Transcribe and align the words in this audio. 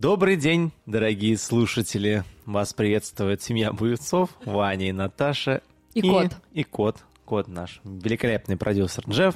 Добрый 0.00 0.36
день, 0.36 0.70
дорогие 0.86 1.36
слушатели. 1.36 2.22
Вас 2.46 2.72
приветствует 2.72 3.42
семья 3.42 3.72
Буевцов, 3.72 4.30
Ваня 4.44 4.90
и 4.90 4.92
Наташа. 4.92 5.60
И, 5.92 5.98
и 5.98 6.08
кот. 6.08 6.36
И 6.52 6.62
кот, 6.62 7.04
кот 7.24 7.48
наш, 7.48 7.80
великолепный 7.82 8.56
продюсер 8.56 9.02
Джефф. 9.08 9.34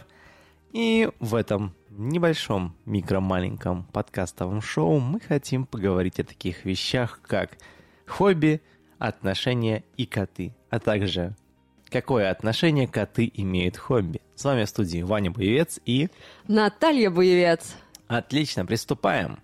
И 0.70 1.08
в 1.18 1.34
этом 1.34 1.74
небольшом, 1.90 2.76
микро-маленьком 2.84 3.86
подкастовом 3.86 4.62
шоу 4.62 5.00
мы 5.00 5.18
хотим 5.18 5.66
поговорить 5.66 6.20
о 6.20 6.24
таких 6.24 6.64
вещах, 6.64 7.20
как 7.26 7.58
хобби, 8.06 8.62
отношения 9.00 9.82
и 9.96 10.06
коты, 10.06 10.54
а 10.70 10.78
также 10.78 11.34
какое 11.90 12.30
отношение 12.30 12.86
коты 12.86 13.28
имеют 13.34 13.76
хобби. 13.76 14.20
С 14.36 14.44
вами 14.44 14.62
в 14.62 14.68
студии 14.68 15.02
Ваня 15.02 15.32
Боевец 15.32 15.80
и... 15.84 16.08
Наталья 16.46 17.10
Боевец. 17.10 17.74
Отлично, 18.06 18.64
приступаем. 18.64 19.40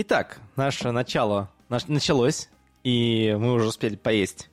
Итак, 0.00 0.38
наше 0.54 0.92
начало 0.92 1.50
наш, 1.68 1.88
началось, 1.88 2.48
и 2.84 3.36
мы 3.36 3.52
уже 3.52 3.66
успели 3.66 3.96
поесть 3.96 4.48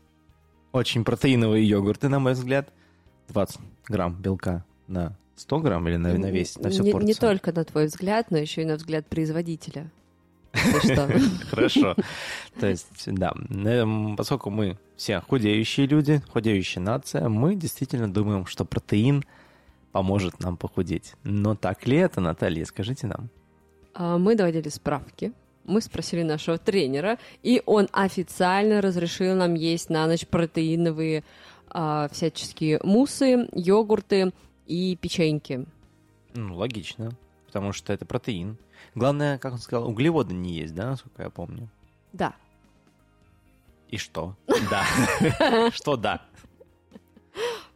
очень 0.72 1.04
протеиновые 1.04 1.70
йогурты, 1.70 2.10
на 2.10 2.18
мой 2.18 2.34
взгляд. 2.34 2.74
20 3.28 3.60
грамм 3.88 4.20
белка 4.20 4.66
на 4.88 5.16
100 5.36 5.60
грамм 5.60 5.88
или 5.88 5.98
на, 5.98 6.18
на 6.18 6.32
весь, 6.32 6.58
на 6.58 6.72
всю 6.72 6.82
не, 6.82 6.92
порцию? 6.92 7.08
Не 7.08 7.14
только 7.14 7.52
на 7.52 7.64
твой 7.64 7.86
взгляд, 7.86 8.32
но 8.32 8.40
еще 8.40 8.64
и 8.64 8.66
на 8.66 8.74
взгляд 8.74 9.06
производителя. 9.06 9.92
Хорошо. 11.52 11.96
То 12.60 12.66
есть, 12.66 12.88
да, 13.06 13.32
эм, 13.52 14.16
поскольку 14.18 14.50
мы 14.50 14.80
все 14.98 15.20
худеющие 15.20 15.86
люди, 15.86 16.24
худеющая 16.28 16.82
нация, 16.82 17.30
мы 17.30 17.54
действительно 17.54 18.12
думаем, 18.12 18.48
что 18.48 18.66
протеин 18.66 19.24
поможет 19.92 20.40
нам 20.40 20.58
похудеть. 20.58 21.14
Но 21.22 21.54
так 21.54 21.86
ли 21.86 21.98
это, 21.98 22.20
Наталья, 22.20 22.66
скажите 22.66 23.06
нам? 23.06 23.30
А, 23.96 24.18
мы 24.18 24.36
доводили 24.36 24.70
справки, 24.70 25.32
мы 25.64 25.82
спросили 25.82 26.22
нашего 26.22 26.58
тренера, 26.58 27.18
и 27.42 27.64
он 27.66 27.88
официально 27.94 28.82
разрешил 28.82 29.36
нам 29.36 29.56
есть 29.56 29.90
на 29.90 30.06
ночь 30.06 30.28
протеиновые 30.28 31.24
а, 31.70 32.10
всяческие 32.12 32.80
мусы, 32.84 33.48
йогурты 33.54 34.34
и 34.68 34.98
печеньки. 34.98 35.66
Ну, 36.34 36.56
логично, 36.56 37.12
потому 37.48 37.72
что 37.72 37.94
это 37.94 38.06
протеин. 38.06 38.58
Главное, 38.96 39.38
как 39.38 39.54
он 39.54 39.60
сказал, 39.60 39.88
углеводы 39.88 40.34
не 40.34 40.54
есть, 40.54 40.76
да, 40.76 40.92
насколько 40.92 41.24
я 41.24 41.30
помню? 41.30 41.70
Да. 42.12 42.36
И 43.90 43.98
что? 43.98 44.36
Да. 44.70 45.72
Что 45.72 45.96
да? 45.96 46.22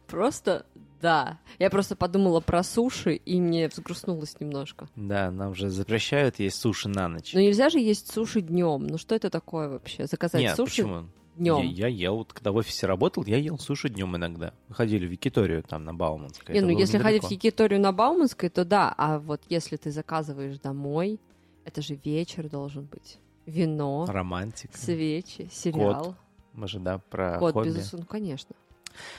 Просто 0.06 0.66
да. 1.00 1.38
Я 1.58 1.70
просто 1.70 1.96
подумала 1.96 2.40
про 2.40 2.62
суши, 2.62 3.14
и 3.14 3.40
мне 3.40 3.68
взгрустнулось 3.68 4.38
немножко. 4.40 4.88
Да, 4.96 5.30
нам 5.30 5.54
же 5.54 5.70
запрещают 5.70 6.38
есть 6.38 6.60
суши 6.60 6.88
на 6.88 7.08
ночь. 7.08 7.32
Но 7.34 7.40
нельзя 7.40 7.70
же 7.70 7.78
есть 7.78 8.12
суши 8.12 8.40
днем. 8.40 8.86
Ну 8.86 8.98
что 8.98 9.14
это 9.14 9.30
такое 9.30 9.68
вообще? 9.68 10.06
Заказать 10.06 10.40
Нет, 10.42 10.56
суши 10.56 10.82
почему? 10.82 11.06
днем? 11.36 11.62
Я, 11.62 11.86
я 11.86 11.88
ел, 11.88 12.16
вот 12.18 12.32
когда 12.32 12.52
в 12.52 12.56
офисе 12.56 12.86
работал, 12.86 13.24
я 13.24 13.38
ел 13.38 13.58
суши 13.58 13.88
днем 13.88 14.16
иногда. 14.16 14.52
Мы 14.68 14.74
ходили 14.74 15.06
в 15.06 15.10
Якиторию 15.10 15.62
там 15.62 15.84
на 15.84 15.94
Бауманской. 15.94 16.54
Не, 16.54 16.60
ну 16.60 16.68
если 16.68 16.98
недалеко. 16.98 17.04
ходить 17.04 17.24
в 17.24 17.30
Якиторию 17.30 17.80
на 17.80 17.92
Бауманской, 17.92 18.48
то 18.48 18.64
да. 18.64 18.94
А 18.96 19.18
вот 19.18 19.40
если 19.48 19.76
ты 19.76 19.90
заказываешь 19.90 20.58
домой, 20.58 21.18
это 21.64 21.82
же 21.82 21.98
вечер 22.04 22.48
должен 22.48 22.84
быть. 22.84 23.18
Вино, 23.46 24.06
Романтика. 24.08 24.76
свечи, 24.76 25.48
сериал. 25.50 26.14
Мы 26.52 26.68
же, 26.68 26.78
да, 26.78 26.98
про 26.98 27.38
Кот, 27.38 27.54
хобби. 27.54 27.68
безусловно, 27.68 28.06
конечно. 28.06 28.54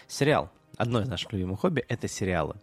Сериал. 0.07 0.49
Одно 0.77 1.02
из 1.02 1.08
наших 1.08 1.31
любимых 1.33 1.59
хобби— 1.59 1.83
это 1.89 2.08
сериалы. 2.08 2.55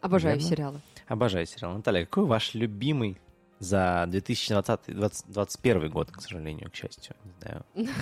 Обожаю 0.00 0.36
Верно? 0.36 0.48
сериалы. 0.48 0.80
Обожаю 1.08 1.46
сериал. 1.46 1.74
Наталья, 1.74 2.04
какой 2.04 2.26
ваш 2.26 2.54
любимый 2.54 3.18
за 3.58 4.06
2020-2021 4.08 5.88
год, 5.88 6.10
к 6.10 6.20
сожалению, 6.20 6.70
к 6.70 6.74
счастью? 6.74 7.16
Не 7.24 7.32
знаю. 7.40 7.64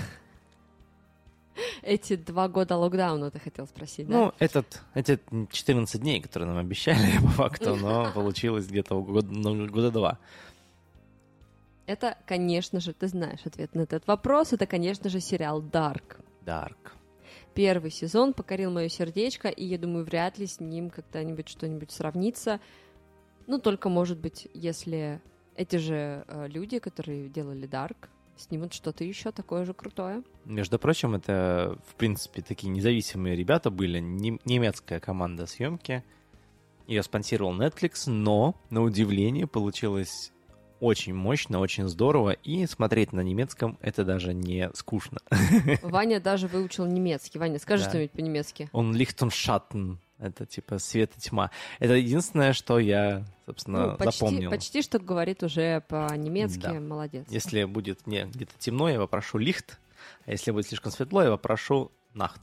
Эти 1.83 2.17
два 2.17 2.49
года 2.49 2.77
локдауна 2.77 3.31
ты 3.31 3.39
хотел 3.39 3.67
спросить, 3.67 4.09
да? 4.09 4.15
Ну, 4.15 4.33
этот, 4.39 4.83
эти 4.95 5.21
14 5.51 6.01
дней, 6.01 6.21
которые 6.21 6.49
нам 6.49 6.59
обещали, 6.59 7.19
по 7.23 7.29
факту, 7.29 7.77
но 7.77 8.11
получилось 8.15 8.67
где-то 8.67 9.01
год, 9.01 9.27
ну, 9.29 9.67
года 9.69 9.91
два. 9.91 10.19
Это, 11.87 12.17
конечно 12.27 12.81
же, 12.81 12.93
ты 12.93 13.09
знаешь 13.09 13.41
ответ 13.45 13.75
на 13.75 13.83
этот 13.83 14.07
вопрос. 14.07 14.53
Это, 14.53 14.67
конечно 14.67 15.11
же, 15.11 15.21
сериал 15.21 15.63
Dark. 15.63 16.17
Дарк. 16.41 16.95
Первый 17.55 17.91
сезон 17.91 18.33
покорил 18.35 18.71
мое 18.71 18.89
сердечко, 18.89 19.49
и 19.49 19.65
я 19.65 19.79
думаю, 19.79 20.05
вряд 20.05 20.39
ли 20.39 20.47
с 20.47 20.61
ним 20.61 20.91
когда-нибудь 20.91 21.49
что-нибудь 21.49 21.93
сравнится. 21.93 22.61
Ну, 23.47 23.59
только, 23.59 23.89
может 23.89 24.19
быть, 24.19 24.49
если 24.55 25.21
эти 25.55 25.77
же 25.77 26.25
э, 26.27 26.49
люди, 26.49 26.81
которые 26.81 27.29
делали 27.29 27.69
Dark, 27.69 28.09
снимут 28.37 28.75
что-то 28.75 29.05
еще 29.05 29.31
такое 29.31 29.65
же 29.65 29.73
крутое. 29.73 30.25
Между 30.45 30.79
прочим, 30.79 31.15
это, 31.15 31.79
в 31.87 31.95
принципе, 31.95 32.43
такие 32.43 32.71
независимые 32.71 33.37
ребята 33.37 33.71
были, 33.71 34.01
нем- 34.01 34.41
немецкая 34.45 34.99
команда 34.99 35.47
съемки. 35.47 36.03
Ее 36.89 37.03
спонсировал 37.03 37.55
Netflix, 37.59 38.11
но, 38.11 38.61
на 38.71 38.83
удивление, 38.83 39.47
получилось 39.47 40.33
очень 40.81 41.15
мощно, 41.15 41.61
очень 41.61 41.89
здорово, 41.89 42.31
и 42.31 42.67
смотреть 42.67 43.13
на 43.13 43.21
немецком 43.21 43.79
это 43.81 44.05
даже 44.05 44.35
не 44.35 44.71
скучно. 44.75 45.21
Ваня 45.83 46.21
даже 46.21 46.49
выучил 46.49 46.87
немецкий. 46.87 47.39
Ваня, 47.39 47.59
скажи 47.59 47.85
Да. 47.85 47.91
что-нибудь 47.91 48.13
по-немецки. 48.13 48.69
Он 48.73 48.95
Лихтеншаттен, 48.95 49.99
это 50.19 50.47
типа 50.47 50.79
свет 50.79 51.13
и 51.17 51.21
тьма. 51.21 51.51
Это 51.79 51.95
единственное, 51.95 52.53
что 52.53 52.79
я, 52.79 53.25
собственно, 53.47 53.93
Ну, 53.93 53.97
почти, 53.97 54.19
запомнил. 54.19 54.51
почти 54.51 54.83
что 54.83 54.99
говорит 54.99 55.43
уже 55.43 55.83
по-немецки. 55.89 56.61
Да. 56.61 56.73
Молодец. 56.81 57.27
Если 57.31 57.65
будет 57.65 58.07
мне 58.07 58.27
где-то 58.27 58.53
темно, 58.59 58.89
я 58.89 58.99
попрошу 58.99 59.39
лихт, 59.39 59.79
а 60.27 60.31
если 60.33 60.51
будет 60.51 60.67
слишком 60.67 60.93
светло, 60.93 61.23
я 61.23 61.31
попрошу 61.31 61.93
нахт. 62.13 62.41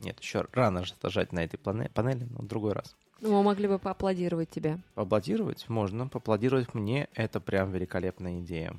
Нет, 0.00 0.18
еще 0.20 0.46
рано 0.52 0.84
же 0.84 0.94
на 1.30 1.44
этой 1.44 1.58
панели, 1.58 2.26
но 2.30 2.42
в 2.42 2.46
другой 2.46 2.72
раз. 2.72 2.96
Ну, 3.22 3.30
мы 3.30 3.42
могли 3.44 3.68
бы 3.68 3.78
поаплодировать 3.78 4.50
тебе. 4.50 4.78
Поаплодировать 4.94 5.68
можно, 5.68 6.08
поаплодировать 6.08 6.74
мне, 6.74 7.08
это 7.14 7.38
прям 7.40 7.70
великолепная 7.70 8.40
идея. 8.40 8.76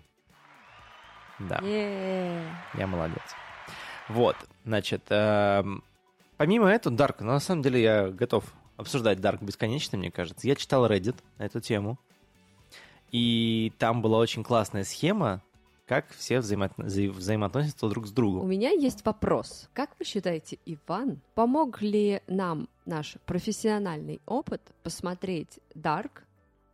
Да, 1.39 1.59
Е-е-е. 1.59 2.43
я 2.75 2.87
молодец. 2.87 3.21
Вот, 4.09 4.35
значит, 4.65 5.01
эм, 5.09 5.81
помимо 6.35 6.67
этого, 6.67 6.93
Дарк, 6.95 7.21
ну, 7.21 7.27
на 7.27 7.39
самом 7.39 7.61
деле 7.61 7.81
я 7.81 8.09
готов 8.09 8.43
обсуждать 8.75 9.21
Дарк 9.21 9.41
бесконечно, 9.41 9.97
мне 9.97 10.11
кажется. 10.11 10.45
Я 10.45 10.55
читал 10.55 10.85
Reddit 10.87 11.15
на 11.37 11.43
эту 11.43 11.61
тему, 11.61 11.97
и 13.11 13.71
там 13.79 14.01
была 14.01 14.17
очень 14.17 14.43
классная 14.43 14.83
схема, 14.83 15.41
как 15.85 16.09
все 16.11 16.37
взаимо- 16.37 16.73
вза- 16.77 17.11
взаимоотносятся 17.11 17.89
друг 17.89 18.07
с 18.07 18.11
У 18.11 18.13
другом. 18.13 18.49
меня 18.49 18.69
есть 18.71 19.05
вопрос. 19.05 19.69
Как 19.73 19.91
вы 19.99 20.05
считаете, 20.05 20.57
Иван, 20.65 21.21
помог 21.35 21.81
ли 21.81 22.21
нам 22.27 22.69
наш 22.85 23.17
профессиональный 23.25 24.21
опыт 24.25 24.61
посмотреть 24.83 25.59
Dark 25.75 26.21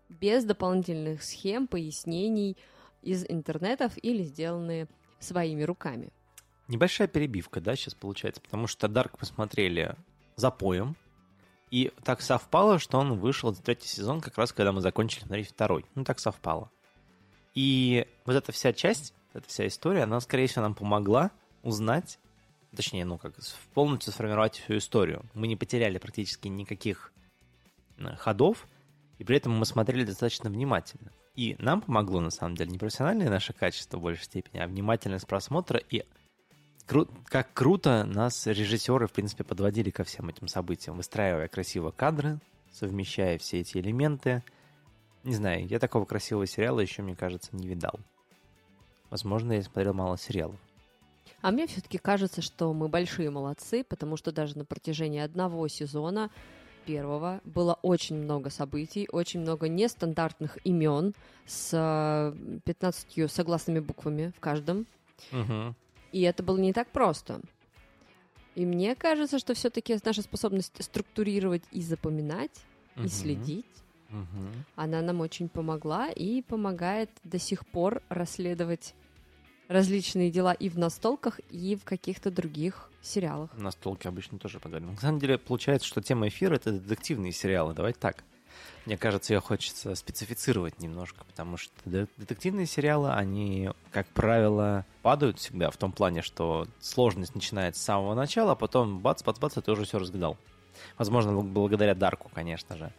без 0.10 0.44
дополнительных 0.44 1.24
схем, 1.24 1.68
пояснений 1.68 2.58
из 3.02 3.26
интернетов 3.28 3.94
или 4.02 4.24
сделанные 4.24 4.88
своими 5.20 5.64
руками? 5.64 6.10
Небольшая 6.68 7.08
перебивка, 7.08 7.62
да, 7.62 7.76
сейчас 7.76 7.96
получается, 7.96 8.42
потому 8.42 8.68
что 8.68 8.88
Дарк 8.88 9.18
посмотрели 9.18 9.96
за 10.36 10.52
поем, 10.52 10.96
и 11.72 11.92
так 12.04 12.22
совпало, 12.22 12.78
что 12.80 12.98
он 13.00 13.20
вышел 13.20 13.54
за 13.54 13.62
третий 13.62 13.88
сезон, 13.88 14.22
как 14.22 14.38
раз 14.38 14.54
когда 14.54 14.72
мы 14.72 14.82
закончили 14.82 15.22
смотреть 15.24 15.50
второй. 15.50 15.86
Ну, 15.96 16.04
так 16.04 16.20
совпало. 16.20 16.72
И 17.56 18.08
вот 18.26 18.36
эта 18.36 18.52
вся 18.52 18.74
часть, 18.74 19.14
эта 19.34 19.48
вся 19.48 19.68
история, 19.68 20.04
она, 20.04 20.20
скорее 20.20 20.48
всего, 20.48 20.64
нам 20.64 20.76
помогла 20.76 21.32
узнать, 21.64 22.20
точнее, 22.76 23.06
ну, 23.06 23.18
как 23.18 23.36
полностью 23.74 24.14
сформировать 24.14 24.58
всю 24.58 24.78
историю. 24.78 25.26
Мы 25.34 25.48
не 25.48 25.56
потеряли 25.56 25.98
практически 25.98 26.48
никаких 26.48 27.12
э, 27.98 28.16
ходов, 28.16 28.68
и 29.18 29.24
при 29.24 29.38
этом 29.38 29.58
мы 29.58 29.66
смотрели 29.66 30.06
достаточно 30.06 30.50
внимательно. 30.50 31.12
И 31.36 31.56
нам 31.60 31.82
помогло, 31.82 32.20
на 32.20 32.32
самом 32.32 32.56
деле, 32.56 32.72
не 32.72 32.78
профессиональное 32.78 33.30
наше 33.30 33.54
качество 33.54 33.98
в 33.98 34.02
большей 34.02 34.26
степени, 34.26 34.62
а 34.62 34.68
внимательность 34.68 35.28
просмотра 35.28 35.80
и 35.90 36.04
кру- 36.88 37.10
как 37.26 37.54
круто 37.54 38.04
нас 38.04 38.46
режиссеры, 38.48 39.08
в 39.08 39.12
принципе, 39.12 39.44
подводили 39.44 39.90
ко 39.90 40.04
всем 40.04 40.30
этим 40.30 40.48
событиям, 40.48 40.98
выстраивая 40.98 41.48
красиво 41.48 41.92
кадры, 41.92 42.40
совмещая 42.72 43.38
все 43.38 43.62
эти 43.62 43.78
элементы. 43.78 44.44
Не 45.24 45.34
знаю, 45.34 45.68
я 45.68 45.80
такого 45.80 46.06
красивого 46.06 46.46
сериала 46.48 46.80
еще, 46.80 47.02
мне 47.02 47.16
кажется, 47.16 47.56
не 47.56 47.68
видал. 47.68 48.00
Возможно, 49.10 49.54
я 49.54 49.64
смотрел 49.64 49.94
мало 49.94 50.18
сериалов. 50.18 50.56
А 51.42 51.52
мне 51.52 51.68
все-таки 51.68 51.98
кажется, 51.98 52.42
что 52.42 52.74
мы 52.74 52.90
большие 52.90 53.30
молодцы, 53.30 53.84
потому 53.84 54.18
что 54.18 54.32
даже 54.32 54.58
на 54.58 54.66
протяжении 54.66 55.20
одного 55.20 55.68
сезона 55.68 56.30
первого 56.86 57.42
было 57.44 57.78
очень 57.82 58.18
много 58.18 58.50
событий, 58.50 59.08
очень 59.12 59.42
много 59.42 59.68
нестандартных 59.68 60.58
имен 60.66 61.14
с 61.46 61.72
э, 61.74 62.60
15 62.66 63.32
согласными 63.32 63.80
буквами 63.80 64.34
в 64.36 64.40
каждом. 64.40 64.86
Мгм. 65.32 65.76
И 66.12 66.22
это 66.22 66.44
было 66.44 66.58
не 66.58 66.74
так 66.74 66.88
просто. 66.90 67.42
И 68.56 68.66
мне 68.66 68.96
кажется, 68.96 69.40
что 69.40 69.54
все-таки 69.54 69.98
наша 70.04 70.22
способность 70.22 70.84
структурировать 70.84 71.64
и 71.72 71.82
запоминать, 71.82 72.52
и 72.98 73.02
Мгм. 73.02 73.10
следить, 73.10 73.66
Мгм. 74.10 74.66
она 74.76 75.02
нам 75.02 75.22
очень 75.22 75.50
помогла 75.50 76.10
и 76.10 76.42
помогает 76.42 77.10
до 77.24 77.38
сих 77.40 77.66
пор 77.68 78.02
расследовать 78.10 78.96
различные 79.68 80.32
дела 80.32 80.54
и 80.54 80.68
в 80.70 80.78
настолках, 80.80 81.40
и 81.52 81.76
в 81.76 81.84
каких-то 81.84 82.32
других 82.32 82.90
сериалах. 83.02 83.52
На 83.56 83.72
столке 83.72 84.10
обычно 84.10 84.40
тоже 84.40 84.60
поговорим. 84.60 84.92
На 84.94 84.98
самом 85.00 85.20
деле, 85.20 85.38
получается, 85.38 85.88
что 85.88 86.02
тема 86.02 86.28
эфира— 86.28 86.56
это 86.56 86.72
детективные 86.72 87.32
сериалы. 87.32 87.74
Давайте 87.76 88.00
так. 88.00 88.24
Мне 88.86 88.98
кажется, 88.98 89.34
ее 89.34 89.40
хочется 89.42 89.94
специфицировать 89.94 90.80
немножко, 90.82 91.24
потому 91.26 91.58
что 91.58 91.72
де- 91.86 92.08
детективные 92.18 92.66
сериалы, 92.66 93.12
они, 93.14 93.70
как 93.92 94.08
правило, 94.08 94.86
падают 95.04 95.38
всегда 95.38 95.70
в 95.70 95.78
том 95.78 95.92
плане, 95.92 96.24
что 96.24 96.68
сложность 96.80 97.36
начинается 97.36 97.80
с 97.80 97.86
самого 97.86 98.16
начала, 98.16 98.54
а 98.54 98.56
потом 98.56 99.00
бац-бац-бац, 99.00 99.56
и 99.58 99.62
ты 99.62 99.72
уже 99.72 99.86
все 99.86 100.00
разгадал. 100.00 100.36
Возможно, 100.98 101.30
бл- 101.32 101.44
благодаря 101.44 101.94
Дарку, 101.94 102.32
конечно 102.34 102.76
же. 102.76 102.92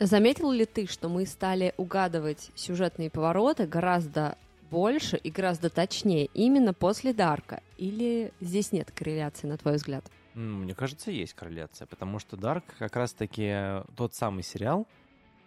Заметил 0.00 0.50
ли 0.50 0.66
ты, 0.66 0.86
что 0.86 1.08
мы 1.08 1.24
стали 1.24 1.72
угадывать 1.76 2.50
сюжетные 2.56 3.10
повороты 3.10 3.66
гораздо 3.66 4.36
больше 4.70 5.16
и 5.16 5.30
гораздо 5.30 5.70
точнее 5.70 6.26
именно 6.34 6.74
после 6.74 7.12
Дарка? 7.12 7.62
Или 7.78 8.32
здесь 8.40 8.72
нет 8.72 8.90
корреляции, 8.90 9.46
на 9.46 9.56
твой 9.56 9.76
взгляд? 9.76 10.04
Мне 10.34 10.74
кажется, 10.74 11.12
есть 11.12 11.34
корреляция, 11.34 11.86
потому 11.86 12.18
что 12.18 12.36
Дарк 12.36 12.64
как 12.78 12.96
раз-таки 12.96 13.84
тот 13.96 14.14
самый 14.14 14.42
сериал, 14.42 14.88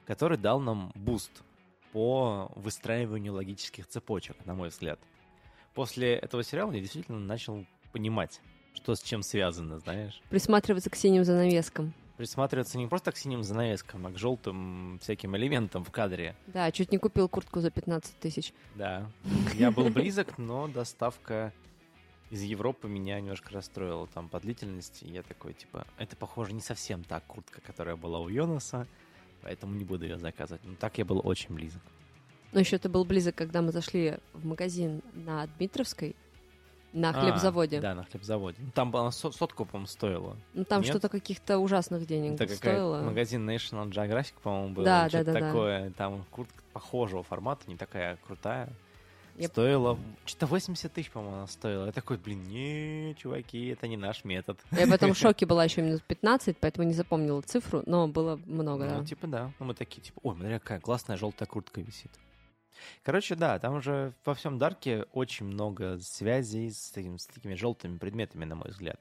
который 0.05 0.37
дал 0.37 0.61
нам 0.61 0.93
буст 0.95 1.43
по 1.91 2.49
выстраиванию 2.55 3.33
логических 3.33 3.85
цепочек, 3.87 4.37
на 4.45 4.53
мой 4.53 4.69
взгляд. 4.69 4.99
После 5.73 6.15
этого 6.15 6.41
сериала 6.41 6.71
я 6.71 6.79
действительно 6.79 7.19
начал 7.19 7.65
понимать, 7.91 8.39
что 8.73 8.95
с 8.95 9.01
чем 9.01 9.23
связано, 9.23 9.79
знаешь. 9.79 10.21
Присматриваться 10.29 10.89
к 10.89 10.95
синим 10.95 11.25
занавескам. 11.25 11.93
Присматриваться 12.17 12.79
не 12.79 12.87
просто 12.87 13.11
к 13.11 13.17
синим 13.17 13.43
занавескам, 13.43 14.07
а 14.07 14.11
к 14.11 14.17
желтым 14.17 14.99
всяким 15.01 15.37
элементам 15.37 15.83
в 15.83 15.91
кадре. 15.91 16.35
Да, 16.47 16.71
чуть 16.71 16.91
не 16.91 16.97
купил 16.97 17.29
куртку 17.29 17.61
за 17.61 17.69
15 17.69 18.19
тысяч. 18.19 18.53
Да, 18.73 19.09
я 19.53 19.69
был 19.69 19.89
близок, 19.89 20.39
но 20.39 20.67
доставка 20.67 21.53
из 22.31 22.41
Европы 22.41 22.87
меня 22.87 23.19
немножко 23.19 23.53
расстроила 23.53 24.07
там 24.07 24.29
по 24.29 24.39
длительности. 24.39 25.05
Я 25.05 25.21
такой, 25.21 25.53
типа, 25.53 25.85
это, 25.99 26.15
похоже, 26.15 26.53
не 26.53 26.61
совсем 26.61 27.03
та 27.03 27.19
куртка, 27.19 27.61
которая 27.61 27.95
была 27.95 28.19
у 28.19 28.29
Йонаса, 28.29 28.87
поэтому 29.43 29.75
не 29.75 29.85
буду 29.85 30.05
ее 30.05 30.17
заказывать. 30.17 30.63
Но 30.65 30.75
так 30.75 30.97
я 30.97 31.05
был 31.05 31.21
очень 31.23 31.53
близок. 31.53 31.81
Но 32.51 32.59
еще 32.59 32.77
ты 32.77 32.89
был 32.89 33.05
близок, 33.05 33.35
когда 33.35 33.61
мы 33.61 33.71
зашли 33.71 34.17
в 34.33 34.45
магазин 34.45 35.03
на 35.13 35.47
Дмитровской, 35.57 36.15
на 36.93 37.09
А, 37.09 37.13
хлебзаводе. 37.13 37.79
Да, 37.79 37.93
на 37.95 38.03
хлебзаводе. 38.05 38.57
Ну, 38.59 38.71
Там 38.73 39.11
со- 39.11 39.31
сотку, 39.31 39.65
по-моему, 39.65 39.87
стоила. 39.87 40.35
Ну 40.53 40.63
там 40.63 40.81
Нет? 40.81 40.89
что-то 40.89 41.09
каких-то 41.09 41.59
ужасных 41.59 42.05
денег 42.07 42.39
Это 42.39 42.55
стоило. 42.55 43.01
магазин 43.01 43.47
National 43.49 43.89
Geographic, 43.89 44.33
по-моему, 44.41 44.73
был. 44.73 44.83
Да, 44.83 45.09
да, 45.09 45.23
да, 45.23 45.33
да. 45.33 45.39
такое. 45.39 45.91
Там 45.91 46.23
куртка 46.31 46.63
похожего 46.73 47.23
формата, 47.23 47.63
не 47.67 47.75
такая 47.75 48.17
крутая. 48.25 48.69
Я- 49.37 49.49
Стоила... 49.49 49.99
Что-то 50.25 50.47
80 50.47 50.91
тысяч, 50.91 51.11
по-моему, 51.11 51.35
она 51.37 51.47
стоила. 51.47 51.85
Я 51.85 51.91
такой, 51.91 52.17
блин, 52.17 52.43
не, 52.47 53.13
чуваки, 53.19 53.67
это 53.67 53.87
не 53.87 53.95
наш 53.95 54.23
метод. 54.23 54.57
Я 54.71 54.87
в 54.87 54.91
этом 54.91 55.13
шоке 55.13 55.45
была 55.45 55.63
еще 55.63 55.83
минут 55.83 56.01
15, 56.03 56.57
поэтому 56.57 56.87
не 56.87 56.93
запомнила 56.93 57.41
цифру, 57.43 57.83
но 57.85 58.07
было 58.07 58.39
много, 58.47 58.85
Ну, 58.85 58.99
да. 59.01 59.05
типа, 59.05 59.27
да. 59.27 59.51
Ну, 59.59 59.67
мы 59.67 59.73
такие, 59.75 60.01
типа, 60.01 60.19
ой, 60.23 60.33
смотри, 60.35 60.53
какая 60.57 60.79
классная 60.79 61.17
желтая 61.17 61.47
куртка 61.47 61.81
висит. 61.81 62.09
Короче, 63.03 63.35
да, 63.35 63.59
там 63.59 63.75
уже 63.75 64.13
во 64.25 64.33
всем 64.33 64.57
Дарке 64.57 65.05
очень 65.13 65.45
много 65.45 65.99
связей 65.99 66.71
с, 66.71 66.91
таким- 66.91 67.17
с 67.17 67.27
такими 67.27 67.53
желтыми 67.55 67.97
предметами, 67.97 68.45
на 68.45 68.55
мой 68.55 68.69
взгляд. 68.69 68.99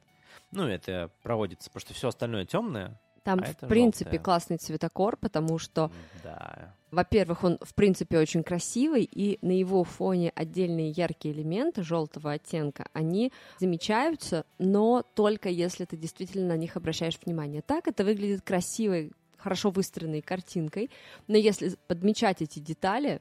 Ну, 0.53 0.67
это 0.67 1.11
проводится, 1.23 1.71
потому 1.71 1.81
что 1.81 1.95
все 1.95 2.09
остальное 2.09 2.45
темное. 2.45 3.01
Там, 3.25 3.41
а 3.41 3.45
в 3.45 3.69
принципе, 3.69 4.05
желтое. 4.05 4.23
классный 4.23 4.57
цветокор, 4.57 5.17
потому 5.17 5.59
что, 5.59 5.91
Да. 6.23 6.73
во-первых, 6.93 7.43
он, 7.43 7.59
в 7.61 7.75
принципе, 7.75 8.19
очень 8.21 8.45
красивый, 8.45 9.03
и 9.03 9.45
на 9.45 9.51
его 9.51 9.83
фоне 9.83 10.31
отдельные 10.37 10.91
яркие 10.91 11.35
элементы 11.35 11.83
желтого 11.83 12.31
оттенка, 12.31 12.87
они 12.93 13.33
замечаются, 13.59 14.47
но 14.59 15.03
только 15.15 15.49
если 15.49 15.87
ты 15.87 15.97
действительно 15.97 16.47
на 16.55 16.57
них 16.57 16.77
обращаешь 16.77 17.19
внимание. 17.25 17.63
Так 17.63 17.89
это 17.89 18.05
выглядит 18.05 18.43
красивой, 18.43 19.11
хорошо 19.39 19.71
выстроенной 19.71 20.23
картинкой, 20.23 20.89
но 21.27 21.37
если 21.37 21.75
подмечать 21.89 22.43
эти 22.43 22.61
детали, 22.61 23.21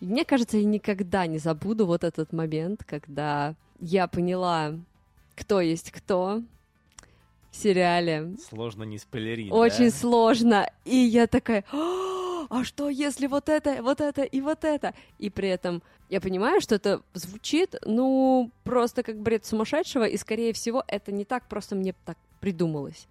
и 0.00 0.06
мне 0.06 0.24
кажется, 0.24 0.58
я 0.58 0.64
никогда 0.64 1.26
не 1.26 1.38
забуду 1.38 1.86
вот 1.86 2.04
этот 2.04 2.32
момент, 2.32 2.84
когда 2.84 3.54
я 3.80 4.06
поняла, 4.06 4.74
кто 5.36 5.60
есть 5.60 5.90
кто 5.90 6.42
в 7.50 7.56
сериале. 7.56 8.36
Сложно 8.48 8.84
не 8.84 8.98
спойлерить, 8.98 9.50
Очень 9.52 9.90
да? 9.90 9.96
сложно. 9.96 10.70
И 10.84 10.96
я 10.96 11.26
такая, 11.26 11.64
«А, 11.72 12.46
а 12.50 12.64
что 12.64 12.88
если 12.88 13.26
вот 13.26 13.48
это, 13.48 13.82
вот 13.82 14.00
это 14.00 14.22
и 14.22 14.40
вот 14.40 14.64
это? 14.64 14.94
И 15.18 15.30
при 15.30 15.48
этом 15.48 15.82
я 16.08 16.20
понимаю, 16.20 16.60
что 16.60 16.74
это 16.74 17.02
звучит, 17.14 17.74
ну, 17.84 18.50
просто 18.64 19.02
как 19.02 19.20
бред 19.20 19.44
сумасшедшего, 19.44 20.04
и, 20.04 20.16
скорее 20.16 20.52
всего, 20.52 20.84
это 20.86 21.12
не 21.12 21.24
так 21.24 21.46
просто 21.48 21.74
мне 21.74 21.94
так 22.04 22.16
придумалось. 22.40 23.06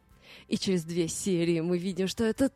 И 0.47 0.57
через 0.57 0.83
две 0.83 1.07
серии 1.07 1.59
мы 1.61 1.77
видим, 1.77 2.07
что 2.07 2.23
это 2.23 2.51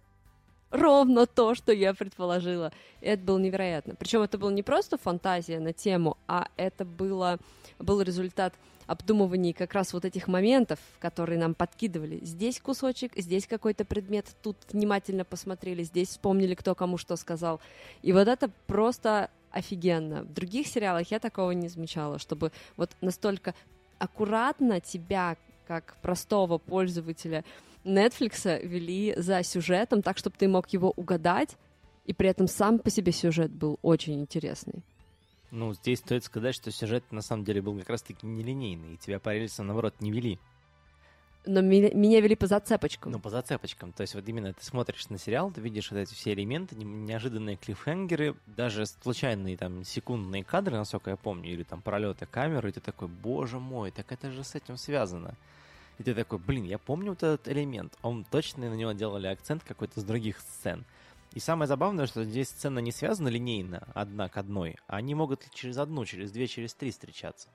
ровно 0.71 1.27
то, 1.27 1.53
что 1.55 1.71
я 1.71 1.93
предположила. 1.93 2.71
И 3.01 3.07
это 3.07 3.23
было 3.23 3.37
невероятно. 3.37 3.95
Причем 3.95 4.21
это 4.21 4.37
была 4.37 4.51
не 4.51 4.63
просто 4.63 4.97
фантазия 4.97 5.59
на 5.59 5.73
тему, 5.73 6.17
а 6.27 6.47
это 6.57 6.85
было, 6.85 7.37
был 7.79 8.01
результат 8.01 8.53
обдумываний 8.87 9.53
как 9.53 9.73
раз 9.73 9.93
вот 9.93 10.05
этих 10.05 10.27
моментов, 10.27 10.79
которые 10.99 11.39
нам 11.39 11.53
подкидывали. 11.53 12.19
Здесь 12.23 12.59
кусочек, 12.59 13.13
здесь 13.15 13.47
какой-то 13.47 13.85
предмет, 13.85 14.27
тут 14.41 14.57
внимательно 14.71 15.23
посмотрели, 15.23 15.83
здесь 15.83 16.09
вспомнили, 16.09 16.55
кто 16.55 16.75
кому 16.75 16.97
что 16.97 17.15
сказал. 17.15 17.61
И 18.01 18.11
вот 18.11 18.27
это 18.27 18.49
просто 18.67 19.29
офигенно. 19.51 20.23
В 20.23 20.33
других 20.33 20.67
сериалах 20.67 21.09
я 21.11 21.19
такого 21.19 21.51
не 21.51 21.67
замечала, 21.67 22.19
чтобы 22.19 22.51
вот 22.75 22.91
настолько 23.01 23.53
аккуратно 23.97 24.81
тебя, 24.81 25.37
как 25.67 25.95
простого 26.01 26.57
пользователя 26.57 27.45
Netflix, 27.83 28.63
вели 28.65 29.13
за 29.17 29.43
сюжетом, 29.43 30.01
так, 30.01 30.17
чтобы 30.17 30.35
ты 30.37 30.47
мог 30.47 30.67
его 30.69 30.91
угадать, 30.95 31.57
и 32.05 32.13
при 32.13 32.29
этом 32.29 32.47
сам 32.47 32.79
по 32.79 32.89
себе 32.89 33.11
сюжет 33.11 33.51
был 33.51 33.79
очень 33.81 34.19
интересный. 34.19 34.83
Ну, 35.51 35.73
здесь 35.73 35.99
стоит 35.99 36.23
сказать, 36.23 36.55
что 36.55 36.71
сюжет 36.71 37.03
на 37.11 37.21
самом 37.21 37.43
деле 37.43 37.61
был 37.61 37.77
как 37.77 37.89
раз-таки 37.89 38.25
нелинейный, 38.25 38.93
и 38.93 38.97
тебя 38.97 39.19
по 39.19 39.33
рельсам, 39.33 39.67
наоборот, 39.67 39.95
не 39.99 40.11
вели. 40.11 40.39
Но 41.45 41.61
меня, 41.61 41.89
меня 41.93 42.21
вели 42.21 42.35
по 42.35 42.45
зацепочкам. 42.45 43.11
Ну, 43.11 43.19
по 43.19 43.31
зацепочкам. 43.31 43.91
То 43.93 44.01
есть 44.01 44.13
вот 44.13 44.27
именно 44.29 44.53
ты 44.53 44.63
смотришь 44.63 45.09
на 45.09 45.17
сериал, 45.17 45.51
ты 45.51 45.59
видишь 45.59 45.89
вот 45.89 45.97
эти 45.97 46.13
все 46.13 46.33
элементы, 46.33 46.75
не- 46.75 46.85
неожиданные 46.85 47.57
клиффхенгеры, 47.57 48.35
даже 48.45 48.85
случайные 48.85 49.57
там 49.57 49.83
секундные 49.83 50.43
кадры, 50.43 50.77
насколько 50.77 51.09
я 51.09 51.15
помню, 51.17 51.51
или 51.51 51.63
там 51.63 51.81
пролеты 51.81 52.27
камеры, 52.27 52.69
и 52.69 52.73
ты 52.73 52.79
такой, 52.79 53.07
боже 53.07 53.59
мой, 53.59 53.89
так 53.89 54.11
это 54.11 54.31
же 54.31 54.43
с 54.43 54.53
этим 54.53 54.77
связано. 54.77 55.33
И 56.01 56.03
ты 56.03 56.15
такой, 56.15 56.39
блин, 56.39 56.63
я 56.63 56.79
помню 56.79 57.11
вот 57.11 57.21
этот 57.21 57.47
элемент, 57.47 57.95
он 58.01 58.23
точно 58.23 58.71
на 58.71 58.73
него 58.73 58.91
делали 58.93 59.27
акцент 59.27 59.63
какой-то 59.63 59.99
с 59.99 60.03
других 60.03 60.39
сцен. 60.39 60.83
И 61.35 61.39
самое 61.39 61.67
забавное, 61.67 62.07
что 62.07 62.23
здесь 62.23 62.49
сцена 62.49 62.79
не 62.79 62.91
связана 62.91 63.27
линейно, 63.27 63.87
одна 63.93 64.27
к 64.27 64.35
одной, 64.37 64.77
а 64.87 64.95
они 64.95 65.13
могут 65.13 65.47
через 65.53 65.77
одну, 65.77 66.03
через 66.05 66.31
две, 66.31 66.47
через 66.47 66.73
три 66.73 66.89
встречаться. 66.89 67.49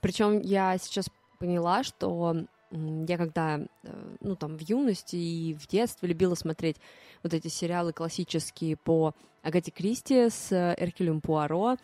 Причем 0.00 0.40
я 0.42 0.78
сейчас 0.78 1.08
поняла, 1.40 1.82
что 1.82 2.46
я 2.70 3.18
когда, 3.18 3.58
э, 3.58 4.16
ну 4.20 4.36
там 4.36 4.56
в 4.56 4.60
юности 4.60 5.16
и 5.16 5.54
в 5.54 5.66
детстве 5.66 6.08
любила 6.08 6.36
смотреть 6.36 6.76
вот 7.24 7.34
эти 7.34 7.48
сериалы 7.48 7.92
классические 7.92 8.76
по 8.76 9.12
Агате 9.42 9.72
Кристи 9.72 10.30
с 10.30 10.52
э, 10.52 10.76
Эркюлем 10.78 11.20
Пуаро. 11.20 11.78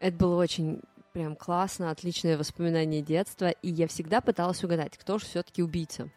Это 0.00 0.16
было 0.16 0.42
очень 0.42 0.80
прям 1.12 1.36
классно, 1.36 1.90
отличное 1.90 2.38
воспоминание 2.38 3.02
детства, 3.02 3.50
и 3.50 3.70
я 3.70 3.86
всегда 3.86 4.20
пыталась 4.20 4.64
угадать, 4.64 4.96
кто 4.96 5.18
же 5.18 5.26
все-таки 5.26 5.62
убийца. 5.62 6.10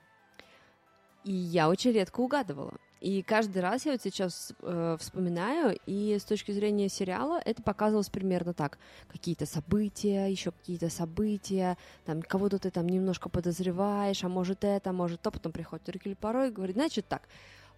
И 1.24 1.32
я 1.32 1.70
очень 1.70 1.92
редко 1.92 2.22
угадывала. 2.22 2.74
И 3.02 3.22
каждый 3.22 3.60
раз 3.60 3.86
я 3.86 3.92
вот 3.92 4.02
сейчас 4.02 4.54
э, 4.62 4.98
вспоминаю, 5.00 5.78
и 5.86 6.18
с 6.18 6.24
точки 6.24 6.52
зрения 6.52 6.90
сериала 6.90 7.40
это 7.44 7.62
показывалось 7.62 8.10
примерно 8.10 8.54
так. 8.54 8.80
Какие-то 9.08 9.46
события, 9.46 10.28
еще 10.28 10.52
какие-то 10.52 10.90
события, 10.90 11.78
там 12.06 12.22
кого-то 12.22 12.58
ты 12.58 12.72
там 12.72 12.88
немножко 12.88 13.30
подозреваешь, 13.30 14.24
а 14.24 14.30
может 14.30 14.64
это, 14.64 14.90
а 14.90 14.94
может 14.94 15.22
то, 15.22 15.30
потом 15.30 15.52
приходит 15.52 15.90
Эркюль 15.90 16.16
Порой 16.16 16.48
и 16.48 16.52
говорит, 16.52 16.75
значит 16.75 17.08
так, 17.08 17.28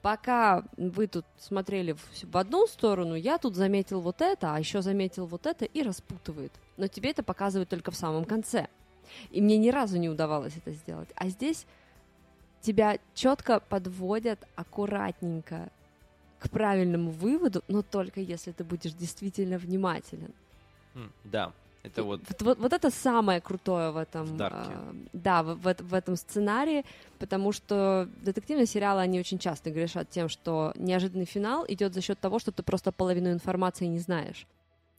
пока 0.08 0.64
вы 0.78 1.08
тут 1.08 1.26
смотрели 1.38 1.92
в, 1.92 2.00
в 2.32 2.38
одну 2.38 2.66
сторону, 2.68 3.16
я 3.16 3.38
тут 3.38 3.56
заметил 3.58 4.00
вот 4.00 4.22
это, 4.22 4.56
а 4.56 4.60
еще 4.60 4.82
заметил 4.82 5.26
вот 5.26 5.46
это 5.46 5.66
и 5.66 5.84
распутывает. 5.84 6.54
Но 6.78 6.88
тебе 6.88 7.12
это 7.12 7.24
показывают 7.24 7.68
только 7.68 7.92
в 7.92 7.96
самом 7.98 8.24
конце. 8.24 8.70
И 9.32 9.42
мне 9.42 9.58
ни 9.58 9.70
разу 9.70 9.98
не 9.98 10.08
удавалось 10.08 10.56
это 10.56 10.72
сделать. 10.72 11.10
А 11.16 11.28
здесь 11.28 11.66
тебя 12.62 13.00
четко 13.16 13.60
подводят 13.60 14.48
аккуратненько 14.56 15.70
к 16.40 16.50
правильному 16.52 17.12
выводу, 17.12 17.62
но 17.68 17.82
только 17.82 18.22
если 18.22 18.54
ты 18.54 18.64
будешь 18.64 18.94
действительно 18.94 19.58
внимателен. 19.58 20.34
М, 20.96 21.12
Да, 21.26 21.52
Это 21.84 22.04
вот... 22.04 22.22
Вот, 22.28 22.42
вот, 22.42 22.58
вот 22.60 22.74
это 22.74 22.90
самое 22.90 23.40
крутое 23.40 23.92
в 23.92 23.98
этом, 23.98 24.38
В 24.38 24.42
а, 24.42 24.96
да, 25.14 25.44
в, 25.44 25.56
в, 25.56 25.76
в 25.80 25.94
этом 25.94 26.16
сценарии, 26.16 26.84
потому 27.20 27.52
что 27.52 28.10
детективные 28.22 28.66
сериалы, 28.66 29.02
они 29.02 29.20
очень 29.20 29.40
часто 29.40 29.72
грешат 29.72 30.10
тем, 30.10 30.30
что 30.30 30.74
неожиданный 30.76 31.26
финал 31.26 31.66
идет 31.68 31.94
за 31.94 32.02
счет 32.02 32.20
того, 32.20 32.40
что 32.40 32.52
ты 32.52 32.64
просто 32.64 32.92
половину 32.92 33.32
информации 33.32 33.86
не 33.86 34.00
знаешь. 34.00 34.48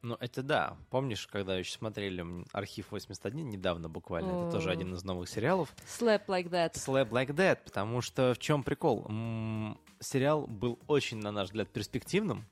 Ну, 0.02 0.16
это 0.20 0.42
да. 0.42 0.76
Помнишь, 0.90 1.26
когда 1.26 1.56
еще 1.56 1.72
смотрели 1.72 2.24
«Архив 2.52 2.92
81» 2.92 3.42
недавно 3.42 3.88
буквально? 3.88 4.28
Это 4.46 4.52
тоже 4.52 4.70
один 4.70 4.94
из 4.94 5.02
новых 5.02 5.28
сериалов. 5.28 5.74
Slap 5.98 6.26
like 6.28 6.48
that. 6.50 6.74
Slap 6.74 7.10
Like 7.10 7.34
That, 7.34 7.58
потому 7.64 8.00
что 8.00 8.34
в 8.34 8.38
чем 8.38 8.62
прикол? 8.62 9.06
М, 9.08 9.76
Сериал 10.00 10.46
был 10.46 10.78
очень, 10.86 11.18
на 11.18 11.32
наш 11.32 11.46
взгляд, 11.48 11.68
перспективным. 11.68 12.44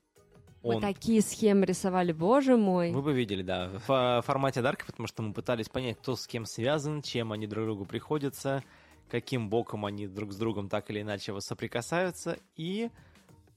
Мы 0.66 0.74
Он 0.76 0.80
такие 0.80 1.22
схемы 1.22 1.64
рисовали, 1.64 2.12
боже 2.12 2.56
мой. 2.56 2.90
Вы 2.90 3.00
бы 3.02 3.12
видели, 3.12 3.42
да, 3.42 3.68
в 3.68 3.88
фо- 3.88 4.20
формате 4.22 4.62
Дарка, 4.62 4.84
потому 4.86 5.06
что 5.06 5.22
мы 5.22 5.32
пытались 5.32 5.68
понять, 5.68 5.96
кто 5.98 6.16
с 6.16 6.26
кем 6.26 6.44
связан, 6.44 7.02
чем 7.02 7.30
они 7.32 7.46
друг 7.46 7.66
другу 7.66 7.84
приходятся, 7.84 8.64
каким 9.08 9.48
боком 9.48 9.84
они 9.86 10.08
друг 10.08 10.32
с 10.32 10.36
другом 10.36 10.68
так 10.68 10.90
или 10.90 11.02
иначе 11.02 11.38
соприкасаются. 11.40 12.38
И 12.56 12.90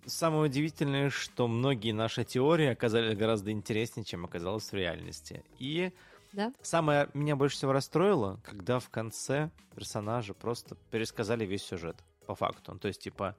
самое 0.06 0.44
удивительное, 0.44 1.10
что 1.10 1.48
многие 1.48 1.94
наши 1.94 2.24
теории 2.24 2.68
оказались 2.68 3.18
гораздо 3.18 3.52
интереснее, 3.52 4.06
чем 4.06 4.26
оказалось 4.26 4.72
в 4.72 4.74
реальности. 4.76 5.44
И 5.58 5.92
Да? 6.34 6.54
самое 6.62 7.10
меня 7.16 7.36
больше 7.36 7.56
всего 7.58 7.72
расстроило, 7.72 8.40
когда 8.44 8.78
в 8.78 8.90
конце 8.90 9.50
персонажи 9.76 10.36
просто 10.36 10.76
пересказали 10.92 11.44
весь 11.46 11.64
сюжет 11.64 11.98
по 12.28 12.36
факту. 12.36 12.78
То 12.78 12.88
есть, 12.88 13.02
типа, 13.02 13.36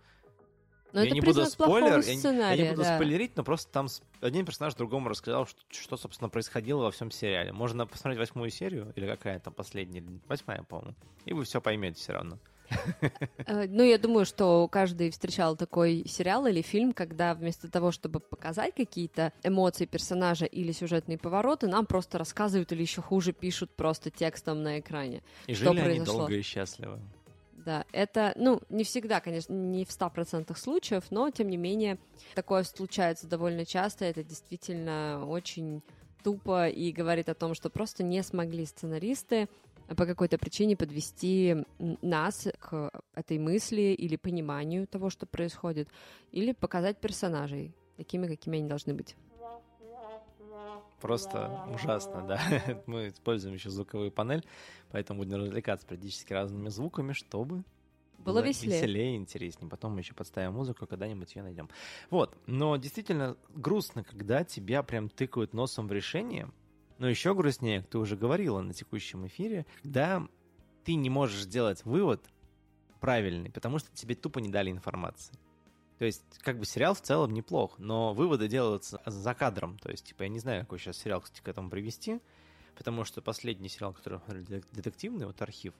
Но 0.93 1.01
я 1.01 1.07
это 1.07 1.15
не 1.15 1.21
буду 1.21 1.47
спойлер, 1.47 2.01
я, 2.01 2.55
я 2.55 2.57
не 2.65 2.71
буду 2.71 2.83
да. 2.83 2.97
спойлерить, 2.97 3.37
но 3.37 3.45
просто 3.45 3.71
там 3.73 3.89
один 4.21 4.45
персонаж 4.45 4.75
другому 4.75 5.09
рассказал, 5.09 5.47
что, 5.47 5.61
что, 5.71 5.97
собственно, 5.97 6.29
происходило 6.29 6.83
во 6.83 6.91
всем 6.91 7.11
сериале. 7.11 7.53
Можно 7.53 7.87
посмотреть 7.87 8.19
восьмую 8.19 8.51
серию, 8.51 8.93
или 8.97 9.07
какая 9.07 9.39
там 9.39 9.53
последняя, 9.55 10.05
восьмая, 10.29 10.63
по-моему, 10.63 10.95
и 11.25 11.33
вы 11.33 11.45
все 11.45 11.61
поймете 11.61 11.99
все 11.99 12.13
равно. 12.13 12.39
Э, 13.47 13.67
Ну, 13.69 13.83
я 13.83 13.99
думаю, 13.99 14.25
что 14.25 14.69
каждый 14.69 15.11
встречал 15.11 15.57
такой 15.57 16.05
сериал 16.07 16.47
или 16.47 16.63
фильм, 16.63 16.93
когда 16.93 17.35
вместо 17.35 17.71
того, 17.71 17.91
чтобы 17.91 18.21
показать 18.21 18.75
какие-то 18.75 19.33
эмоции 19.43 19.87
персонажа 19.87 20.45
или 20.45 20.73
сюжетные 20.73 21.19
повороты, 21.19 21.67
нам 21.67 21.87
просто 21.87 22.19
рассказывают 22.19 22.73
или 22.73 22.83
еще 22.83 23.03
хуже 23.03 23.33
пишут 23.33 23.71
просто 23.75 24.11
текстом 24.11 24.63
на 24.63 24.79
экране. 24.81 25.23
И 25.47 25.55
Что 25.55 25.73
жили 25.73 25.81
они 25.81 26.01
долго 26.01 26.35
и 26.35 26.43
счастливо. 26.43 27.01
Да, 27.65 27.85
это, 27.93 28.33
ну, 28.37 28.63
не 28.71 28.85
всегда, 28.85 29.21
конечно, 29.21 29.53
не 29.53 29.85
в 29.85 29.91
100% 29.91 30.57
случаев, 30.57 31.05
но, 31.11 31.31
тем 31.31 31.51
не 31.51 31.59
менее, 31.59 31.99
такое 32.35 32.63
случается 32.63 33.27
довольно 33.27 33.67
часто. 33.67 34.07
Это 34.07 34.25
действительно 34.25 35.27
очень 35.27 35.83
тупо 36.25 36.69
и 36.69 36.91
говорит 36.91 37.29
о 37.29 37.35
том, 37.35 37.55
что 37.55 37.69
просто 37.69 38.03
не 38.03 38.23
смогли 38.23 38.65
сценаристы 38.65 39.49
по 39.89 40.07
какой-то 40.07 40.39
причине 40.39 40.77
подвести 40.77 41.57
нас 41.79 42.49
к 42.59 42.91
этой 43.15 43.39
мысли 43.39 43.93
или 43.93 44.17
пониманию 44.17 44.87
того, 44.87 45.11
что 45.11 45.27
происходит, 45.27 45.89
или 46.31 46.53
показать 46.53 46.99
персонажей 46.99 47.75
такими, 47.97 48.27
какими 48.27 48.59
они 48.59 48.69
должны 48.69 48.95
быть. 48.95 49.17
Просто 51.01 51.65
ужасно, 51.73 52.27
да. 52.27 52.41
Мы 52.87 53.09
используем 53.09 53.55
еще 53.55 53.71
звуковую 53.71 54.11
панель, 54.13 54.45
поэтому 54.91 55.21
будем 55.21 55.39
развлекаться 55.39 55.87
периодически 55.87 56.33
разными 56.33 56.69
звуками, 56.69 57.13
чтобы 57.13 57.65
Было 58.19 58.41
веселее. 58.41 58.81
Веселее, 58.81 59.17
интереснее. 59.17 59.71
Потом 59.71 59.95
мы 59.95 60.01
еще 60.01 60.15
подставим 60.15 60.53
музыку, 60.53 60.87
когда-нибудь 60.87 61.35
ее 61.35 61.43
найдем. 61.43 61.71
Вот. 62.11 62.37
Но 62.47 62.77
действительно 62.77 63.37
грустно, 63.55 64.05
когда 64.05 64.45
тебя 64.45 64.83
прям 64.83 65.09
тыкают 65.09 65.55
носом 65.55 65.89
в 65.89 65.93
решение. 65.93 66.51
Но 66.99 67.09
еще 67.09 67.35
грустнее, 67.35 67.81
ты 67.81 67.97
уже 67.99 68.17
говорила 68.17 68.61
на 68.61 68.75
текущем 68.75 69.27
эфире, 69.27 69.65
когда 69.83 70.29
ты 70.85 70.95
не 70.97 71.09
можешь 71.09 71.43
сделать 71.43 71.83
вывод 71.87 72.23
правильный, 73.01 73.51
потому 73.51 73.79
что 73.79 73.91
тебе 73.95 74.15
тупо 74.15 74.39
не 74.39 74.51
дали 74.51 74.71
информации. 74.71 75.35
То 76.01 76.07
есть, 76.07 76.25
как 76.39 76.59
бы 76.59 76.65
сериал 76.65 76.95
в 76.95 77.03
целом 77.03 77.35
неплох, 77.35 77.79
но 77.79 78.15
выводы 78.15 78.49
делаются 78.49 79.03
за 79.05 79.35
кадром. 79.35 79.77
То 79.77 79.91
есть, 79.91 80.07
типа, 80.07 80.23
я 80.23 80.31
не 80.31 80.39
знаю, 80.39 80.63
какой 80.63 80.79
сейчас 80.79 80.97
сериал, 80.97 81.21
кстати, 81.21 81.43
к 81.43 81.49
этому 81.49 81.69
привести, 81.69 82.21
потому 82.75 83.05
что 83.05 83.21
последний 83.21 83.69
сериал, 83.69 83.93
который 83.93 84.19
смотрели, 84.25 84.65
детективный, 84.73 85.27
вот 85.27 85.43
архив, 85.43 85.75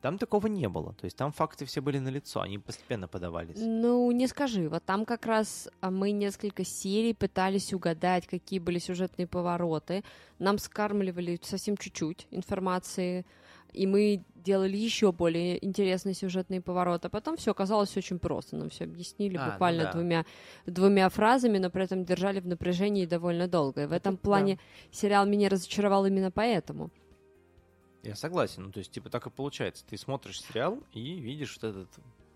там 0.00 0.16
такого 0.16 0.46
не 0.46 0.66
было. 0.66 0.94
То 0.94 1.04
есть 1.04 1.18
там 1.18 1.30
факты 1.30 1.66
все 1.66 1.82
были 1.82 1.98
налицо, 1.98 2.40
они 2.40 2.58
постепенно 2.58 3.06
подавались. 3.06 3.58
Ну, 3.58 4.10
не 4.12 4.28
скажи. 4.28 4.66
Вот 4.70 4.82
там 4.86 5.04
как 5.04 5.26
раз 5.26 5.68
а, 5.82 5.90
мы 5.90 6.12
несколько 6.12 6.64
серий 6.64 7.12
пытались 7.12 7.74
угадать, 7.74 8.26
какие 8.26 8.60
были 8.60 8.78
сюжетные 8.78 9.26
повороты. 9.26 10.04
Нам 10.38 10.56
скармливали 10.56 11.38
совсем 11.42 11.76
чуть-чуть 11.76 12.28
информации, 12.30 13.26
и 13.72 13.86
мы 13.86 14.24
делали 14.34 14.76
еще 14.76 15.12
более 15.12 15.64
интересные 15.64 16.14
сюжетные 16.14 16.60
повороты. 16.60 17.08
А 17.08 17.10
потом 17.10 17.36
все 17.36 17.50
оказалось 17.50 17.96
очень 17.96 18.18
просто. 18.18 18.56
Нам 18.56 18.70
все 18.70 18.84
объяснили 18.84 19.36
А, 19.36 19.46
ну 19.46 19.52
буквально 19.52 19.84
да. 19.84 19.92
двумя, 19.92 20.26
двумя 20.66 21.08
фразами, 21.08 21.58
но 21.58 21.70
при 21.70 21.84
этом 21.84 22.04
держали 22.04 22.40
в 22.40 22.46
напряжении 22.46 23.06
довольно 23.06 23.48
долго. 23.48 23.82
И 23.82 23.86
в 23.86 23.92
этом 23.92 24.14
Это 24.14 24.22
плане 24.22 24.58
сериал 24.90 25.26
меня 25.26 25.48
разочаровал 25.48 26.06
именно 26.06 26.30
поэтому. 26.30 26.90
Я 28.02 28.16
согласен. 28.16 28.64
Ну, 28.64 28.72
то 28.72 28.78
есть, 28.78 28.92
типа, 28.92 29.10
так 29.10 29.26
и 29.26 29.30
получается. 29.30 29.84
Ты 29.86 29.98
смотришь 29.98 30.42
сериал 30.42 30.82
и 30.92 31.20
видишь 31.20 31.58
вот 31.60 31.70
этот... 31.70 31.88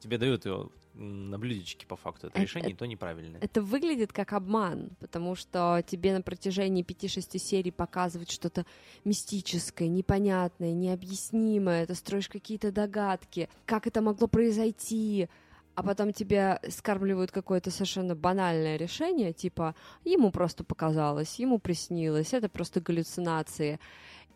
Тебе 0.05 0.19
дают 0.19 0.45
его 0.45 0.71
на 0.93 1.39
блюдечке 1.39 1.87
по 1.87 1.97
факту. 1.97 2.27
Это 2.27 2.35
Это- 2.37 2.43
решение, 2.43 2.73
и 2.73 2.75
то 2.75 2.85
неправильное. 2.87 3.41
Это 3.41 3.63
выглядит 3.63 4.13
как 4.13 4.35
обман, 4.35 4.91
потому 5.01 5.35
что 5.35 5.83
тебе 5.87 6.13
на 6.13 6.21
протяжении 6.21 6.83
5-6 6.85 7.39
серий 7.39 7.71
показывают 7.71 8.31
что-то 8.31 8.67
мистическое, 9.07 9.89
непонятное, 9.89 10.73
необъяснимое, 10.75 11.87
ты 11.87 11.95
строишь 11.95 12.29
какие-то 12.29 12.71
догадки, 12.71 13.49
как 13.65 13.87
это 13.87 14.03
могло 14.03 14.29
произойти, 14.29 15.29
а 15.75 15.83
потом 15.83 16.13
тебе 16.13 16.61
скармливают 16.69 17.31
какое-то 17.33 17.71
совершенно 17.71 18.15
банальное 18.15 18.77
решение, 18.77 19.33
типа 19.33 19.75
ему 20.05 20.31
просто 20.31 20.65
показалось, 20.65 21.39
ему 21.39 21.59
приснилось, 21.59 22.35
это 22.35 22.51
просто 22.51 22.83
галлюцинации. 22.83 23.81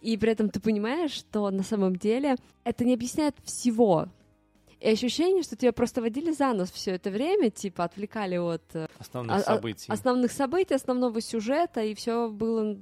И 0.01 0.17
при 0.17 0.33
этом 0.33 0.49
ты 0.49 0.61
понимаешь, 0.61 1.11
что 1.13 1.51
на 1.51 1.63
самом 1.63 1.95
деле 1.97 2.37
это 2.65 2.85
не 2.85 2.95
объясняет 2.95 3.35
всего. 3.45 4.09
И 4.81 4.89
ощущение, 4.89 5.43
что 5.43 5.57
тебя 5.57 5.73
просто 5.73 6.01
водили 6.01 6.31
за 6.31 6.53
нос 6.53 6.71
все 6.71 6.93
это 6.93 7.11
время, 7.11 7.51
типа 7.51 7.85
отвлекали 7.85 8.37
от 8.37 8.63
э, 8.75 8.87
Основных 8.99 9.37
а- 9.37 9.41
событий. 9.41 9.91
основных 9.91 10.31
событий, 10.33 10.75
основного 10.75 11.21
сюжета, 11.21 11.83
и 11.83 11.95
все 11.95 12.31
было 12.31 12.77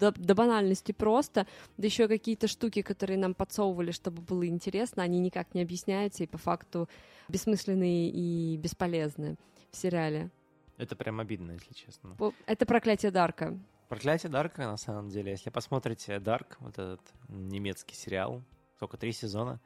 до, 0.00 0.12
до 0.12 0.34
банальности 0.34 0.92
просто. 0.92 1.46
Да 1.76 1.86
еще 1.86 2.08
какие-то 2.08 2.48
штуки, 2.48 2.80
которые 2.82 3.18
нам 3.18 3.34
подсовывали, 3.34 3.90
чтобы 3.90 4.22
было 4.22 4.46
интересно, 4.46 5.02
они 5.02 5.18
никак 5.20 5.54
не 5.54 5.60
объясняются 5.62 6.24
и 6.24 6.26
по 6.26 6.38
факту 6.38 6.88
бессмысленные 7.28 8.08
и 8.10 8.56
бесполезные 8.56 9.36
в 9.70 9.76
сериале. 9.76 10.30
Это 10.78 10.96
прям 10.96 11.20
обидно, 11.20 11.52
если 11.52 11.74
честно. 11.74 12.16
Это 12.46 12.66
проклятие 12.66 13.10
Дарка. 13.12 13.58
Проклятие 13.88 14.32
Дарка, 14.32 14.62
на 14.62 14.78
самом 14.78 15.10
деле. 15.10 15.32
Если 15.32 15.50
посмотрите 15.50 16.18
Дарк, 16.18 16.56
вот 16.60 16.72
этот 16.78 17.02
немецкий 17.28 17.94
сериал, 17.94 18.42
только 18.78 18.96
три 18.96 19.12
сезона, 19.12 19.60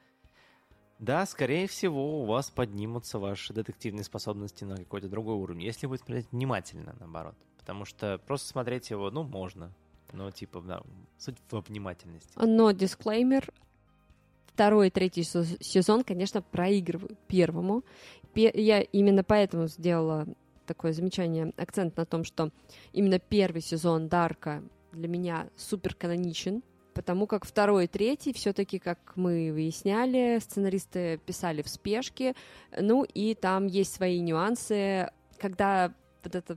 да, 0.99 1.27
скорее 1.27 1.67
всего, 1.67 2.23
у 2.23 2.25
вас 2.25 2.51
поднимутся 2.51 3.19
ваши 3.19 3.53
детективные 3.53 4.05
способности 4.05 4.65
на 4.65 4.77
какой-то 4.77 5.09
другой 5.09 5.35
уровень, 5.37 5.63
если 5.63 5.87
вы 5.87 5.99
смотреть 5.99 6.27
внимательно, 6.33 6.97
наоборот. 6.99 7.35
Потому 7.59 7.85
что 7.85 8.19
просто 8.27 8.49
смотреть 8.49 8.91
его, 8.91 9.11
ну, 9.11 9.23
можно. 9.25 9.73
Но, 10.13 10.31
типа, 10.31 10.61
да, 10.61 10.83
суть 11.19 11.37
во 11.51 11.61
внимательности. 11.61 12.31
Но 12.37 12.71
дисклеймер. 12.71 13.53
Второй 14.47 14.87
и 14.87 14.91
третий 14.91 15.23
се- 15.25 15.45
сезон, 15.61 16.03
конечно, 16.05 16.41
проигрываю 16.41 17.17
первому. 17.29 17.85
Пе- 18.33 18.53
Я 18.55 18.81
именно 18.81 19.23
поэтому 19.23 19.67
сделала 19.67 20.27
такое 20.67 20.93
замечание, 20.93 21.53
акцент 21.57 21.97
на 21.97 22.07
том, 22.07 22.25
что 22.25 22.51
именно 22.93 23.19
первый 23.19 23.61
сезон 23.61 24.09
Дарка 24.09 24.63
для 24.93 25.09
меня 25.09 25.51
супер 25.57 25.95
каноничен, 25.95 26.63
потому 26.97 27.27
как 27.27 27.45
второй 27.45 27.85
и 27.85 27.89
третий 27.89 28.33
все-таки, 28.33 28.79
как 28.79 28.99
мы 29.17 29.53
выясняли, 29.53 30.39
сценаристы 30.41 31.21
писали 31.27 31.61
в 31.61 31.69
спешке, 31.69 32.35
ну 32.75 33.05
и 33.05 33.35
там 33.35 33.67
есть 33.67 33.93
свои 33.93 34.19
нюансы, 34.21 35.11
когда 35.39 35.93
вот 36.25 36.35
это 36.35 36.57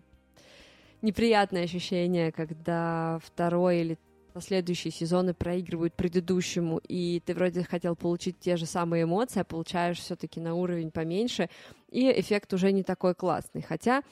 неприятное 1.02 1.66
ощущение, 1.66 2.32
когда 2.32 3.20
второй 3.22 3.82
или 3.82 3.98
последующие 4.32 4.92
сезоны 4.92 5.34
проигрывают 5.34 5.94
предыдущему, 5.94 6.80
и 6.88 7.22
ты 7.26 7.34
вроде 7.34 7.64
хотел 7.64 7.98
получить 7.98 8.40
те 8.40 8.56
же 8.56 8.66
самые 8.66 9.04
эмоции, 9.04 9.42
а 9.42 9.44
получаешь 9.44 10.00
все-таки 10.00 10.40
на 10.40 10.56
уровень 10.56 10.92
поменьше, 10.92 11.50
и 11.92 12.10
эффект 12.18 12.54
уже 12.54 12.72
не 12.72 12.84
такой 12.84 13.14
классный. 13.14 13.62
Хотя 13.62 14.04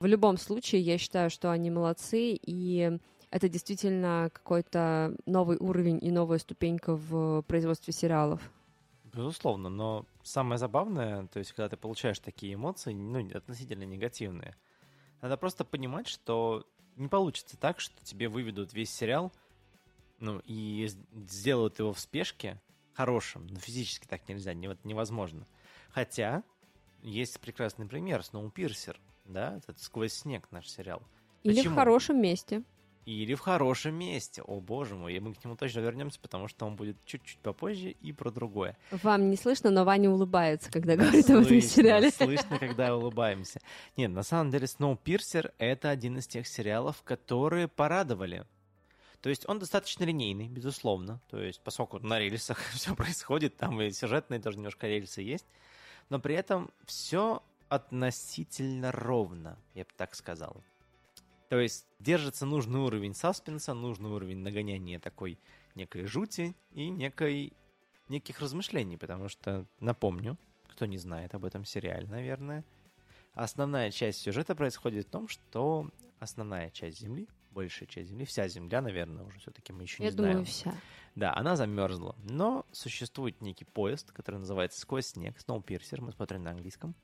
в 0.00 0.06
любом 0.06 0.36
случае 0.36 0.80
я 0.80 0.98
считаю, 0.98 1.30
что 1.30 1.52
они 1.52 1.70
молодцы, 1.70 2.32
и 2.32 2.98
это 3.30 3.48
действительно 3.48 4.30
какой-то 4.32 5.14
новый 5.26 5.56
уровень 5.58 5.98
и 6.02 6.10
новая 6.10 6.38
ступенька 6.38 6.94
в 6.96 7.42
производстве 7.42 7.92
сериалов. 7.92 8.40
Безусловно, 9.04 9.68
но 9.68 10.04
самое 10.22 10.58
забавное, 10.58 11.26
то 11.28 11.38
есть, 11.38 11.52
когда 11.52 11.68
ты 11.68 11.76
получаешь 11.76 12.18
такие 12.18 12.54
эмоции, 12.54 12.92
ну, 12.92 13.26
относительно 13.34 13.84
негативные, 13.84 14.56
надо 15.22 15.36
просто 15.36 15.64
понимать, 15.64 16.06
что 16.06 16.66
не 16.96 17.08
получится 17.08 17.56
так, 17.56 17.80
что 17.80 17.94
тебе 18.04 18.28
выведут 18.28 18.72
весь 18.72 18.90
сериал 18.90 19.32
ну, 20.18 20.40
и 20.44 20.88
сделают 21.28 21.78
его 21.78 21.92
в 21.92 22.00
спешке 22.00 22.60
хорошим, 22.94 23.46
но 23.48 23.58
физически 23.58 24.06
так 24.06 24.28
нельзя, 24.28 24.54
невозможно. 24.54 25.46
Хотя 25.90 26.42
есть 27.02 27.38
прекрасный 27.40 27.86
пример, 27.86 28.22
Сноупирсер, 28.22 28.98
да, 29.24 29.56
этот 29.56 29.78
«Сквозь 29.80 30.14
снег» 30.14 30.48
наш 30.50 30.68
сериал. 30.68 31.02
Или 31.42 31.56
Почему? 31.56 31.74
в 31.74 31.76
хорошем 31.76 32.20
месте. 32.20 32.62
Или 33.06 33.34
в 33.34 33.40
хорошем 33.40 33.94
месте. 33.94 34.42
О, 34.42 34.60
боже 34.60 34.96
мой, 34.96 35.14
и 35.14 35.20
мы 35.20 35.32
к 35.32 35.44
нему 35.44 35.56
точно 35.56 35.78
вернемся, 35.78 36.18
потому 36.20 36.48
что 36.48 36.66
он 36.66 36.74
будет 36.74 36.96
чуть-чуть 37.04 37.38
попозже 37.38 37.90
и 37.90 38.12
про 38.12 38.32
другое. 38.32 38.76
Вам 38.90 39.30
не 39.30 39.36
слышно, 39.36 39.70
но 39.70 39.84
Ваня 39.84 40.10
улыбается, 40.10 40.72
когда 40.72 40.96
говорит 40.96 41.30
об 41.30 41.46
этом 41.46 41.60
сериале. 41.60 42.10
Слышно, 42.10 42.58
когда 42.58 42.96
улыбаемся. 42.96 43.60
Нет, 43.96 44.10
на 44.10 44.24
самом 44.24 44.50
деле 44.50 44.66
Snowpiercer— 44.66 45.52
это 45.58 45.90
один 45.90 46.18
из 46.18 46.26
тех 46.26 46.48
сериалов, 46.48 47.00
которые 47.04 47.68
порадовали. 47.68 48.44
То 49.20 49.28
есть 49.28 49.48
он 49.48 49.60
достаточно 49.60 50.02
линейный, 50.02 50.48
безусловно. 50.48 51.20
То 51.30 51.40
есть 51.40 51.60
поскольку 51.60 52.00
на 52.00 52.18
рельсах 52.18 52.58
все 52.74 52.96
происходит, 52.96 53.56
там 53.56 53.80
и 53.80 53.92
сюжетные 53.92 54.40
тоже 54.40 54.56
немножко 54.56 54.88
рельсы 54.88 55.22
есть, 55.22 55.46
но 56.08 56.18
при 56.18 56.34
этом 56.34 56.70
все 56.84 57.40
относительно 57.68 58.90
ровно, 58.90 59.58
я 59.74 59.84
бы 59.84 59.90
так 59.96 60.16
сказал. 60.16 60.56
То 61.48 61.60
есть 61.60 61.86
держится 62.00 62.44
нужный 62.46 62.80
уровень 62.80 63.14
саспенса, 63.14 63.74
нужный 63.74 64.10
уровень 64.10 64.38
нагоняния 64.38 64.98
такой 64.98 65.38
некой 65.74 66.06
жути 66.06 66.56
и 66.72 66.88
некой, 66.90 67.52
неких 68.08 68.40
размышлений, 68.40 68.96
потому 68.96 69.28
что, 69.28 69.66
напомню, 69.78 70.36
кто 70.68 70.86
не 70.86 70.98
знает 70.98 71.34
об 71.34 71.44
этом 71.44 71.64
сериале, 71.64 72.06
наверное, 72.08 72.64
основная 73.34 73.90
часть 73.90 74.20
сюжета 74.20 74.54
происходит 74.54 75.06
в 75.06 75.10
том, 75.10 75.28
что 75.28 75.88
основная 76.18 76.70
часть 76.70 76.98
Земли, 76.98 77.28
большая 77.50 77.88
часть 77.88 78.10
Земли, 78.10 78.24
вся 78.24 78.48
Земля, 78.48 78.80
наверное, 78.82 79.24
уже 79.24 79.38
все-таки 79.38 79.72
мы 79.72 79.82
еще 79.82 80.02
не 80.02 80.06
Я 80.06 80.12
знаем. 80.12 80.28
Я 80.28 80.34
думаю, 80.34 80.46
вся. 80.46 80.74
Да, 81.14 81.34
она 81.34 81.56
замерзла. 81.56 82.14
Но 82.24 82.66
существует 82.72 83.40
некий 83.40 83.64
поезд, 83.64 84.12
который 84.12 84.36
называется 84.38 84.80
«Сквозь 84.80 85.06
снег», 85.06 85.36
Snowpiercer, 85.38 86.02
мы 86.02 86.12
смотрим 86.12 86.42
на 86.42 86.50
английском. 86.50 86.94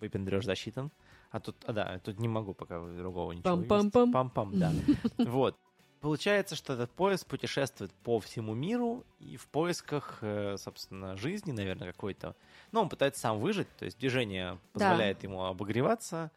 Выпендреж 0.00 0.44
засчитан. 0.44 0.90
А 1.34 1.40
тут, 1.40 1.56
а, 1.66 1.72
да, 1.72 1.98
тут 2.04 2.20
не 2.20 2.28
могу 2.28 2.54
пока 2.54 2.78
другого 2.78 3.32
ничего 3.32 3.56
Пам-пам-пам. 3.56 4.12
Пам-пам, 4.12 4.56
да. 4.56 4.72
Вот. 5.24 5.58
Получается, 6.00 6.54
что 6.54 6.74
этот 6.74 6.92
поезд 6.92 7.26
путешествует 7.26 7.90
по 8.04 8.20
всему 8.20 8.54
миру 8.54 9.04
и 9.18 9.36
в 9.36 9.48
поисках, 9.48 10.18
э, 10.20 10.54
собственно, 10.58 11.16
жизни, 11.16 11.50
наверное, 11.50 11.90
какой-то. 11.90 12.36
Ну, 12.70 12.82
он 12.82 12.88
пытается 12.88 13.20
сам 13.20 13.40
выжить, 13.40 13.66
то 13.76 13.84
есть 13.84 13.98
движение 13.98 14.60
позволяет 14.72 15.18
да. 15.22 15.26
ему 15.26 15.42
обогреваться, 15.42 16.30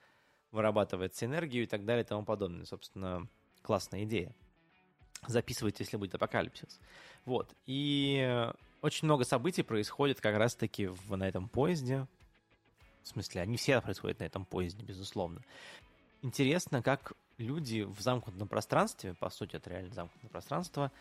вырабатывается 0.52 1.26
энергию 1.26 1.66
и 1.66 1.68
так 1.68 1.86
далее 1.86 2.04
и 2.04 2.08
тому 2.08 2.26
подобное. 2.26 2.66
Собственно, 2.66 3.28
классная 3.62 4.04
идея. 4.04 4.34
Записывайте, 5.28 5.84
если 5.84 5.98
будет 5.98 6.16
апокалипсис. 6.16 6.80
Вот. 7.24 7.54
И 7.68 8.52
очень 8.82 9.06
много 9.06 9.26
событий 9.26 9.62
происходит 9.62 10.22
как 10.22 10.38
раз-таки 10.38 10.88
в, 10.88 11.16
на 11.16 11.28
этом 11.28 11.50
поезде. 11.50 12.08
В 13.08 13.10
смысле, 13.10 13.42
они 13.42 13.56
все 13.56 13.80
происходят 13.80 14.20
на 14.20 14.26
этом 14.26 14.44
поезде, 14.44 14.84
безусловно. 14.84 15.42
Интересно, 16.24 16.82
как 16.82 17.14
люди 17.38 17.84
в 17.84 18.02
замкнутом 18.02 18.50
пространстве, 18.50 19.14
по 19.14 19.30
сути, 19.30 19.56
это 19.56 19.70
реально 19.70 19.94
замкнутое 19.94 20.30
пространство, 20.30 20.92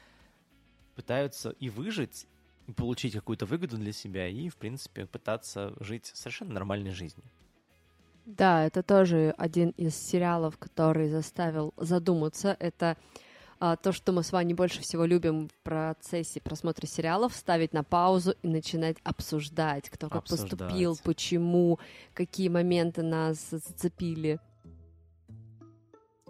пытаются 0.95 1.51
и 1.51 1.69
выжить, 1.69 2.29
и 2.69 2.73
получить 2.73 3.13
какую-то 3.13 3.45
выгоду 3.45 3.77
для 3.77 3.93
себя, 3.93 4.29
и, 4.29 4.49
в 4.49 4.57
принципе, 4.57 5.07
пытаться 5.07 5.75
жить 5.81 6.07
совершенно 6.15 6.53
нормальной 6.55 6.93
жизнью. 6.93 7.25
Да, 8.25 8.65
это 8.65 8.85
тоже 8.85 9.35
один 9.37 9.71
из 9.71 9.97
сериалов, 9.97 10.59
который 10.59 11.09
заставил 11.09 11.75
задуматься. 11.77 12.57
Это 12.61 12.97
то, 13.59 13.93
что 13.93 14.13
мы 14.13 14.23
с 14.23 14.33
вами 14.33 14.53
больше 14.53 14.81
всего 14.81 15.05
любим 15.05 15.49
в 15.49 15.55
процессе 15.63 16.41
просмотра 16.41 16.87
сериалов, 16.87 17.35
ставить 17.35 17.73
на 17.73 17.83
паузу 17.83 18.35
и 18.43 18.49
начинать 18.49 18.97
обсуждать, 19.03 19.89
кто 19.89 20.09
как 20.09 20.23
обсуждать. 20.23 20.51
поступил, 20.51 20.99
почему, 21.03 21.79
какие 22.15 22.49
моменты 22.49 23.03
нас 23.03 23.49
зацепили. 23.51 24.41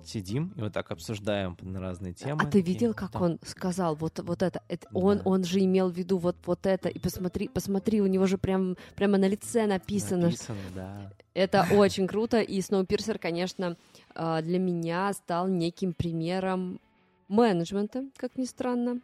Сидим 0.04 0.52
и 0.56 0.60
вот 0.60 0.72
так 0.72 0.92
обсуждаем 0.92 1.56
на 1.62 1.80
разные 1.80 2.12
темы. 2.12 2.40
А 2.40 2.46
ты 2.46 2.60
видел, 2.60 2.94
как 2.94 3.10
да. 3.10 3.18
он 3.18 3.40
сказал 3.44 3.96
вот, 3.96 4.20
вот 4.20 4.42
это? 4.42 4.62
это 4.68 4.86
да. 4.88 4.98
он, 5.00 5.20
он 5.24 5.42
же 5.42 5.58
имел 5.58 5.90
в 5.90 5.96
виду 5.96 6.18
вот, 6.18 6.36
вот 6.46 6.64
это. 6.64 6.88
И 6.88 7.00
посмотри, 7.00 7.48
посмотри, 7.48 8.00
у 8.00 8.06
него 8.06 8.26
же 8.26 8.38
прям, 8.38 8.76
прямо 8.94 9.18
на 9.18 9.26
лице 9.26 9.66
написано. 9.66 10.26
Написано, 10.26 10.58
да. 10.76 11.12
Это 11.34 11.66
очень 11.72 12.06
круто. 12.06 12.40
И 12.40 12.60
Сноупирсер, 12.60 13.18
конечно, 13.18 13.76
а, 14.14 14.42
для 14.42 14.60
меня 14.60 15.12
стал 15.12 15.48
неким 15.48 15.92
примером 15.92 16.78
менеджмента, 17.28 18.04
как 18.16 18.36
ни 18.36 18.44
странно, 18.44 19.00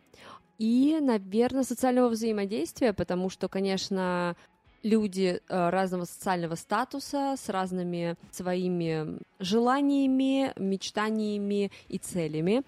и, 0.59 0.99
наверное, 1.01 1.65
социального 1.65 2.09
взаимодействия, 2.09 2.93
потому 2.93 3.31
что, 3.31 3.49
конечно, 3.49 4.37
люди 4.83 5.41
э, 5.49 5.71
разного 5.71 6.05
социального 6.05 6.55
статуса 6.55 7.35
с 7.37 7.49
разными 7.49 8.17
своими 8.31 9.19
желаниями, 9.39 10.53
мечтаниями 10.57 11.71
и 11.89 11.99
целями, 11.99 12.63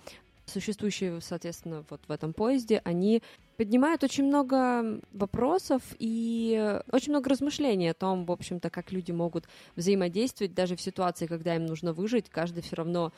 существующие, 0.46 1.20
соответственно, 1.20 1.84
вот 1.88 2.00
в 2.06 2.10
этом 2.10 2.32
поезде, 2.32 2.80
они 2.84 3.22
поднимают 3.56 4.02
очень 4.02 4.24
много 4.24 5.00
вопросов 5.12 5.82
и 5.98 6.80
очень 6.90 7.12
много 7.12 7.30
размышлений 7.30 7.88
о 7.88 7.94
том, 7.94 8.24
в 8.24 8.32
общем-то, 8.32 8.70
как 8.70 8.92
люди 8.92 9.12
могут 9.12 9.46
взаимодействовать 9.76 10.54
даже 10.54 10.76
в 10.76 10.80
ситуации, 10.80 11.26
когда 11.26 11.54
им 11.54 11.66
нужно 11.66 11.92
выжить, 11.92 12.28
каждый 12.28 12.62
все 12.62 12.76
равно 12.76 13.12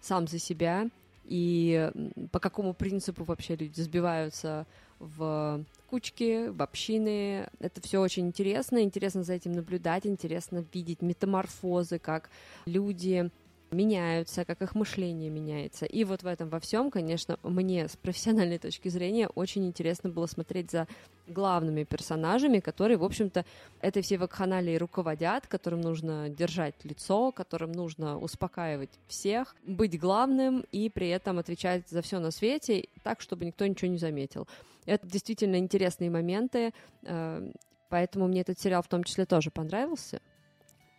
сам 0.00 0.26
за 0.26 0.38
себя, 0.38 0.88
и 1.24 1.90
по 2.30 2.40
какому 2.40 2.74
принципу 2.74 3.24
вообще 3.24 3.56
люди 3.56 3.80
сбиваются 3.80 4.66
в 4.98 5.64
кучки, 5.88 6.48
в 6.48 6.62
общины. 6.62 7.48
Это 7.58 7.80
все 7.82 8.00
очень 8.00 8.26
интересно, 8.26 8.82
интересно 8.82 9.24
за 9.24 9.34
этим 9.34 9.52
наблюдать, 9.52 10.06
интересно 10.06 10.64
видеть 10.72 11.02
метаморфозы, 11.02 11.98
как 11.98 12.30
люди 12.66 13.30
меняются, 13.72 14.44
как 14.44 14.62
их 14.62 14.74
мышление 14.74 15.30
меняется. 15.30 15.86
И 15.86 16.04
вот 16.04 16.22
в 16.22 16.26
этом 16.26 16.48
во 16.48 16.60
всем, 16.60 16.90
конечно, 16.90 17.38
мне 17.42 17.88
с 17.88 17.96
профессиональной 17.96 18.58
точки 18.58 18.88
зрения 18.88 19.28
очень 19.28 19.66
интересно 19.66 20.10
было 20.10 20.26
смотреть 20.26 20.70
за 20.70 20.86
главными 21.26 21.84
персонажами, 21.84 22.60
которые, 22.60 22.96
в 22.96 23.04
общем-то, 23.04 23.44
этой 23.80 24.02
всей 24.02 24.18
вакханалией 24.18 24.78
руководят, 24.78 25.46
которым 25.46 25.80
нужно 25.80 26.28
держать 26.28 26.74
лицо, 26.84 27.32
которым 27.32 27.72
нужно 27.72 28.18
успокаивать 28.18 28.90
всех, 29.08 29.56
быть 29.66 29.98
главным 29.98 30.64
и 30.72 30.88
при 30.88 31.08
этом 31.08 31.38
отвечать 31.38 31.88
за 31.88 32.02
все 32.02 32.18
на 32.18 32.30
свете 32.30 32.88
так, 33.02 33.20
чтобы 33.20 33.44
никто 33.44 33.66
ничего 33.66 33.90
не 33.90 33.98
заметил. 33.98 34.46
Это 34.84 35.06
действительно 35.06 35.56
интересные 35.56 36.10
моменты, 36.10 36.72
э, 37.04 37.52
поэтому 37.88 38.26
мне 38.26 38.40
этот 38.40 38.58
сериал 38.58 38.82
в 38.82 38.88
том 38.88 39.04
числе 39.04 39.26
тоже 39.26 39.50
понравился. 39.50 40.20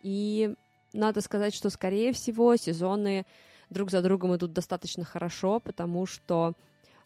И 0.02 0.54
надо 0.94 1.20
сказать, 1.20 1.54
что, 1.54 1.70
скорее 1.70 2.12
всего, 2.12 2.56
сезоны 2.56 3.26
друг 3.70 3.90
за 3.90 4.02
другом 4.02 4.34
идут 4.36 4.52
достаточно 4.52 5.04
хорошо, 5.04 5.60
потому 5.60 6.06
что 6.06 6.54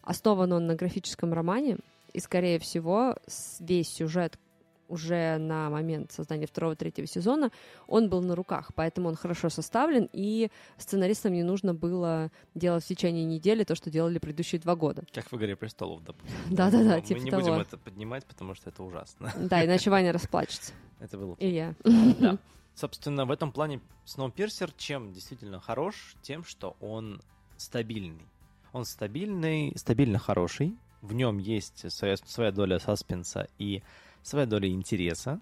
основан 0.01 0.53
он 0.53 0.67
на 0.67 0.75
графическом 0.75 1.33
романе, 1.33 1.77
и, 2.13 2.19
скорее 2.19 2.59
всего, 2.59 3.15
весь 3.59 3.89
сюжет 3.89 4.39
уже 4.87 5.37
на 5.37 5.69
момент 5.69 6.11
создания 6.11 6.47
второго-третьего 6.47 7.07
сезона, 7.07 7.51
он 7.87 8.09
был 8.09 8.21
на 8.21 8.35
руках, 8.35 8.71
поэтому 8.73 9.09
он 9.09 9.15
хорошо 9.15 9.49
составлен, 9.49 10.09
и 10.11 10.49
сценаристам 10.77 11.33
не 11.33 11.43
нужно 11.43 11.73
было 11.73 12.31
делать 12.55 12.83
в 12.83 12.87
течение 12.87 13.23
недели 13.23 13.63
то, 13.63 13.75
что 13.75 13.91
делали 13.91 14.17
предыдущие 14.17 14.59
два 14.59 14.75
года. 14.75 15.03
Как 15.13 15.31
в 15.31 15.37
«Игре 15.37 15.55
престолов», 15.55 16.03
допустим. 16.03 16.35
Да-да-да, 16.49 17.01
типа 17.01 17.19
Мы 17.19 17.25
не 17.25 17.31
будем 17.31 17.53
это 17.53 17.77
поднимать, 17.77 18.25
потому 18.25 18.55
что 18.55 18.69
это 18.71 18.83
ужасно. 18.83 19.31
Да, 19.37 19.63
иначе 19.63 19.91
Ваня 19.91 20.11
расплачется. 20.11 20.73
Это 20.99 21.17
было. 21.17 21.35
И 21.39 21.49
я. 21.49 21.75
Да. 22.19 22.39
Собственно, 22.79 23.25
в 23.25 23.31
этом 23.31 23.51
плане 23.51 23.81
Snowpiercer 24.05 24.73
чем 24.77 25.11
действительно 25.11 25.59
хорош? 25.59 26.15
Тем, 26.21 26.45
что 26.45 26.77
он 26.79 27.21
стабильный. 27.57 28.25
Он 28.71 28.85
стабильный, 28.85 29.73
стабильно 29.75 30.17
хороший. 30.17 30.77
В 31.01 31.11
нем 31.11 31.39
есть 31.39 31.91
своя, 31.91 32.15
своя 32.15 32.53
доля 32.53 32.79
саспенса 32.79 33.49
и 33.57 33.83
своя 34.21 34.45
доля 34.45 34.69
интереса. 34.69 35.41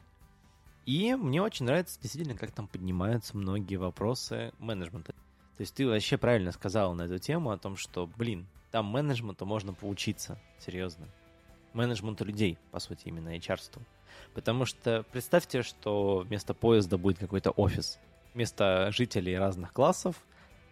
И 0.87 1.13
мне 1.13 1.39
очень 1.43 1.67
нравится 1.67 2.01
действительно, 2.01 2.35
как 2.35 2.53
там 2.53 2.67
поднимаются 2.67 3.37
многие 3.37 3.75
вопросы 3.75 4.51
менеджмента. 4.57 5.13
То 5.13 5.61
есть 5.61 5.75
ты 5.75 5.85
вообще 5.85 6.17
правильно 6.17 6.51
сказал 6.51 6.95
на 6.95 7.03
эту 7.03 7.19
тему 7.19 7.51
о 7.51 7.59
том, 7.59 7.77
что, 7.77 8.07
блин, 8.07 8.47
там 8.71 8.87
менеджменту 8.87 9.45
можно 9.45 9.75
поучиться, 9.75 10.39
серьезно. 10.57 11.07
Менеджменту 11.77 12.25
людей, 12.25 12.57
по 12.71 12.79
сути, 12.79 13.03
именно 13.05 13.35
HR-сту. 13.35 13.81
Потому 14.33 14.65
что 14.65 15.05
представьте, 15.11 15.61
что 15.61 16.19
вместо 16.19 16.53
поезда 16.53 16.97
будет 16.97 17.19
какой-то 17.19 17.51
офис. 17.51 17.99
Вместо 18.33 18.91
жителей 18.91 19.37
разных 19.37 19.73
классов 19.73 20.15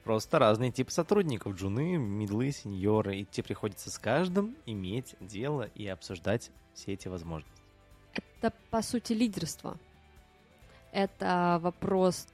просто 0.03 0.39
разные 0.39 0.71
типы 0.71 0.91
сотрудников. 0.91 1.55
Джуны, 1.55 1.97
медлы, 1.97 2.51
сеньоры. 2.51 3.17
И 3.17 3.25
тебе 3.25 3.43
приходится 3.43 3.89
с 3.89 3.97
каждым 3.97 4.55
иметь 4.65 5.15
дело 5.19 5.69
и 5.75 5.87
обсуждать 5.87 6.51
все 6.73 6.93
эти 6.93 7.07
возможности. 7.07 7.61
Это, 8.13 8.53
по 8.69 8.81
сути, 8.81 9.13
лидерство. 9.13 9.77
Это 10.91 11.59
вопрос 11.61 12.27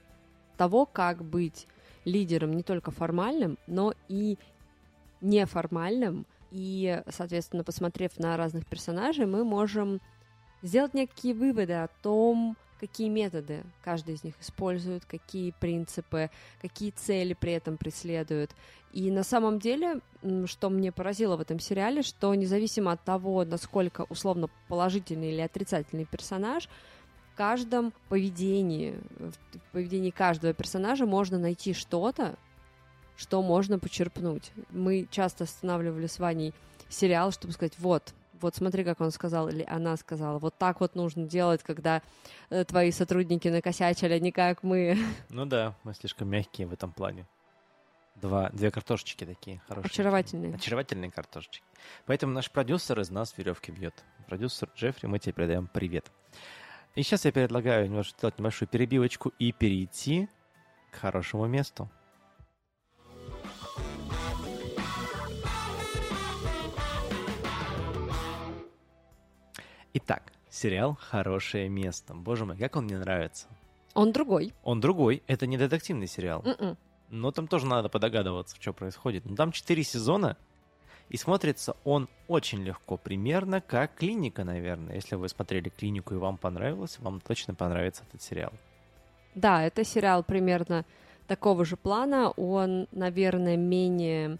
того, 0.56 0.86
как 0.86 1.24
быть 1.24 1.66
лидером 2.04 2.52
не 2.52 2.62
только 2.62 2.90
формальным, 2.90 3.58
но 3.66 3.94
и 4.08 4.38
неформальным 5.20 6.26
И, 6.52 7.02
соответственно, 7.08 7.64
посмотрев 7.64 8.18
на 8.18 8.36
разных 8.36 8.66
персонажей, 8.66 9.24
мы 9.24 9.42
можем 9.42 10.02
сделать 10.60 10.92
некие 10.92 11.32
выводы 11.32 11.72
о 11.72 11.88
том, 12.02 12.58
какие 12.78 13.08
методы 13.08 13.62
каждый 13.82 14.16
из 14.16 14.24
них 14.24 14.34
использует, 14.38 15.06
какие 15.06 15.52
принципы, 15.52 16.30
какие 16.60 16.90
цели 16.90 17.32
при 17.32 17.52
этом 17.52 17.78
преследуют. 17.78 18.50
И 18.92 19.10
на 19.10 19.22
самом 19.22 19.60
деле, 19.60 20.00
что 20.44 20.68
мне 20.68 20.92
поразило 20.92 21.36
в 21.36 21.40
этом 21.40 21.58
сериале, 21.58 22.02
что 22.02 22.34
независимо 22.34 22.92
от 22.92 23.02
того, 23.02 23.46
насколько 23.46 24.04
условно 24.10 24.50
положительный 24.68 25.32
или 25.32 25.40
отрицательный 25.40 26.04
персонаж, 26.04 26.68
в 27.32 27.34
каждом 27.34 27.94
поведении, 28.10 28.98
в 29.18 29.72
поведении 29.72 30.10
каждого 30.10 30.52
персонажа 30.52 31.06
можно 31.06 31.38
найти 31.38 31.72
что-то, 31.72 32.36
что 33.22 33.40
можно 33.40 33.78
почерпнуть. 33.78 34.50
Мы 34.70 35.06
часто 35.10 35.44
останавливали 35.44 36.08
с 36.08 36.18
Ваней 36.18 36.52
сериал, 36.88 37.30
чтобы 37.30 37.54
сказать, 37.54 37.78
вот, 37.78 38.12
вот 38.40 38.56
смотри, 38.56 38.82
как 38.82 39.00
он 39.00 39.12
сказал, 39.12 39.48
или 39.48 39.64
она 39.68 39.96
сказала, 39.96 40.40
вот 40.40 40.58
так 40.58 40.80
вот 40.80 40.96
нужно 40.96 41.24
делать, 41.26 41.62
когда 41.62 42.02
э, 42.50 42.64
твои 42.64 42.90
сотрудники 42.90 43.46
накосячили, 43.46 44.12
а 44.12 44.18
не 44.18 44.32
как 44.32 44.64
мы. 44.64 44.98
Ну 45.30 45.46
да, 45.46 45.74
мы 45.84 45.94
слишком 45.94 46.28
мягкие 46.28 46.66
в 46.66 46.72
этом 46.72 46.92
плане. 46.92 47.26
Два, 48.16 48.50
две 48.50 48.70
картошечки 48.70 49.24
такие 49.24 49.62
хорошие. 49.68 49.90
Очаровательные. 49.90 50.54
Очаровательные 50.56 51.10
картошечки. 51.10 51.62
Поэтому 52.06 52.32
наш 52.32 52.50
продюсер 52.50 53.00
из 53.00 53.10
нас 53.10 53.38
веревки 53.38 53.70
бьет. 53.70 53.94
Продюсер 54.26 54.68
Джеффри, 54.76 55.06
мы 55.06 55.20
тебе 55.20 55.32
передаем 55.32 55.68
привет. 55.72 56.10
И 56.96 57.02
сейчас 57.02 57.24
я 57.24 57.32
предлагаю 57.32 57.86
немножко 57.86 58.18
сделать 58.18 58.38
небольшую 58.38 58.68
перебивочку 58.68 59.32
и 59.38 59.52
перейти 59.52 60.28
к 60.90 60.96
хорошему 60.96 61.46
месту. 61.46 61.88
Итак, 69.94 70.32
сериал 70.48 70.96
«Хорошее 70.98 71.68
место». 71.68 72.14
Боже 72.14 72.46
мой, 72.46 72.56
как 72.56 72.76
он 72.76 72.84
мне 72.84 72.98
нравится. 72.98 73.46
Он 73.94 74.10
другой. 74.10 74.54
Он 74.62 74.80
другой. 74.80 75.22
Это 75.26 75.46
не 75.46 75.58
детективный 75.58 76.06
сериал. 76.06 76.40
Mm-mm. 76.42 76.76
Но 77.10 77.30
там 77.30 77.46
тоже 77.46 77.66
надо 77.66 77.90
подогадываться, 77.90 78.56
что 78.58 78.72
происходит. 78.72 79.26
Но 79.26 79.36
там 79.36 79.52
четыре 79.52 79.82
сезона, 79.82 80.38
и 81.10 81.18
смотрится 81.18 81.76
он 81.84 82.08
очень 82.26 82.62
легко, 82.62 82.96
примерно 82.96 83.60
как 83.60 83.96
«Клиника», 83.96 84.44
наверное. 84.44 84.94
Если 84.94 85.14
вы 85.14 85.28
смотрели 85.28 85.68
«Клинику» 85.68 86.14
и 86.14 86.18
вам 86.18 86.38
понравилось, 86.38 86.98
вам 86.98 87.20
точно 87.20 87.54
понравится 87.54 88.04
этот 88.08 88.22
сериал. 88.22 88.52
Да, 89.34 89.62
это 89.62 89.84
сериал 89.84 90.24
примерно 90.24 90.86
такого 91.26 91.66
же 91.66 91.76
плана. 91.76 92.30
Он, 92.30 92.88
наверное, 92.92 93.58
менее 93.58 94.38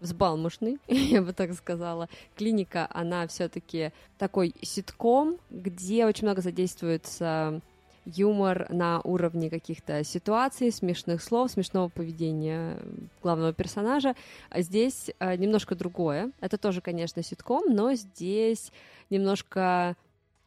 взбалмошный, 0.00 0.78
я 0.88 1.22
бы 1.22 1.32
так 1.32 1.52
сказала. 1.54 2.08
Клиника, 2.36 2.88
она 2.90 3.26
все-таки 3.26 3.92
такой 4.18 4.54
ситком, 4.62 5.36
где 5.50 6.06
очень 6.06 6.24
много 6.24 6.42
задействуется 6.42 7.60
юмор 8.04 8.66
на 8.70 9.00
уровне 9.00 9.50
каких-то 9.50 10.04
ситуаций, 10.04 10.70
смешных 10.70 11.22
слов, 11.22 11.50
смешного 11.50 11.88
поведения 11.88 12.78
главного 13.22 13.52
персонажа. 13.52 14.14
А 14.50 14.60
здесь 14.60 15.10
а, 15.18 15.36
немножко 15.36 15.74
другое. 15.74 16.30
Это 16.40 16.58
тоже, 16.58 16.80
конечно, 16.80 17.22
ситком, 17.22 17.74
но 17.74 17.94
здесь 17.94 18.72
немножко 19.10 19.96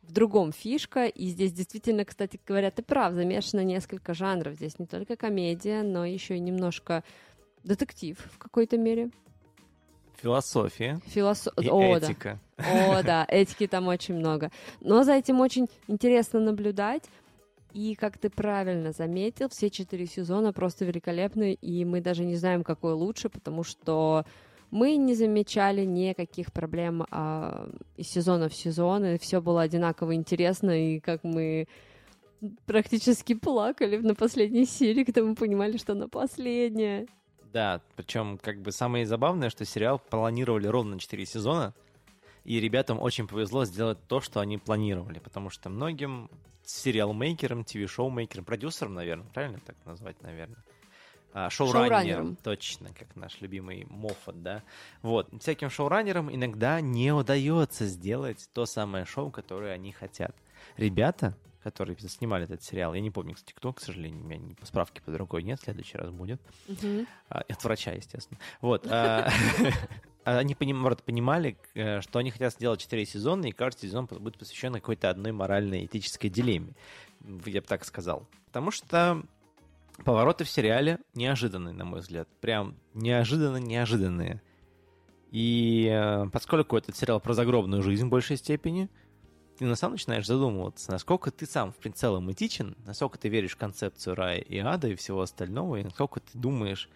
в 0.04 0.14
другом 0.14 0.54
фишка, 0.54 1.06
и 1.06 1.28
здесь 1.28 1.52
действительно, 1.52 2.06
кстати 2.06 2.40
говоря, 2.48 2.72
ты 2.72 2.82
прав, 2.82 3.14
замешано 3.14 3.64
несколько 3.64 4.14
жанров. 4.14 4.56
Здесь 4.56 4.80
не 4.80 4.86
только 4.86 5.18
комедия, 5.18 5.84
но 5.84 6.06
еще 6.06 6.38
и 6.38 6.40
немножко 6.40 7.04
детектив 7.64 8.18
в 8.32 8.38
какой-то 8.38 8.78
мере. 8.78 9.10
Философия. 10.22 11.00
Филосо... 11.08 11.52
И 11.62 11.70
О, 11.70 11.98
этика. 11.98 12.40
Да. 12.58 13.00
О, 13.00 13.04
да, 13.04 13.26
этики 13.30 13.68
там 13.68 13.88
очень 13.88 14.16
много. 14.16 14.52
Но 14.82 15.04
за 15.04 15.14
этим 15.14 15.40
очень 15.40 15.68
интересно 15.88 16.40
наблюдать. 16.40 17.04
И, 17.74 17.96
как 17.96 18.18
ты 18.18 18.30
правильно 18.30 18.92
заметил, 18.92 19.50
все 19.50 19.70
четыре 19.70 20.08
сезона 20.08 20.52
просто 20.54 20.86
великолепны, 20.86 21.54
и 21.54 21.86
мы 21.86 22.02
даже 22.02 22.24
не 22.26 22.36
знаем, 22.36 22.64
какой 22.64 22.94
лучше, 22.94 23.30
потому 23.30 23.64
что 23.64 24.26
мы 24.72 24.96
не 24.96 25.14
замечали 25.14 25.86
никаких 25.86 26.52
проблем 26.52 27.06
а, 27.12 27.70
из 27.96 28.08
сезона 28.08 28.50
в 28.50 28.56
сезон, 28.56 29.06
и 29.06 29.18
все 29.20 29.42
было 29.42 29.62
одинаково 29.62 30.16
интересно, 30.16 30.72
и 30.72 31.00
как 31.00 31.24
мы 31.24 31.68
практически 32.66 33.34
плакали 33.34 33.98
на 33.98 34.16
последней 34.16 34.66
серии, 34.66 35.04
когда 35.04 35.24
мы 35.24 35.36
понимали, 35.36 35.78
что 35.78 35.94
она 35.94 36.08
последняя. 36.08 37.06
Да, 37.54 37.82
причем 37.96 38.38
как 38.38 38.62
бы 38.62 38.72
самое 38.72 39.06
забавное, 39.06 39.50
что 39.50 39.66
сериал 39.66 40.00
планировали 40.00 40.68
ровно 40.68 40.96
на 40.96 41.00
4 41.00 41.26
сезона, 41.26 41.74
и 42.44 42.60
ребятам 42.60 43.00
очень 43.02 43.28
повезло 43.28 43.66
сделать 43.66 43.98
то, 44.08 44.22
что 44.22 44.40
они 44.40 44.58
планировали, 44.58 45.20
потому 45.20 45.50
что 45.50 45.70
многим 45.70 46.30
сериал-мейкерам, 46.64 47.64
ТВ-шоу-мейкерам, 47.64 48.44
продюсерам, 48.46 48.94
наверное, 48.94 49.28
правильно 49.34 49.60
так 49.66 49.76
назвать, 49.86 50.22
наверное, 50.22 50.64
а, 51.34 51.50
шоураннерам, 51.50 51.90
Шоураннерам. 51.90 52.36
точно, 52.38 52.90
как 52.98 53.16
наш 53.16 53.40
любимый 53.42 53.86
Моффат, 53.90 54.42
да. 54.42 54.64
Вот, 55.02 55.30
всяким 55.42 55.70
шоураннерам 55.70 56.34
иногда 56.34 56.82
не 56.82 57.12
удается 57.14 57.86
сделать 57.86 58.50
то 58.54 58.66
самое 58.66 59.06
шоу, 59.06 59.32
которое 59.32 59.74
они 59.74 59.92
хотят. 59.92 60.36
Ребята, 60.78 61.38
которые 61.72 61.98
снимали 62.00 62.46
этот 62.46 62.64
сериал, 62.64 62.94
я 62.94 63.02
не 63.02 63.12
помню, 63.12 63.34
кстати, 63.36 63.54
кто, 63.54 63.74
к 63.74 63.80
сожалению, 63.82 64.22
у 64.24 64.28
меня 64.28 64.38
ни- 64.40 64.56
справки 64.66 65.02
под 65.06 65.16
рукой 65.18 65.44
нет, 65.44 65.60
в 65.60 65.64
следующий 65.64 65.98
раз 65.98 66.10
будет. 66.12 66.42
А, 67.30 67.40
От 67.40 67.64
врача, 67.64 67.92
естественно. 67.92 68.40
Вот. 68.62 68.88
а, 68.90 69.30
Они 70.24 70.56
поним- 70.56 70.78
может, 70.78 71.04
понимали, 71.04 71.58
э, 71.74 72.02
что 72.02 72.20
они 72.20 72.32
хотят 72.32 72.54
сделать 72.54 72.82
4 72.82 73.06
сезона, 73.06 73.46
и 73.46 73.52
каждый 73.54 73.88
сезон 73.88 74.08
будет 74.08 74.38
посвящен 74.38 74.74
какой-то 74.74 75.10
одной 75.10 75.32
моральной 75.32 75.86
этической 75.86 76.30
дилемме. 76.30 76.74
Я 77.46 77.62
бы 77.62 77.68
так 77.68 77.86
сказал. 77.86 78.28
Потому 78.48 78.72
что 78.72 79.24
повороты 80.04 80.44
в 80.44 80.50
сериале 80.50 81.00
неожиданные, 81.16 81.74
на 81.74 81.86
мой 81.86 82.02
взгляд. 82.02 82.28
Прям 82.42 82.76
неожиданно-неожиданные. 82.94 84.42
И 85.32 85.88
э, 85.90 86.26
поскольку 86.32 86.78
этот 86.78 86.96
сериал 86.96 87.20
про 87.20 87.34
загробную 87.34 87.82
жизнь 87.82 88.06
в 88.08 88.10
большей 88.10 88.38
степени, 88.38 88.90
ты 89.58 89.66
на 89.66 89.76
самом 89.76 89.94
начинаешь 89.94 90.26
задумываться, 90.26 90.92
насколько 90.92 91.32
ты 91.32 91.46
сам 91.46 91.74
в 91.74 91.92
целом 91.94 92.32
этичен, 92.32 92.76
насколько 92.86 93.18
ты 93.18 93.30
веришь 93.30 93.54
в 93.54 93.58
концепцию 93.58 94.16
рая 94.16 94.40
и 94.40 94.58
ада 94.60 94.88
и 94.88 94.96
всего 94.96 95.22
остального, 95.22 95.78
и 95.78 95.84
насколько 95.84 96.20
ты 96.20 96.38
думаешь, 96.38 96.90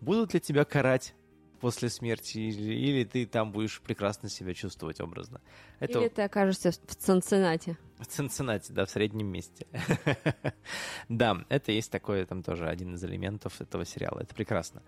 будут 0.00 0.34
ли 0.34 0.40
тебя 0.40 0.64
карать 0.64 1.14
после 1.60 1.88
смерти, 1.90 2.38
или, 2.38 2.74
или 2.74 3.04
ты 3.04 3.26
там 3.26 3.52
будешь 3.52 3.80
прекрасно 3.80 4.28
себя 4.28 4.54
чувствовать 4.54 5.00
образно. 5.00 5.40
Это 5.80 5.98
Или 5.98 6.08
ты 6.08 6.22
окажешься 6.22 6.70
в 6.70 6.94
Цинциннати. 6.94 7.76
в 7.98 8.06
Цинциннати, 8.06 8.72
да, 8.72 8.86
в 8.86 8.90
среднем 8.90 9.26
месте. 9.26 9.66
да, 11.08 11.44
это 11.48 11.72
есть 11.72 11.90
такой, 11.90 12.24
там 12.26 12.42
тоже 12.42 12.68
один 12.68 12.94
из 12.94 13.04
элементов 13.04 13.60
этого 13.60 13.84
сериала. 13.84 14.20
Это 14.20 14.34
прекрасно. 14.34 14.82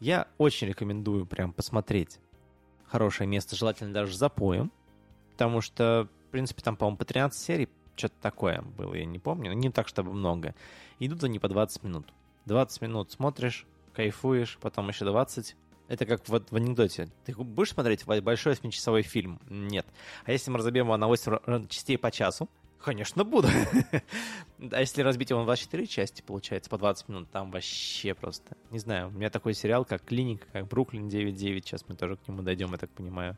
Я 0.00 0.28
очень 0.38 0.68
рекомендую 0.68 1.26
прям 1.26 1.52
посмотреть 1.52 2.18
хорошее 2.86 3.28
место, 3.28 3.56
желательно 3.56 3.92
даже 3.92 4.16
за 4.16 4.28
поем, 4.28 4.70
потому 5.32 5.60
что, 5.60 6.08
принципе, 6.32 6.62
там, 6.62 6.76
по-моему, 6.76 6.96
по 6.96 7.04
13 7.04 7.40
серий, 7.40 7.68
что-то 7.96 8.14
такое 8.20 8.62
было, 8.62 8.94
я 8.94 9.04
не 9.04 9.18
помню, 9.18 9.52
не 9.52 9.70
так, 9.70 9.86
чтобы 9.88 10.12
много. 10.12 10.54
Идут 10.98 11.22
они 11.24 11.38
по 11.38 11.48
20 11.48 11.82
минут. 11.84 12.12
20 12.46 12.82
минут 12.82 13.12
смотришь, 13.12 13.66
кайфуешь, 13.92 14.58
потом 14.60 14.88
еще 14.88 15.04
20 15.04 15.56
это 15.88 16.06
как 16.06 16.26
вот 16.28 16.50
в 16.50 16.56
анекдоте. 16.56 17.08
Ты 17.26 17.34
будешь 17.34 17.72
смотреть 17.72 18.06
большой 18.06 18.54
8-часовой 18.54 19.02
фильм? 19.02 19.38
Нет. 19.50 19.86
А 20.24 20.32
если 20.32 20.50
мы 20.50 20.56
разобьем 20.56 20.86
его 20.86 20.96
на 20.96 21.06
8 21.06 21.32
р- 21.46 21.66
частей 21.68 21.98
по 21.98 22.10
часу? 22.10 22.48
Конечно, 22.82 23.24
буду. 23.24 23.48
А 24.70 24.80
если 24.80 25.02
разбить 25.02 25.30
его 25.30 25.40
на 25.40 25.46
24 25.46 25.86
части, 25.86 26.22
получается, 26.22 26.70
по 26.70 26.78
20 26.78 27.08
минут, 27.08 27.30
там 27.30 27.50
вообще 27.50 28.14
просто... 28.14 28.56
Не 28.70 28.78
знаю, 28.78 29.08
у 29.08 29.10
меня 29.10 29.28
такой 29.28 29.54
сериал, 29.54 29.84
как 29.84 30.04
«Клиника», 30.04 30.46
как 30.52 30.68
«Бруклин 30.68 31.08
9.9», 31.08 31.60
сейчас 31.60 31.84
мы 31.88 31.96
тоже 31.96 32.16
к 32.16 32.26
нему 32.28 32.42
дойдем, 32.42 32.70
я 32.72 32.78
так 32.78 32.88
понимаю. 32.90 33.36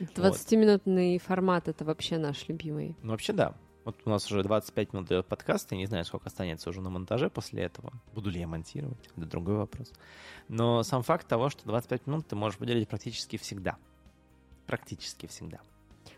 20-минутный 0.00 1.18
формат— 1.18 1.68
это 1.68 1.84
вообще 1.84 2.18
наш 2.18 2.48
любимый. 2.48 2.96
Ну, 3.02 3.12
вообще, 3.12 3.32
да. 3.32 3.54
Вот 3.84 3.96
у 4.04 4.10
нас 4.10 4.30
уже 4.30 4.42
25 4.42 4.92
минут 4.92 5.06
идет 5.06 5.26
подкаст, 5.26 5.70
я 5.70 5.78
не 5.78 5.86
знаю, 5.86 6.04
сколько 6.04 6.26
останется 6.26 6.70
уже 6.70 6.80
на 6.80 6.90
монтаже 6.90 7.30
после 7.30 7.62
этого. 7.62 7.92
Буду 8.14 8.30
ли 8.30 8.40
я 8.40 8.48
монтировать? 8.48 8.98
Это 9.16 9.26
другой 9.26 9.56
вопрос. 9.56 9.92
Но 10.48 10.82
сам 10.82 11.04
факт 11.04 11.28
того, 11.28 11.50
что 11.50 11.64
25 11.66 12.08
минут 12.08 12.26
ты 12.26 12.34
можешь 12.34 12.58
выделить 12.58 12.88
практически 12.88 13.36
всегда. 13.36 13.76
Практически 14.66 15.26
всегда. 15.26 15.60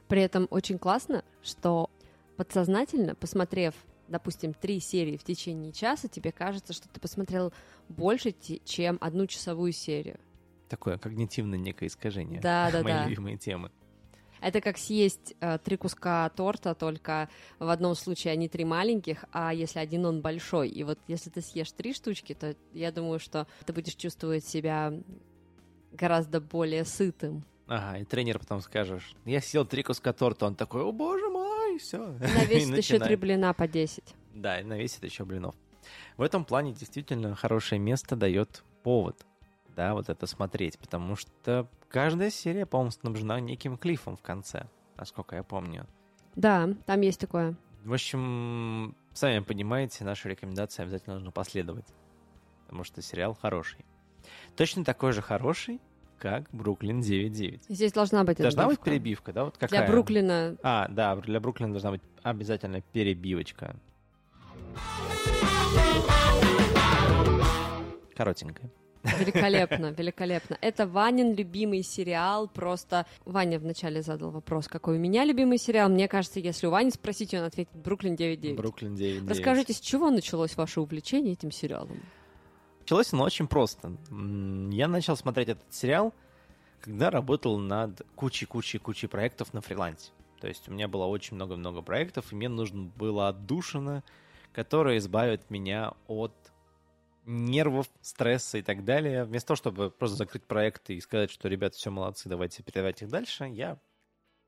При 0.09 0.23
этом 0.23 0.47
очень 0.49 0.79
классно, 0.79 1.23
что 1.43 1.91
подсознательно, 2.39 3.15
посмотрев, 3.15 3.75
допустим, 4.09 4.55
три 4.55 4.81
серии 4.81 5.19
в 5.19 5.25
течение 5.25 5.73
часа, 5.73 6.09
тебе 6.09 6.33
кажется, 6.33 6.73
что 6.73 6.89
ты 6.89 6.99
посмотрел 7.01 7.53
больше, 7.91 8.35
чем 8.65 8.97
одну 9.03 9.27
часовую 9.27 9.73
серию. 9.73 10.19
Такое 10.69 10.99
когнитивное 10.99 11.59
некое 11.59 11.87
искажение. 11.87 12.41
Да, 12.41 12.71
да, 12.73 12.83
Мои 12.83 12.93
да. 12.93 13.07
любимые 13.07 13.37
темы. 13.37 13.71
Это 14.41 14.61
как 14.61 14.79
съесть 14.79 15.35
э, 15.41 15.59
три 15.59 15.77
куска 15.77 16.29
торта, 16.31 16.75
только 16.75 17.29
в 17.59 17.69
одном 17.69 17.95
случае 17.95 18.33
они 18.33 18.49
три 18.49 18.65
маленьких, 18.65 19.25
а 19.33 19.53
если 19.53 19.81
один 19.81 20.07
он 20.07 20.21
большой. 20.21 20.69
И 20.69 20.85
вот 20.85 20.99
если 21.09 21.31
ты 21.31 21.41
съешь 21.41 21.73
три 21.73 21.93
штучки, 21.93 22.35
то 22.35 22.55
я 22.73 22.93
думаю, 22.93 23.19
что 23.19 23.47
ты 23.67 23.73
будешь 23.73 23.97
чувствовать 23.97 24.45
себя 24.47 24.93
гораздо 25.93 26.41
более 26.41 26.85
сытым. 26.85 27.45
Ага, 27.67 27.99
и 27.99 28.05
тренер 28.05 28.39
потом 28.39 28.61
скажешь, 28.61 29.15
я 29.25 29.41
съел 29.41 29.67
три 29.67 29.83
куска 29.83 30.13
торта, 30.13 30.47
он 30.47 30.55
такой, 30.55 30.83
о 30.83 30.93
боже 30.93 31.29
мой, 31.29 31.79
все. 31.79 31.99
Навесит 31.99 32.77
еще 32.77 32.99
три 32.99 33.17
блина 33.17 33.53
по 33.53 33.69
10. 33.69 34.03
Да, 34.35 34.61
и 34.61 34.65
навесит 34.65 35.05
еще 35.05 35.25
блинов. 35.25 35.55
В 36.17 36.23
этом 36.23 36.45
плане 36.45 36.73
действительно 36.73 37.35
хорошее 37.35 37.79
место 37.81 38.17
дает 38.17 38.63
повод, 38.83 39.27
да, 39.79 39.95
вот 39.95 40.09
это 40.09 40.27
смотреть, 40.27 40.77
потому 40.77 41.15
что 41.15 41.69
каждая 41.89 42.31
серия, 42.31 42.67
по-моему, 42.67 42.91
снабжена 42.91 43.39
неким 43.39 43.79
клифом 43.79 44.17
в 44.17 44.23
конце, 44.23 44.67
насколько 44.97 45.37
я 45.37 45.45
помню. 45.45 45.87
Да, 46.35 46.69
там 46.85 47.01
есть 47.01 47.21
такое. 47.21 47.55
В 47.85 47.93
общем, 47.93 48.97
сами 49.13 49.39
понимаете, 49.39 50.03
наши 50.03 50.29
рекомендации 50.29 50.83
обязательно 50.83 51.15
нужно 51.15 51.31
последовать, 51.31 51.87
потому 52.67 52.83
что 52.83 53.01
сериал 53.03 53.39
хороший. 53.41 53.85
Точно 54.57 54.85
такой 54.85 55.13
же 55.13 55.23
хороший, 55.23 55.81
как 56.19 56.51
Бруклин 56.51 56.99
9.9. 56.99 57.61
Здесь 57.69 57.93
должна 57.93 58.25
быть 58.25 58.39
Должна 58.39 58.65
отбивка. 58.65 58.83
быть 58.83 58.93
перебивка, 58.93 59.33
да? 59.33 59.45
Вот 59.45 59.59
какая? 59.59 59.83
Для 59.87 59.93
Бруклина 59.93 60.57
А, 60.65 60.89
да, 60.89 61.15
для 61.15 61.39
Бруклина 61.39 61.71
должна 61.71 61.93
быть 61.93 62.03
обязательно 62.25 62.81
перебивочка. 62.81 63.77
Коротенькая. 68.17 68.73
Великолепно, 69.03 69.87
великолепно. 69.91 70.59
Это 70.61 70.87
Ванин 70.87 71.35
любимый 71.35 71.83
сериал. 71.83 72.49
Просто 72.49 73.07
Ваня 73.25 73.59
вначале 73.59 74.03
задал 74.03 74.31
вопрос, 74.31 74.69
какой 74.69 74.97
у 74.97 75.01
меня 75.01 75.25
любимый 75.25 75.59
сериал. 75.59 75.89
Мне 75.89 76.09
кажется, 76.09 76.41
если 76.41 76.67
у 76.67 76.71
Вани 76.71 76.91
спросить, 76.91 77.35
он 77.35 77.45
ответит 77.45 77.75
Бруклин 77.75 78.15
9.9. 78.15 78.55
Бруклин 78.55 78.95
9.9. 78.95 79.29
Расскажите, 79.29 79.73
с 79.73 79.81
чего 79.81 80.11
началось 80.11 80.57
ваше 80.57 80.81
увлечение 80.81 81.33
этим 81.33 81.51
сериалом? 81.51 82.01
Началось 82.81 83.13
оно 83.13 83.25
очень 83.25 83.47
просто. 83.47 83.93
Я 84.11 84.89
начал 84.89 85.17
смотреть 85.17 85.51
этот 85.51 85.75
сериал, 85.75 86.15
когда 86.81 87.11
работал 87.11 87.59
над 87.59 88.03
кучей-кучей-кучей 88.15 89.09
проектов 89.09 89.53
на 89.53 89.61
фрилансе. 89.61 90.13
То 90.41 90.49
есть 90.49 90.69
у 90.69 90.73
меня 90.73 90.89
было 90.89 91.05
очень 91.05 91.35
много-много 91.35 91.83
проектов, 91.83 92.33
и 92.33 92.35
мне 92.35 92.49
нужно 92.49 92.85
было 92.97 93.29
отдушина, 93.29 94.05
которая 94.53 94.99
избавит 94.99 95.51
меня 95.51 95.93
от 96.07 96.33
нервов, 97.29 97.89
стресса 98.01 98.59
и 98.59 98.63
так 98.63 98.85
далее. 98.85 99.25
Вместо 99.25 99.49
того, 99.49 99.57
чтобы 99.57 99.91
просто 99.91 100.17
закрыть 100.17 100.45
проекты 100.45 100.95
и 100.95 101.01
сказать, 101.01 101.31
что, 101.31 101.49
ребята, 101.49 101.77
все 101.77 101.91
молодцы, 101.91 102.29
давайте 102.29 102.63
передавать 102.63 103.03
их 103.03 103.09
дальше, 103.09 103.45
я 103.45 103.79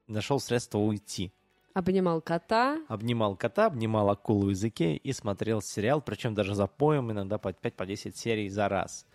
нашел 0.06 0.40
средство 0.40 0.78
уйти. 0.78 1.32
Обнимал 1.72 2.20
кота. 2.20 2.78
Обнимал 2.88 3.36
кота, 3.36 3.66
обнимал 3.66 4.10
акулу 4.10 4.46
в 4.46 4.50
языке 4.50 4.96
и 4.96 5.12
смотрел 5.12 5.62
сериал, 5.62 6.00
причем 6.00 6.34
даже 6.34 6.54
за 6.54 6.66
поем, 6.66 7.12
иногда 7.12 7.38
по 7.38 7.50
5-10 7.50 8.16
серий 8.16 8.48
за 8.48 8.68
раз. 8.68 9.06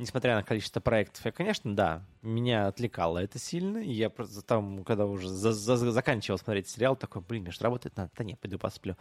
Несмотря 0.00 0.34
на 0.34 0.42
количество 0.42 0.80
проектов, 0.80 1.22
я, 1.26 1.30
конечно, 1.30 1.76
да, 1.76 2.02
меня 2.22 2.68
отвлекало 2.68 3.18
это 3.18 3.38
сильно, 3.38 3.76
и 3.76 3.92
я 3.92 4.08
просто 4.08 4.40
там, 4.40 4.82
когда 4.82 5.04
уже 5.04 5.28
за- 5.28 5.52
за- 5.52 5.92
заканчивал 5.92 6.38
смотреть 6.38 6.70
сериал, 6.70 6.96
такой, 6.96 7.20
блин, 7.20 7.42
мне 7.42 7.50
же 7.52 7.58
работать 7.60 7.94
надо, 7.98 8.10
да 8.16 8.24
нет, 8.24 8.40
пойду 8.40 8.58
посплю. 8.58 8.96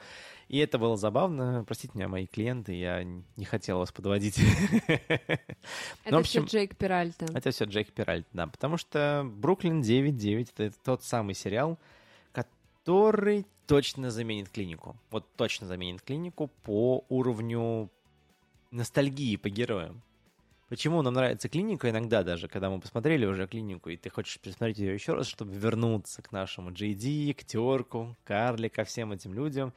И 0.49 0.57
это 0.57 0.77
было 0.77 0.97
забавно, 0.97 1.63
простите 1.65 1.93
меня, 1.95 2.09
мои 2.09 2.27
клиенты, 2.27 2.73
я 2.73 3.05
не 3.05 3.45
хотел 3.45 3.77
вас 3.77 3.93
подводить. 3.93 4.39
Это 4.88 5.39
Ну, 6.12 6.17
общем, 6.17 6.45
все 6.45 6.57
Джейк 6.57 6.75
Пиральта. 6.75 7.27
Это 7.33 7.51
все 7.51 7.63
Джек 7.63 7.93
Пиральт, 7.93 8.27
да. 8.33 8.47
Потому 8.47 8.75
что 8.75 9.25
Бруклин 9.25 9.79
9.9 9.81 10.49
это 10.57 10.77
тот 10.83 11.05
самый 11.05 11.33
сериал, 11.33 11.79
который 12.33 13.45
точно 13.67 14.12
заменит 14.12 14.49
клинику. 14.49 14.97
Вот 15.12 15.25
точно 15.38 15.65
заменит 15.65 16.01
клинику 16.01 16.47
по 16.63 17.05
уровню 17.07 17.89
ностальгии 18.71 19.38
по 19.38 19.49
героям. 19.49 20.01
Почему 20.69 21.01
нам 21.01 21.15
нравится 21.15 21.49
клиника 21.49 21.89
иногда 21.89 22.23
даже, 22.23 22.47
когда 22.47 22.69
мы 22.69 22.79
посмотрели 22.79 23.25
уже 23.25 23.47
клинику, 23.47 23.89
и 23.89 23.97
ты 23.97 24.12
хочешь 24.12 24.39
пересмотреть 24.39 24.77
ее 24.77 24.93
еще 24.93 25.15
раз, 25.15 25.25
чтобы 25.25 25.55
вернуться 25.55 26.21
к 26.21 26.32
нашему 26.32 26.69
JD, 26.69 27.34
к 27.34 27.43
Терку, 27.43 28.15
Карли, 28.23 28.67
ко 28.67 28.84
всем 28.84 29.12
этим 29.12 29.34
людям, 29.34 29.73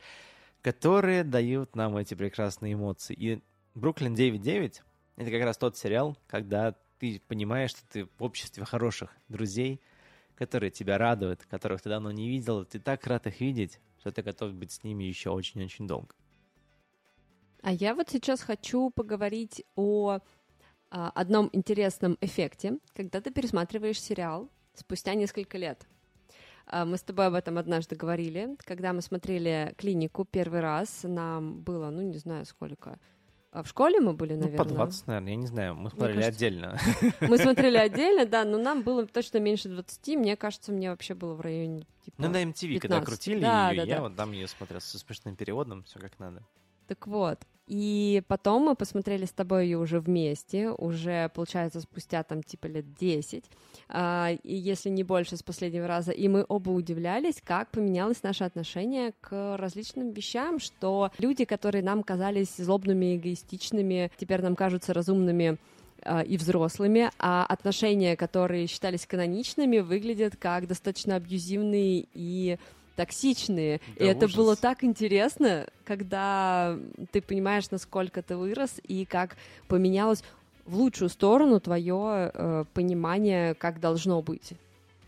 которые 0.60 1.24
дают 1.24 1.74
нам 1.76 1.96
эти 1.96 2.12
прекрасные 2.12 2.74
эмоции. 2.74 3.14
И 3.14 3.42
Бруклин 3.74 4.14
9.9 4.14 4.82
это 5.16 5.30
как 5.30 5.42
раз 5.42 5.56
тот 5.56 5.78
сериал, 5.78 6.18
когда 6.26 6.74
ты 6.98 7.22
понимаешь, 7.26 7.70
что 7.70 7.80
ты 7.90 8.04
в 8.04 8.22
обществе 8.22 8.64
хороших 8.66 9.16
друзей, 9.28 9.80
которые 10.34 10.70
тебя 10.70 10.98
радуют, 10.98 11.46
которых 11.46 11.80
ты 11.80 11.88
давно 11.88 12.10
не 12.12 12.28
видел, 12.28 12.62
и 12.62 12.64
ты 12.66 12.78
так 12.78 13.06
рад 13.06 13.26
их 13.26 13.40
видеть, 13.40 13.80
что 13.98 14.12
ты 14.12 14.22
готов 14.22 14.52
быть 14.52 14.72
с 14.72 14.82
ними 14.84 15.04
еще 15.04 15.30
очень-очень 15.30 15.86
долго. 15.86 16.14
А 17.62 17.72
я 17.72 17.94
вот 17.94 18.10
сейчас 18.10 18.42
хочу 18.42 18.90
поговорить 18.90 19.64
о 19.74 20.18
одном 21.10 21.48
интересном 21.52 22.18
эффекте, 22.20 22.78
когда 22.94 23.20
ты 23.20 23.30
пересматриваешь 23.30 24.00
сериал 24.00 24.48
спустя 24.74 25.14
несколько 25.14 25.58
лет. 25.58 25.86
А, 26.66 26.84
Мы 26.84 26.96
с 26.96 27.02
тобой 27.02 27.26
об 27.26 27.34
этом 27.34 27.58
однажды 27.58 27.96
говорили, 27.96 28.56
когда 28.64 28.92
мы 28.92 29.02
смотрели 29.02 29.74
клинику 29.78 30.24
первый 30.24 30.60
раз, 30.60 31.00
нам 31.04 31.60
было, 31.60 31.90
ну 31.90 32.02
не 32.02 32.18
знаю 32.18 32.44
сколько, 32.46 32.98
а 33.50 33.62
в 33.62 33.68
школе 33.68 34.00
мы 34.00 34.14
были, 34.14 34.34
Ну, 34.34 34.44
наверное. 34.44 34.64
по 34.64 34.70
20, 34.70 35.06
наверное, 35.08 35.30
я 35.30 35.36
не 35.36 35.46
знаю. 35.46 35.74
Мы 35.74 35.90
смотрели 35.90 36.20
кажется, 36.22 36.36
отдельно. 36.36 36.78
Мы 37.20 37.36
смотрели 37.38 37.76
отдельно, 37.88 38.24
да, 38.24 38.44
но 38.44 38.56
нам 38.58 38.82
было 38.82 39.06
точно 39.06 39.38
меньше 39.38 39.68
20. 39.68 40.16
Мне 40.16 40.36
кажется, 40.36 40.72
мне 40.72 40.88
вообще 40.90 41.14
было 41.14 41.34
в 41.34 41.40
районе 41.42 41.86
типа. 42.04 42.16
Ну, 42.22 42.28
на 42.30 42.42
MTV, 42.44 42.78
когда 42.78 43.00
15. 43.00 43.04
крутили 43.06 43.40
Да, 43.42 43.70
ее, 43.70 43.82
да, 43.82 43.86
я 43.86 43.96
да. 43.96 44.02
вот 44.02 44.16
там 44.16 44.32
ее 44.32 44.48
смотрел 44.48 44.80
со 44.80 44.98
смешным 44.98 45.36
переводом, 45.36 45.82
все 45.84 45.98
как 45.98 46.18
надо. 46.18 46.42
Так 46.86 47.06
вот. 47.06 47.40
И 47.74 48.22
потом 48.28 48.64
мы 48.64 48.74
посмотрели 48.74 49.24
с 49.24 49.30
тобой 49.30 49.64
ее 49.64 49.78
уже 49.78 49.98
вместе, 49.98 50.68
уже, 50.68 51.30
получается, 51.34 51.80
спустя 51.80 52.22
там 52.22 52.42
типа 52.42 52.66
лет 52.66 52.84
10, 53.00 53.44
а, 53.88 54.32
и 54.42 54.54
если 54.54 54.90
не 54.90 55.02
больше 55.02 55.38
с 55.38 55.42
последнего 55.42 55.86
раза, 55.86 56.12
и 56.12 56.28
мы 56.28 56.44
оба 56.46 56.68
удивлялись, 56.68 57.40
как 57.42 57.70
поменялось 57.70 58.22
наше 58.22 58.44
отношение 58.44 59.14
к 59.22 59.56
различным 59.56 60.12
вещам, 60.12 60.60
что 60.60 61.12
люди, 61.16 61.46
которые 61.46 61.82
нам 61.82 62.02
казались 62.02 62.54
злобными, 62.58 63.16
эгоистичными, 63.16 64.12
теперь 64.18 64.42
нам 64.42 64.54
кажутся 64.54 64.92
разумными 64.92 65.56
а, 66.02 66.20
и 66.20 66.36
взрослыми, 66.36 67.10
а 67.18 67.46
отношения, 67.46 68.16
которые 68.16 68.66
считались 68.66 69.06
каноничными, 69.06 69.78
выглядят 69.78 70.36
как 70.36 70.66
достаточно 70.66 71.16
абьюзивные 71.16 72.04
и 72.12 72.58
токсичные. 72.96 73.80
Да 73.98 74.04
и 74.04 74.08
это 74.08 74.26
ужас. 74.26 74.36
было 74.36 74.56
так 74.56 74.84
интересно, 74.84 75.66
когда 75.84 76.78
ты 77.10 77.20
понимаешь, 77.22 77.70
насколько 77.70 78.22
ты 78.22 78.36
вырос 78.36 78.80
и 78.86 79.04
как 79.04 79.36
поменялось 79.68 80.22
в 80.64 80.76
лучшую 80.76 81.08
сторону 81.08 81.60
твое 81.60 82.30
э, 82.32 82.64
понимание, 82.72 83.54
как 83.54 83.80
должно 83.80 84.22
быть. 84.22 84.52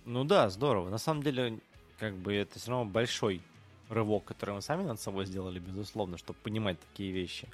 Ну 0.05 0.25
да, 0.25 0.51
здорово. 0.51 0.91
На 0.91 0.99
самом 0.99 1.23
деле, 1.23 1.59
как 1.99 2.15
бы 2.17 2.35
это 2.35 2.59
все 2.59 2.71
равно 2.71 2.91
большой 2.91 3.41
рывок, 3.89 4.25
который 4.25 4.55
мы 4.55 4.63
сами 4.63 4.83
над 4.83 5.01
собой 5.01 5.27
сделали, 5.27 5.59
безусловно, 5.59 6.19
чтобы 6.19 6.39
понимать 6.43 6.79
такие 6.81 7.13
вещи. 7.13 7.49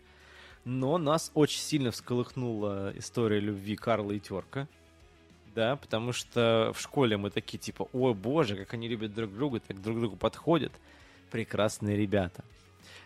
Но 0.65 0.99
нас 0.99 1.31
очень 1.35 1.61
сильно 1.61 1.91
всколыхнула 1.91 2.93
история 2.97 3.41
любви 3.41 3.77
Карла 3.77 4.13
и 4.13 4.21
Терка. 4.21 4.69
Да, 5.61 5.77
потому 5.77 6.13
что 6.15 6.73
в 6.75 6.81
школе 6.81 7.19
мы 7.19 7.29
такие 7.29 7.59
типа, 7.59 7.87
ой, 7.93 8.15
боже, 8.15 8.57
как 8.57 8.73
они 8.73 8.89
любят 8.89 9.13
друг 9.13 9.31
друга, 9.35 9.61
так 9.61 9.83
друг 9.83 10.01
другу 10.01 10.17
подходят. 10.17 10.73
Прекрасные 11.31 11.99
ребята. 11.99 12.43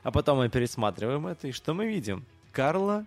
А 0.04 0.12
потом 0.12 0.38
мы 0.38 0.48
пересматриваем 0.48 1.26
это, 1.26 1.48
и 1.48 1.50
что 1.50 1.74
мы 1.74 1.88
видим? 1.88 2.24
Карла 2.52 3.06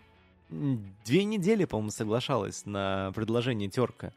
две 0.49 1.23
недели, 1.23 1.63
по-моему, 1.63 1.91
соглашалась 1.91 2.65
на 2.65 3.13
предложение 3.15 3.69
Терка. 3.69 4.11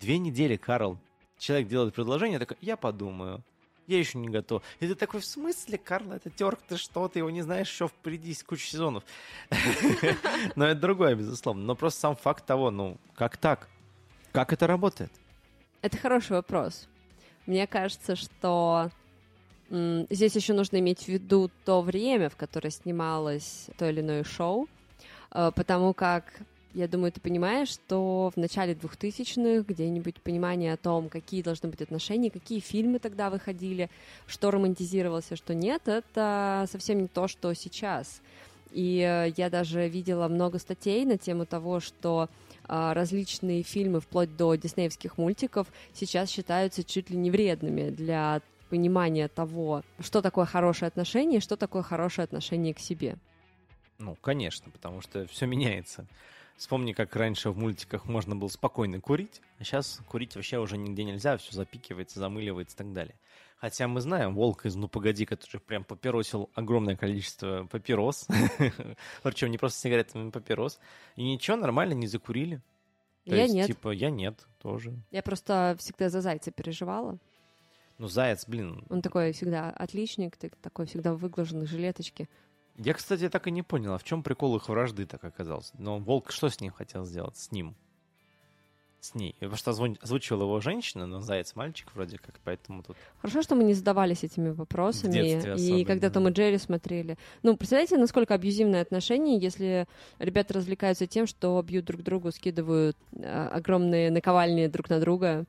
Две 0.00 0.18
недели, 0.18 0.54
Карл. 0.54 0.98
Человек 1.36 1.66
делает 1.66 1.92
предложение, 1.92 2.38
такой, 2.38 2.56
я 2.60 2.76
подумаю. 2.76 3.42
Я 3.88 3.98
еще 3.98 4.18
не 4.18 4.28
готов. 4.28 4.62
И 4.78 4.86
ты 4.86 4.94
такой, 4.94 5.18
в 5.18 5.26
смысле, 5.26 5.78
Карл, 5.78 6.12
это 6.12 6.30
терк, 6.30 6.60
ты 6.68 6.76
что, 6.76 7.08
ты 7.08 7.18
его 7.18 7.30
не 7.30 7.42
знаешь, 7.42 7.68
еще 7.68 7.88
впереди 7.88 8.36
куча 8.46 8.66
сезонов. 8.66 9.02
Но 10.54 10.66
это 10.66 10.80
другое, 10.80 11.16
безусловно. 11.16 11.64
Но 11.64 11.74
просто 11.74 11.98
сам 11.98 12.14
факт 12.14 12.46
того, 12.46 12.70
ну, 12.70 12.98
как 13.16 13.36
так? 13.36 13.68
Как 14.32 14.52
это 14.52 14.66
работает? 14.66 15.10
Это 15.82 15.96
хороший 15.96 16.32
вопрос. 16.32 16.86
Мне 17.46 17.66
кажется, 17.66 18.16
что 18.16 18.90
здесь 19.70 20.36
еще 20.36 20.52
нужно 20.52 20.78
иметь 20.78 21.04
в 21.04 21.08
виду 21.08 21.50
то 21.64 21.80
время, 21.80 22.28
в 22.28 22.36
которое 22.36 22.70
снималось 22.70 23.66
то 23.78 23.88
или 23.88 24.00
иное 24.00 24.24
шоу, 24.24 24.68
э, 25.32 25.50
потому 25.54 25.94
как 25.94 26.24
я 26.74 26.86
думаю, 26.86 27.10
ты 27.10 27.20
понимаешь, 27.20 27.68
что 27.68 28.30
в 28.34 28.38
начале 28.38 28.74
2000-х 28.74 29.64
где-нибудь 29.66 30.22
понимание 30.22 30.72
о 30.72 30.76
том, 30.76 31.08
какие 31.08 31.42
должны 31.42 31.68
быть 31.68 31.82
отношения, 31.82 32.30
какие 32.30 32.60
фильмы 32.60 33.00
тогда 33.00 33.28
выходили, 33.28 33.90
что 34.28 34.52
романтизировалось, 34.52 35.26
а 35.30 35.36
что 35.36 35.52
нет, 35.52 35.88
это 35.88 36.68
совсем 36.70 37.02
не 37.02 37.08
то, 37.08 37.26
что 37.26 37.52
сейчас. 37.54 38.20
И 38.70 39.00
э, 39.00 39.32
я 39.36 39.50
даже 39.50 39.88
видела 39.88 40.28
много 40.28 40.58
статей 40.60 41.04
на 41.04 41.18
тему 41.18 41.44
того, 41.44 41.80
что 41.80 42.28
различные 42.70 43.62
фильмы, 43.62 44.00
вплоть 44.00 44.36
до 44.36 44.54
диснеевских 44.54 45.18
мультиков, 45.18 45.66
сейчас 45.92 46.30
считаются 46.30 46.84
чуть 46.84 47.10
ли 47.10 47.16
не 47.16 47.30
вредными 47.30 47.90
для 47.90 48.40
понимания 48.68 49.28
того, 49.28 49.82
что 49.98 50.22
такое 50.22 50.46
хорошее 50.46 50.86
отношение 50.88 51.38
и 51.38 51.42
что 51.42 51.56
такое 51.56 51.82
хорошее 51.82 52.24
отношение 52.24 52.72
к 52.72 52.78
себе. 52.78 53.16
Ну, 53.98 54.16
конечно, 54.20 54.70
потому 54.70 55.00
что 55.02 55.26
все 55.26 55.46
меняется. 55.46 56.06
Вспомни, 56.56 56.92
как 56.92 57.16
раньше 57.16 57.50
в 57.50 57.58
мультиках 57.58 58.04
можно 58.04 58.36
было 58.36 58.48
спокойно 58.48 59.00
курить, 59.00 59.40
а 59.58 59.64
сейчас 59.64 60.00
курить 60.08 60.36
вообще 60.36 60.58
уже 60.58 60.76
нигде 60.76 61.04
нельзя, 61.04 61.36
все 61.38 61.52
запикивается, 61.52 62.20
замыливается 62.20 62.76
и 62.76 62.78
так 62.78 62.92
далее. 62.92 63.14
Хотя 63.60 63.88
мы 63.88 64.00
знаем 64.00 64.34
волка 64.34 64.68
из 64.68 64.76
«Ну, 64.76 64.88
погоди», 64.88 65.26
который 65.26 65.60
прям 65.60 65.84
папиросил 65.84 66.48
огромное 66.54 66.96
количество 66.96 67.68
папирос. 67.70 68.26
Причем 69.22 69.50
не 69.50 69.58
просто 69.58 69.80
сигаретами, 69.80 70.28
а 70.28 70.30
папирос. 70.30 70.80
И 71.16 71.22
ничего, 71.22 71.58
нормально, 71.58 71.92
не 71.92 72.06
закурили. 72.06 72.62
То 73.26 73.34
я 73.34 73.42
есть, 73.42 73.54
нет. 73.54 73.66
Типа, 73.66 73.90
я 73.90 74.08
нет 74.08 74.46
тоже. 74.62 74.94
Я 75.10 75.22
просто 75.22 75.76
всегда 75.78 76.08
за 76.08 76.22
зайца 76.22 76.50
переживала. 76.50 77.18
Ну, 77.98 78.08
заяц, 78.08 78.46
блин. 78.46 78.82
Он 78.88 79.02
такой 79.02 79.32
всегда 79.32 79.68
отличник, 79.68 80.38
ты 80.38 80.50
такой 80.62 80.86
всегда 80.86 81.12
в 81.12 81.18
выглаженной 81.18 81.66
жилеточке. 81.66 82.30
Я, 82.78 82.94
кстати, 82.94 83.28
так 83.28 83.46
и 83.46 83.50
не 83.50 83.62
понял, 83.62 83.92
а 83.92 83.98
в 83.98 84.04
чем 84.04 84.22
прикол 84.22 84.56
их 84.56 84.70
вражды 84.70 85.04
так 85.04 85.22
оказался? 85.22 85.74
Но 85.76 85.98
волк 85.98 86.30
что 86.30 86.48
с 86.48 86.60
ним 86.62 86.72
хотел 86.72 87.04
сделать? 87.04 87.36
С 87.36 87.52
ним? 87.52 87.76
С 89.00 89.14
ней. 89.14 89.34
Потому 89.40 89.56
что 89.56 89.70
озвучивала 89.70 90.42
его 90.42 90.60
женщина, 90.60 91.06
но 91.06 91.20
заяц 91.20 91.54
мальчик 91.54 91.88
вроде 91.94 92.18
как, 92.18 92.38
поэтому 92.44 92.82
тут... 92.82 92.96
Хорошо, 93.20 93.40
что 93.40 93.54
мы 93.54 93.64
не 93.64 93.72
задавались 93.72 94.24
этими 94.24 94.50
вопросами. 94.50 95.12
детстве 95.12 95.52
и 95.52 95.54
особенно, 95.54 95.84
когда 95.86 96.10
Том 96.10 96.28
и 96.28 96.32
Джерри 96.32 96.58
смотрели. 96.58 97.16
Ну, 97.42 97.56
представляете, 97.56 97.96
насколько 97.96 98.34
абьюзивное 98.34 98.82
отношение, 98.82 99.38
если 99.38 99.86
ребята 100.18 100.54
развлекаются 100.54 101.06
тем, 101.06 101.26
что 101.26 101.60
бьют 101.62 101.86
друг 101.86 102.02
другу, 102.02 102.30
скидывают 102.30 102.96
э, 103.12 103.48
огромные 103.48 104.10
наковальни 104.10 104.66
друг 104.66 104.90
на 104.90 105.00
друга. 105.00 105.46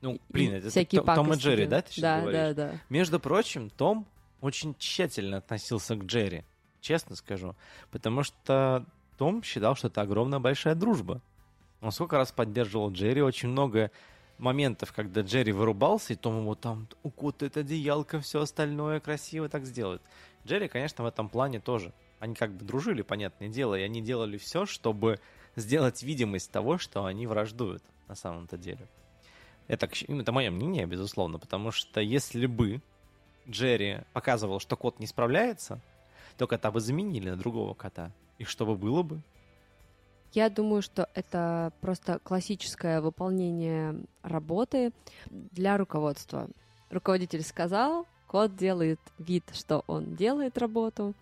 Ну, 0.00 0.14
и 0.14 0.20
блин, 0.28 0.54
это 0.54 0.70
всякие 0.70 1.00
Том- 1.00 1.14
Том 1.14 1.32
и 1.34 1.36
Джерри, 1.36 1.66
да, 1.66 1.82
ты 1.82 1.92
сейчас 1.92 2.02
да, 2.02 2.20
говоришь? 2.22 2.40
да, 2.40 2.54
да. 2.54 2.72
Между 2.88 3.20
прочим, 3.20 3.70
Том 3.70 4.04
очень 4.40 4.74
тщательно 4.74 5.36
относился 5.36 5.94
к 5.94 6.04
Джерри, 6.04 6.44
честно 6.80 7.14
скажу. 7.14 7.54
Потому 7.92 8.24
что 8.24 8.84
Том 9.16 9.44
считал, 9.44 9.76
что 9.76 9.86
это 9.86 10.00
огромная 10.00 10.40
большая 10.40 10.74
дружба. 10.74 11.22
Он 11.82 11.90
сколько 11.90 12.16
раз 12.16 12.32
поддерживал 12.32 12.90
Джерри, 12.92 13.22
очень 13.22 13.48
много 13.48 13.90
моментов, 14.38 14.92
когда 14.92 15.20
Джерри 15.20 15.52
вырубался, 15.52 16.12
и 16.12 16.16
Том 16.16 16.38
ему 16.38 16.54
там 16.54 16.86
укутает 17.02 17.56
одеялко, 17.56 18.20
все 18.20 18.40
остальное 18.40 19.00
красиво 19.00 19.48
так 19.48 19.66
сделает. 19.66 20.00
Джерри, 20.46 20.68
конечно, 20.68 21.04
в 21.04 21.06
этом 21.06 21.28
плане 21.28 21.60
тоже. 21.60 21.92
Они 22.20 22.34
как 22.34 22.52
бы 22.52 22.64
дружили, 22.64 23.02
понятное 23.02 23.48
дело, 23.48 23.74
и 23.74 23.82
они 23.82 24.00
делали 24.00 24.38
все, 24.38 24.64
чтобы 24.64 25.18
сделать 25.56 26.02
видимость 26.04 26.52
того, 26.52 26.78
что 26.78 27.04
они 27.04 27.26
враждуют 27.26 27.82
на 28.06 28.14
самом-то 28.14 28.56
деле. 28.56 28.86
Это, 29.66 29.92
щ- 29.92 30.06
это 30.06 30.30
мое 30.32 30.50
мнение, 30.50 30.86
безусловно, 30.86 31.38
потому 31.38 31.72
что 31.72 32.00
если 32.00 32.46
бы 32.46 32.80
Джерри 33.48 34.02
показывал, 34.12 34.60
что 34.60 34.76
кот 34.76 35.00
не 35.00 35.06
справляется, 35.06 35.80
то 36.38 36.46
кота 36.46 36.70
бы 36.70 36.80
заменили 36.80 37.30
на 37.30 37.36
другого 37.36 37.74
кота. 37.74 38.12
И 38.38 38.44
что 38.44 38.66
бы 38.66 38.76
было 38.76 39.02
бы? 39.02 39.20
Я 40.32 40.48
думаю, 40.48 40.80
что 40.82 41.08
это 41.14 41.72
просто 41.80 42.18
классическое 42.20 43.00
выполнение 43.00 43.96
работы 44.22 44.92
для 45.30 45.76
руководства. 45.76 46.48
Руководитель 46.90 47.42
сказал, 47.42 48.06
кот 48.26 48.56
делает 48.56 49.00
вид, 49.18 49.44
что 49.52 49.84
он 49.86 50.14
делает 50.14 50.56
работу. 50.58 51.14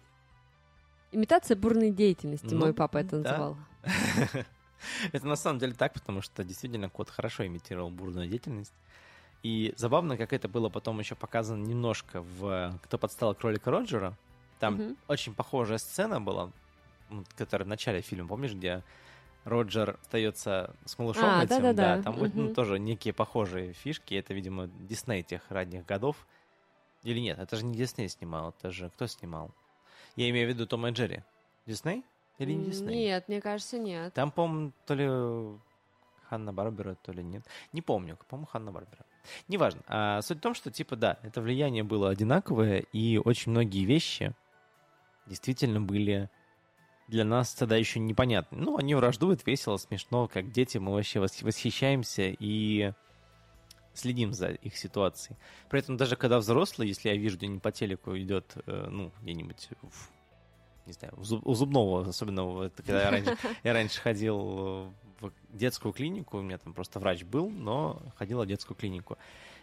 Имитация 1.13 1.57
бурной 1.57 1.91
деятельности, 1.91 2.55
Ну, 2.55 2.61
мой 2.61 2.75
папа 2.75 2.99
это 2.99 3.19
да. 3.21 3.31
называл. 3.31 3.57
Это 5.13 5.27
на 5.27 5.37
самом 5.37 5.59
деле 5.59 5.75
так, 5.75 5.93
потому 5.93 6.23
что 6.23 6.43
действительно 6.43 6.89
кот 6.89 7.11
хорошо 7.11 7.47
имитировал 7.47 7.91
бурную 7.91 8.29
деятельность. 8.29 8.73
И 9.43 9.75
забавно, 9.77 10.17
как 10.17 10.33
это 10.33 10.49
было 10.49 10.71
потом 10.71 10.99
еще 11.01 11.15
показано 11.15 11.63
немножко 11.67 12.23
в 12.23 12.79
«Кто 12.85 12.97
подстал 12.97 13.35
кролика 13.35 13.71
Роджера». 13.71 14.15
Там 14.59 14.75
Мгм. 14.75 14.97
очень 15.09 15.35
похожая 15.35 15.77
сцена 15.79 16.19
была, 16.21 16.51
м, 17.11 17.27
которая 17.37 17.65
в 17.67 17.69
начале 17.69 18.01
фильма, 18.01 18.29
помнишь, 18.29 18.53
где 18.53 18.83
Роджер 19.45 19.99
остается 20.01 20.75
с 20.85 20.99
малышом 20.99 21.25
А, 21.25 21.45
этим, 21.45 21.63
да-да-да. 21.63 22.03
там 22.03 22.15
вот, 22.15 22.35
ну, 22.35 22.53
тоже 22.55 22.79
некие 22.79 23.15
похожие 23.15 23.73
фишки, 23.73 24.15
это, 24.15 24.35
видимо, 24.35 24.67
Дисней 24.67 25.23
тех 25.23 25.43
ранних 25.51 25.87
годов. 25.87 26.27
Или 27.03 27.21
нет, 27.21 27.39
это 27.39 27.57
же 27.57 27.65
не 27.65 27.75
Дисней 27.75 28.09
снимал, 28.09 28.51
это 28.51 28.71
же 28.71 28.91
кто 28.91 29.07
снимал? 29.07 29.55
Я 30.17 30.29
имею 30.31 30.47
в 30.47 30.51
виду 30.51 30.67
Том 30.67 30.87
и 30.87 30.91
Джерри. 30.91 31.23
Дисней? 31.67 32.05
Или 32.39 32.53
не 32.53 32.67
Дисней? 32.67 32.97
Нет, 32.97 33.29
мне 33.29 33.41
кажется, 33.41 33.79
нет. 33.79 34.13
Там, 34.13 34.31
по-моему, 34.31 34.73
то 34.87 34.95
ли 34.95 35.59
Ханна 36.29 36.53
Барбера, 36.53 36.95
то 36.95 37.13
ли 37.13 37.23
нет. 37.23 37.45
Не 37.73 37.83
помню, 37.83 38.19
по-моему, 38.29 38.47
Ханна 38.47 38.73
Барбера. 38.73 39.05
Неважно. 39.49 39.83
А 39.87 40.23
суть 40.23 40.39
в 40.39 40.41
том, 40.41 40.55
что, 40.55 40.71
типа, 40.71 40.97
да, 40.97 41.19
это 41.23 41.41
влияние 41.41 41.83
было 41.83 42.11
одинаковое, 42.11 42.81
и 42.93 43.19
очень 43.19 43.53
многие 43.53 43.85
вещи 43.85 44.35
действительно 45.27 45.81
были 45.81 46.31
для 47.11 47.25
нас 47.25 47.53
тогда 47.55 47.77
еще 47.77 47.99
непонятны. 47.99 48.59
Ну, 48.59 48.77
они 48.79 48.95
враждуют 48.95 49.47
весело, 49.47 49.77
смешно, 49.77 50.29
как 50.29 50.53
дети, 50.53 50.79
мы 50.79 50.93
вообще 50.93 51.19
вос- 51.19 51.45
восхищаемся 51.45 52.35
и 52.39 52.93
следим 53.95 54.33
за 54.33 54.51
их 54.51 54.77
ситуацией. 54.77 55.37
При 55.69 55.81
этом 55.81 55.97
даже 55.97 56.17
когда 56.17 56.39
взрослый, 56.39 56.89
если 56.89 57.09
я 57.09 57.17
вижу 57.17 57.37
где-нибудь 57.37 57.63
по 57.63 57.73
телеку 57.73 58.17
идет, 58.17 58.55
э, 58.67 58.89
ну, 58.91 59.13
где-нибудь 59.23 59.69
в- 59.83 60.09
не 60.87 60.93
знаю, 60.93 61.15
у 61.17 61.23
зуб- 61.23 61.43
у 61.45 61.55
зубного, 61.55 62.09
особенно 62.09 62.45
вот 62.45 62.73
когда 62.77 63.03
я 63.03 63.11
раньше, 63.11 63.37
я 63.65 63.73
раньше 63.73 64.01
ходил 64.01 64.39
в 65.21 65.33
детскую 65.53 65.93
клинику, 65.93 66.39
у 66.39 66.43
меня 66.43 66.59
там 66.59 66.73
просто 66.73 67.01
врач 67.01 67.25
был, 67.25 67.51
но 67.51 68.01
ходил 68.17 68.43
в 68.43 68.47
детскую 68.47 68.77
клинику. 68.77 69.19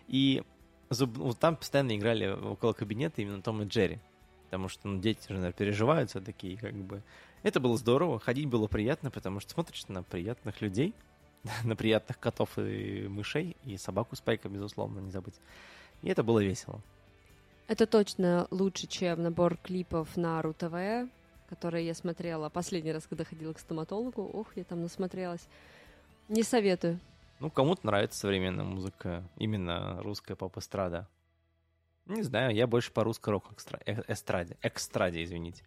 И 0.07 0.43
зуб- 0.89 1.17
вот 1.17 1.39
там 1.39 1.55
постоянно 1.55 1.95
играли 1.95 2.27
около 2.27 2.73
кабинета 2.73 3.21
именно 3.21 3.41
Том 3.41 3.63
и 3.63 3.65
Джерри. 3.65 3.99
Потому 4.45 4.69
что 4.69 4.87
ну, 4.87 5.01
дети 5.01 5.21
же, 5.27 5.33
наверное, 5.33 5.51
переживают 5.51 6.09
все 6.09 6.21
такие, 6.21 6.57
как 6.57 6.73
бы. 6.73 7.01
Это 7.47 7.61
было 7.61 7.77
здорово, 7.77 8.19
ходить 8.19 8.47
было 8.47 8.67
приятно, 8.67 9.09
потому 9.09 9.39
что 9.39 9.53
смотришь 9.53 9.87
на 9.87 10.03
приятных 10.03 10.59
людей, 10.59 10.93
на 11.63 11.77
приятных 11.77 12.19
котов 12.19 12.59
и 12.59 13.07
мышей, 13.07 13.55
и 13.63 13.77
собаку 13.77 14.17
Спайка, 14.17 14.49
безусловно, 14.49 14.99
не 14.99 15.11
забыть. 15.11 15.35
И 16.01 16.09
это 16.09 16.23
было 16.23 16.43
весело. 16.43 16.81
Это 17.69 17.87
точно 17.87 18.47
лучше, 18.51 18.87
чем 18.87 19.23
набор 19.23 19.55
клипов 19.55 20.17
на 20.17 20.41
РУ-ТВ, 20.41 21.09
которые 21.47 21.85
я 21.85 21.93
смотрела 21.93 22.49
последний 22.49 22.91
раз, 22.91 23.07
когда 23.07 23.23
ходила 23.23 23.53
к 23.53 23.59
стоматологу. 23.59 24.23
Ох, 24.23 24.47
я 24.57 24.65
там 24.65 24.81
насмотрелась. 24.81 25.47
Не 26.27 26.43
советую. 26.43 26.99
Ну, 27.39 27.49
кому-то 27.49 27.85
нравится 27.85 28.19
современная 28.19 28.65
музыка, 28.65 29.23
именно 29.37 30.01
русская 30.03 30.35
поп-эстрада. 30.35 31.07
Не 32.07 32.23
знаю, 32.23 32.53
я 32.53 32.67
больше 32.67 32.91
по 32.91 33.05
русской 33.05 33.29
рок-эстраде. 33.29 34.57
Экстраде, 34.61 35.23
извините. 35.23 35.63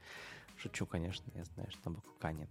Шучу, 0.63 0.87
конечно, 0.87 1.25
я 1.35 1.45
знаю, 1.45 1.71
что 1.71 1.83
там 1.83 2.03
К 2.19 2.33
нет. 2.33 2.49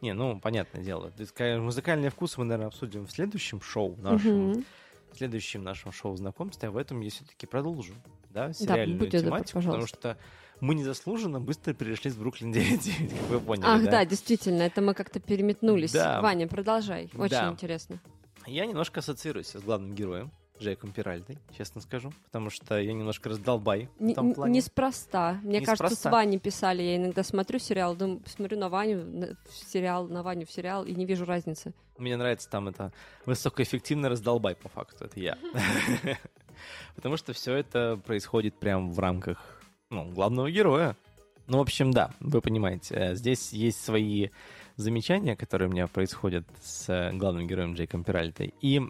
Не, 0.00 0.12
ну, 0.14 0.38
понятное 0.38 0.82
дело. 0.82 1.12
Музыкальный 1.58 2.08
вкус 2.10 2.36
мы, 2.38 2.44
наверное, 2.44 2.68
обсудим 2.68 3.06
в 3.06 3.10
следующем 3.10 3.60
шоу 3.60 3.96
нашем. 3.96 4.64
В 5.12 5.16
следующем 5.16 5.64
нашем 5.64 5.90
шоу 5.90 6.14
знакомстве. 6.16 6.68
А 6.68 6.70
в 6.70 6.76
этом 6.76 7.00
я 7.00 7.10
все-таки 7.10 7.46
продолжу. 7.46 7.94
Да, 8.30 8.52
сериальную 8.52 9.10
тематику. 9.10 9.60
Потому 9.60 9.86
что 9.86 10.18
мы 10.60 10.74
незаслуженно 10.74 11.40
быстро 11.40 11.72
перешли 11.72 12.10
с 12.10 12.14
Бруклин 12.14 12.52
9, 12.52 13.10
как 13.10 13.28
вы 13.30 13.40
поняли, 13.40 13.66
Ах, 13.66 13.84
да? 13.84 13.90
да, 13.90 14.04
действительно, 14.04 14.62
это 14.62 14.82
мы 14.82 14.92
как-то 14.94 15.18
переметнулись. 15.18 15.92
Да. 15.92 16.20
Ваня, 16.20 16.46
продолжай. 16.46 17.10
Очень 17.14 17.30
Да. 17.30 17.48
интересно. 17.50 18.00
Я 18.46 18.66
немножко 18.66 19.00
ассоциируюсь 19.00 19.48
с 19.48 19.60
главным 19.62 19.94
героем, 19.94 20.30
Джейком 20.60 20.92
Пиральдой, 20.92 21.38
честно 21.56 21.80
скажу, 21.80 22.12
потому 22.24 22.50
что 22.50 22.78
я 22.78 22.92
немножко 22.92 23.28
раздолбай 23.28 23.88
в 23.98 24.02
Н- 24.02 24.14
том 24.14 24.34
плане. 24.34 24.54
Неспроста. 24.54 25.38
Мне 25.42 25.60
кажется, 25.60 25.84
Неспроста. 25.84 26.08
с 26.08 26.12
Ваней 26.12 26.38
писали. 26.38 26.82
Я 26.82 26.96
иногда 26.96 27.22
смотрю 27.22 27.58
сериал, 27.58 27.94
дум- 27.96 28.22
смотрю 28.26 28.58
на 28.58 28.68
Ваню 28.68 29.04
на- 29.04 29.26
в 29.48 29.70
сериал, 29.72 30.06
на 30.08 30.22
Ваню 30.22 30.46
в 30.46 30.50
сериал 30.50 30.84
и 30.84 30.94
не 30.94 31.06
вижу 31.06 31.24
разницы. 31.24 31.72
Мне 31.96 32.16
нравится 32.16 32.48
там 32.48 32.68
это 32.68 32.92
высокоэффективный 33.26 34.08
раздолбай, 34.08 34.54
по 34.54 34.68
факту, 34.68 35.04
это 35.04 35.18
я. 35.20 35.36
Потому 36.96 37.16
что 37.16 37.32
все 37.32 37.54
это 37.54 38.00
происходит 38.04 38.54
прямо 38.58 38.90
в 38.90 38.98
рамках 38.98 39.60
ну, 39.90 40.04
главного 40.10 40.50
героя. 40.50 40.96
Ну, 41.46 41.58
в 41.58 41.60
общем, 41.62 41.92
да, 41.92 42.10
вы 42.20 42.40
понимаете, 42.42 42.94
э, 42.94 43.14
здесь 43.14 43.52
есть 43.52 43.82
свои 43.82 44.28
замечания, 44.76 45.34
которые 45.34 45.68
у 45.68 45.72
меня 45.72 45.86
происходят 45.86 46.44
с 46.62 46.88
э, 46.92 47.12
главным 47.14 47.46
героем 47.46 47.74
Джейком 47.74 48.04
Пиральтой. 48.04 48.52
И 48.60 48.82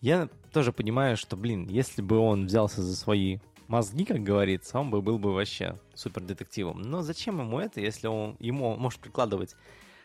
я 0.00 0.28
тоже 0.52 0.72
понимаю, 0.72 1.16
что, 1.16 1.36
блин, 1.36 1.66
если 1.68 2.02
бы 2.02 2.18
он 2.18 2.46
взялся 2.46 2.82
за 2.82 2.94
свои 2.96 3.38
мозги, 3.66 4.04
как 4.04 4.22
говорится, 4.22 4.78
он 4.78 4.90
бы 4.90 5.02
был 5.02 5.18
бы 5.18 5.32
вообще 5.32 5.78
супер 5.94 6.22
детективом. 6.22 6.82
Но 6.82 7.02
зачем 7.02 7.38
ему 7.40 7.60
это, 7.60 7.80
если 7.80 8.06
он 8.06 8.36
ему 8.40 8.76
может 8.76 9.00
прикладывать 9.00 9.54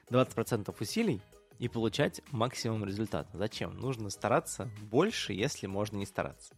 20% 0.09 0.75
усилий 0.79 1.21
и 1.59 1.69
получать 1.69 2.21
максимум 2.31 2.85
результата? 2.85 3.29
Зачем? 3.33 3.79
Нужно 3.79 4.09
стараться 4.09 4.69
больше, 4.81 5.33
если 5.33 5.67
можно 5.67 5.97
не 5.97 6.05
стараться. 6.05 6.53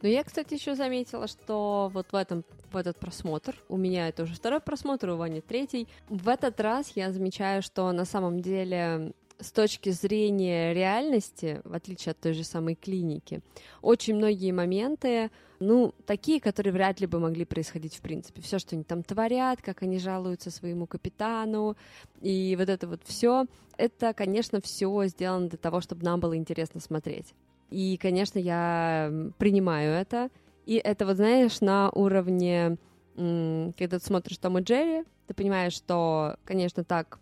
Но 0.00 0.08
я, 0.08 0.22
кстати, 0.22 0.54
еще 0.54 0.76
заметила, 0.76 1.26
что 1.26 1.90
вот 1.92 2.12
в 2.12 2.14
этом 2.14 2.44
в 2.70 2.76
этот 2.76 2.98
просмотр, 2.98 3.56
у 3.68 3.76
меня 3.76 4.08
это 4.08 4.24
уже 4.24 4.34
второй 4.34 4.60
просмотр, 4.60 5.10
у 5.10 5.16
Вани 5.16 5.40
третий. 5.40 5.88
В 6.08 6.28
этот 6.28 6.60
раз 6.60 6.92
я 6.94 7.12
замечаю, 7.12 7.62
что 7.62 7.90
на 7.92 8.04
самом 8.04 8.40
деле 8.40 9.12
с 9.40 9.52
точки 9.52 9.90
зрения 9.90 10.72
реальности, 10.74 11.60
в 11.64 11.74
отличие 11.74 12.10
от 12.10 12.18
той 12.18 12.32
же 12.32 12.44
самой 12.44 12.74
клиники, 12.74 13.40
очень 13.82 14.16
многие 14.16 14.52
моменты, 14.52 15.30
ну, 15.60 15.94
такие, 16.06 16.40
которые 16.40 16.72
вряд 16.72 17.00
ли 17.00 17.06
бы 17.06 17.18
могли 17.18 17.44
происходить 17.44 17.96
в 17.96 18.00
принципе. 18.00 18.40
Все, 18.42 18.58
что 18.58 18.74
они 18.74 18.84
там 18.84 19.02
творят, 19.02 19.60
как 19.62 19.82
они 19.82 19.98
жалуются 19.98 20.50
своему 20.50 20.86
капитану, 20.86 21.76
и 22.20 22.56
вот 22.58 22.68
это 22.68 22.86
вот 22.86 23.02
все, 23.04 23.46
это, 23.76 24.12
конечно, 24.12 24.60
все 24.60 25.06
сделано 25.06 25.48
для 25.48 25.58
того, 25.58 25.80
чтобы 25.80 26.04
нам 26.04 26.20
было 26.20 26.36
интересно 26.36 26.80
смотреть. 26.80 27.34
И, 27.70 27.96
конечно, 27.96 28.38
я 28.38 29.12
принимаю 29.38 29.92
это. 29.92 30.30
И 30.66 30.76
это, 30.76 31.06
вот 31.06 31.16
знаешь, 31.16 31.60
на 31.60 31.90
уровне, 31.90 32.76
когда 33.14 33.98
ты 33.98 34.04
смотришь 34.04 34.38
Том 34.38 34.58
и 34.58 34.62
Джерри, 34.62 35.04
ты 35.26 35.34
понимаешь, 35.34 35.74
что, 35.74 36.36
конечно, 36.44 36.84
так 36.84 37.18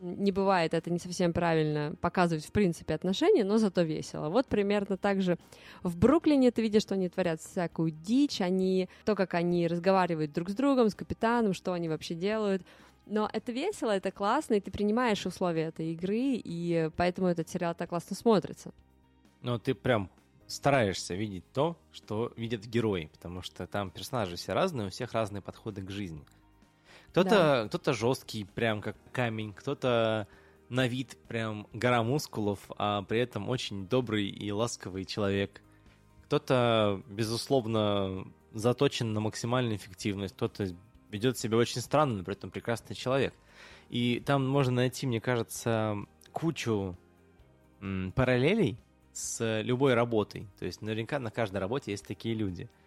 не 0.00 0.32
бывает, 0.32 0.74
это 0.74 0.90
не 0.90 0.98
совсем 0.98 1.32
правильно 1.32 1.94
показывать, 2.00 2.44
в 2.44 2.52
принципе, 2.52 2.94
отношения, 2.94 3.44
но 3.44 3.58
зато 3.58 3.82
весело. 3.82 4.28
Вот 4.28 4.46
примерно 4.46 4.96
так 4.96 5.22
же 5.22 5.38
в 5.82 5.96
Бруклине 5.96 6.50
ты 6.50 6.62
видишь, 6.62 6.82
что 6.82 6.94
они 6.94 7.08
творят 7.08 7.40
всякую 7.40 7.90
дичь, 7.90 8.40
они, 8.40 8.88
то, 9.04 9.14
как 9.14 9.34
они 9.34 9.68
разговаривают 9.68 10.32
друг 10.32 10.50
с 10.50 10.54
другом, 10.54 10.88
с 10.88 10.94
капитаном, 10.94 11.52
что 11.52 11.72
они 11.72 11.88
вообще 11.88 12.14
делают. 12.14 12.62
Но 13.06 13.28
это 13.32 13.52
весело, 13.52 13.90
это 13.90 14.10
классно, 14.10 14.54
и 14.54 14.60
ты 14.60 14.70
принимаешь 14.70 15.26
условия 15.26 15.64
этой 15.64 15.92
игры, 15.92 16.40
и 16.44 16.90
поэтому 16.96 17.28
этот 17.28 17.48
сериал 17.48 17.74
так 17.74 17.90
классно 17.90 18.16
смотрится. 18.16 18.72
Ну, 19.42 19.58
ты 19.58 19.74
прям 19.74 20.10
стараешься 20.46 21.14
видеть 21.14 21.44
то, 21.52 21.76
что 21.92 22.32
видят 22.36 22.64
герои, 22.66 23.10
потому 23.12 23.42
что 23.42 23.66
там 23.66 23.90
персонажи 23.90 24.36
все 24.36 24.52
разные, 24.52 24.88
у 24.88 24.90
всех 24.90 25.12
разные 25.12 25.42
подходы 25.42 25.82
к 25.82 25.90
жизни. 25.90 26.24
Кто-то 27.10 27.68
да. 27.70 27.78
кто 27.78 27.92
жесткий, 27.92 28.44
прям 28.44 28.80
как 28.80 28.96
камень, 29.12 29.52
кто-то 29.52 30.28
на 30.68 30.86
вид 30.86 31.18
прям 31.26 31.66
гора 31.72 32.02
мускулов, 32.04 32.60
а 32.78 33.02
при 33.02 33.18
этом 33.18 33.48
очень 33.48 33.88
добрый 33.88 34.28
и 34.28 34.52
ласковый 34.52 35.04
человек. 35.04 35.60
Кто-то, 36.26 37.02
безусловно, 37.08 38.24
заточен 38.52 39.12
на 39.12 39.20
максимальную 39.20 39.76
эффективность, 39.76 40.34
кто-то 40.36 40.68
ведет 41.10 41.36
себя 41.36 41.56
очень 41.56 41.80
странно, 41.80 42.18
но 42.18 42.24
при 42.24 42.34
этом 42.34 42.50
прекрасный 42.52 42.94
человек. 42.94 43.34
И 43.88 44.22
там 44.24 44.48
можно 44.48 44.76
найти, 44.76 45.08
мне 45.08 45.20
кажется, 45.20 45.96
кучу 46.30 46.96
параллелей 48.14 48.78
с 49.12 49.62
любой 49.62 49.94
работой. 49.94 50.46
То 50.60 50.66
есть 50.66 50.80
наверняка 50.80 51.18
на 51.18 51.32
каждой 51.32 51.58
работе 51.58 51.90
есть 51.90 52.06
такие 52.06 52.36
люди– 52.36 52.70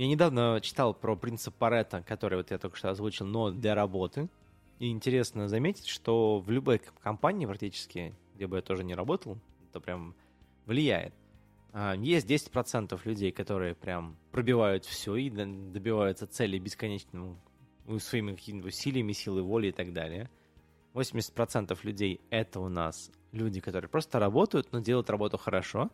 я 0.00 0.06
недавно 0.06 0.60
читал 0.62 0.94
про 0.94 1.14
принцип 1.14 1.54
Паретта, 1.54 2.02
который 2.02 2.38
вот 2.38 2.50
я 2.50 2.56
только 2.56 2.74
что 2.78 2.88
озвучил, 2.88 3.26
но 3.26 3.50
для 3.50 3.74
работы. 3.74 4.30
И 4.78 4.88
интересно 4.90 5.46
заметить, 5.46 5.88
что 5.88 6.40
в 6.40 6.50
любой 6.50 6.80
компании 7.02 7.44
практически, 7.44 8.14
где 8.34 8.46
бы 8.46 8.56
я 8.56 8.62
тоже 8.62 8.82
не 8.82 8.94
работал, 8.94 9.36
это 9.68 9.78
прям 9.78 10.14
влияет. 10.64 11.12
А, 11.74 11.94
есть 11.96 12.26
10% 12.26 12.98
людей, 13.04 13.30
которые 13.30 13.74
прям 13.74 14.16
пробивают 14.32 14.86
все 14.86 15.16
и 15.16 15.28
добиваются 15.28 16.26
цели 16.26 16.58
бесконечным 16.58 17.38
своими 17.98 18.34
какими-то 18.34 18.68
усилиями, 18.68 19.12
силой 19.12 19.42
воли 19.42 19.66
и 19.66 19.72
так 19.72 19.92
далее. 19.92 20.30
80% 20.94 21.78
людей— 21.82 22.22
это 22.30 22.60
у 22.60 22.70
нас 22.70 23.10
люди, 23.32 23.60
которые 23.60 23.90
просто 23.90 24.18
работают, 24.18 24.72
но 24.72 24.80
делают 24.80 25.10
работу 25.10 25.36
хорошо. 25.36 25.90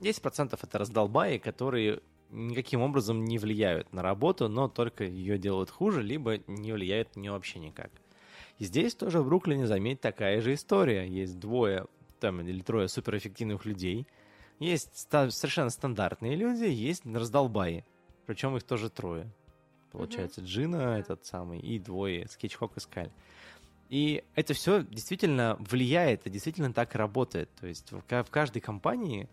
10% 0.00 0.58
это 0.62 0.78
раздолбаи, 0.78 1.36
которые 1.36 2.00
никаким 2.32 2.80
образом 2.80 3.24
не 3.24 3.38
влияют 3.38 3.92
на 3.92 4.02
работу, 4.02 4.48
но 4.48 4.68
только 4.68 5.04
ее 5.04 5.38
делают 5.38 5.70
хуже, 5.70 6.02
либо 6.02 6.38
не 6.46 6.72
влияют 6.72 7.14
на 7.14 7.20
нее 7.20 7.32
вообще 7.32 7.58
никак. 7.60 7.90
И 8.58 8.64
здесь 8.64 8.94
тоже 8.94 9.20
в 9.20 9.26
Бруклине, 9.26 9.66
заметь, 9.66 10.00
такая 10.00 10.40
же 10.40 10.54
история. 10.54 11.06
Есть 11.06 11.38
двое 11.38 11.86
там, 12.20 12.40
или 12.40 12.60
трое 12.62 12.88
суперэффективных 12.88 13.64
людей, 13.64 14.06
есть 14.58 14.96
ста- 14.96 15.30
совершенно 15.30 15.70
стандартные 15.70 16.36
люди, 16.36 16.64
есть 16.64 17.04
раздолбаи. 17.04 17.84
Причем 18.26 18.56
их 18.56 18.62
тоже 18.62 18.90
трое. 18.90 19.28
Получается, 19.90 20.40
mm-hmm. 20.40 20.46
Джина, 20.46 20.76
этот 20.98 21.26
самый, 21.26 21.58
и 21.58 21.78
двое, 21.78 22.28
Скетчхок 22.28 22.76
и 22.76 22.80
Скаль. 22.80 23.10
И 23.88 24.24
это 24.34 24.54
все 24.54 24.82
действительно 24.84 25.56
влияет, 25.58 26.20
это 26.20 26.30
действительно 26.30 26.72
так 26.72 26.94
работает. 26.94 27.50
То 27.60 27.66
есть 27.66 27.92
в, 27.92 28.00
в 28.00 28.30
каждой 28.30 28.60
компании 28.60 29.28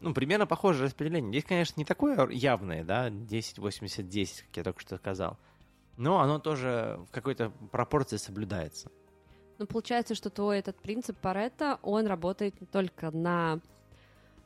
ну, 0.00 0.14
примерно 0.14 0.46
похожее 0.46 0.86
распределение. 0.86 1.30
Здесь, 1.30 1.44
конечно, 1.44 1.78
не 1.78 1.84
такое 1.84 2.28
явное, 2.30 2.84
да, 2.84 3.08
10-80-10, 3.08 4.44
как 4.46 4.56
я 4.56 4.64
только 4.64 4.80
что 4.80 4.96
сказал. 4.96 5.38
Но 5.96 6.20
оно 6.20 6.38
тоже 6.38 6.98
в 7.08 7.12
какой-то 7.12 7.52
пропорции 7.70 8.16
соблюдается. 8.16 8.90
Ну, 9.58 9.66
получается, 9.66 10.14
что 10.14 10.30
твой 10.30 10.58
этот 10.58 10.76
принцип 10.80 11.18
Паретта, 11.18 11.78
он 11.82 12.06
работает 12.06 12.58
не 12.60 12.66
только 12.66 13.10
на 13.10 13.60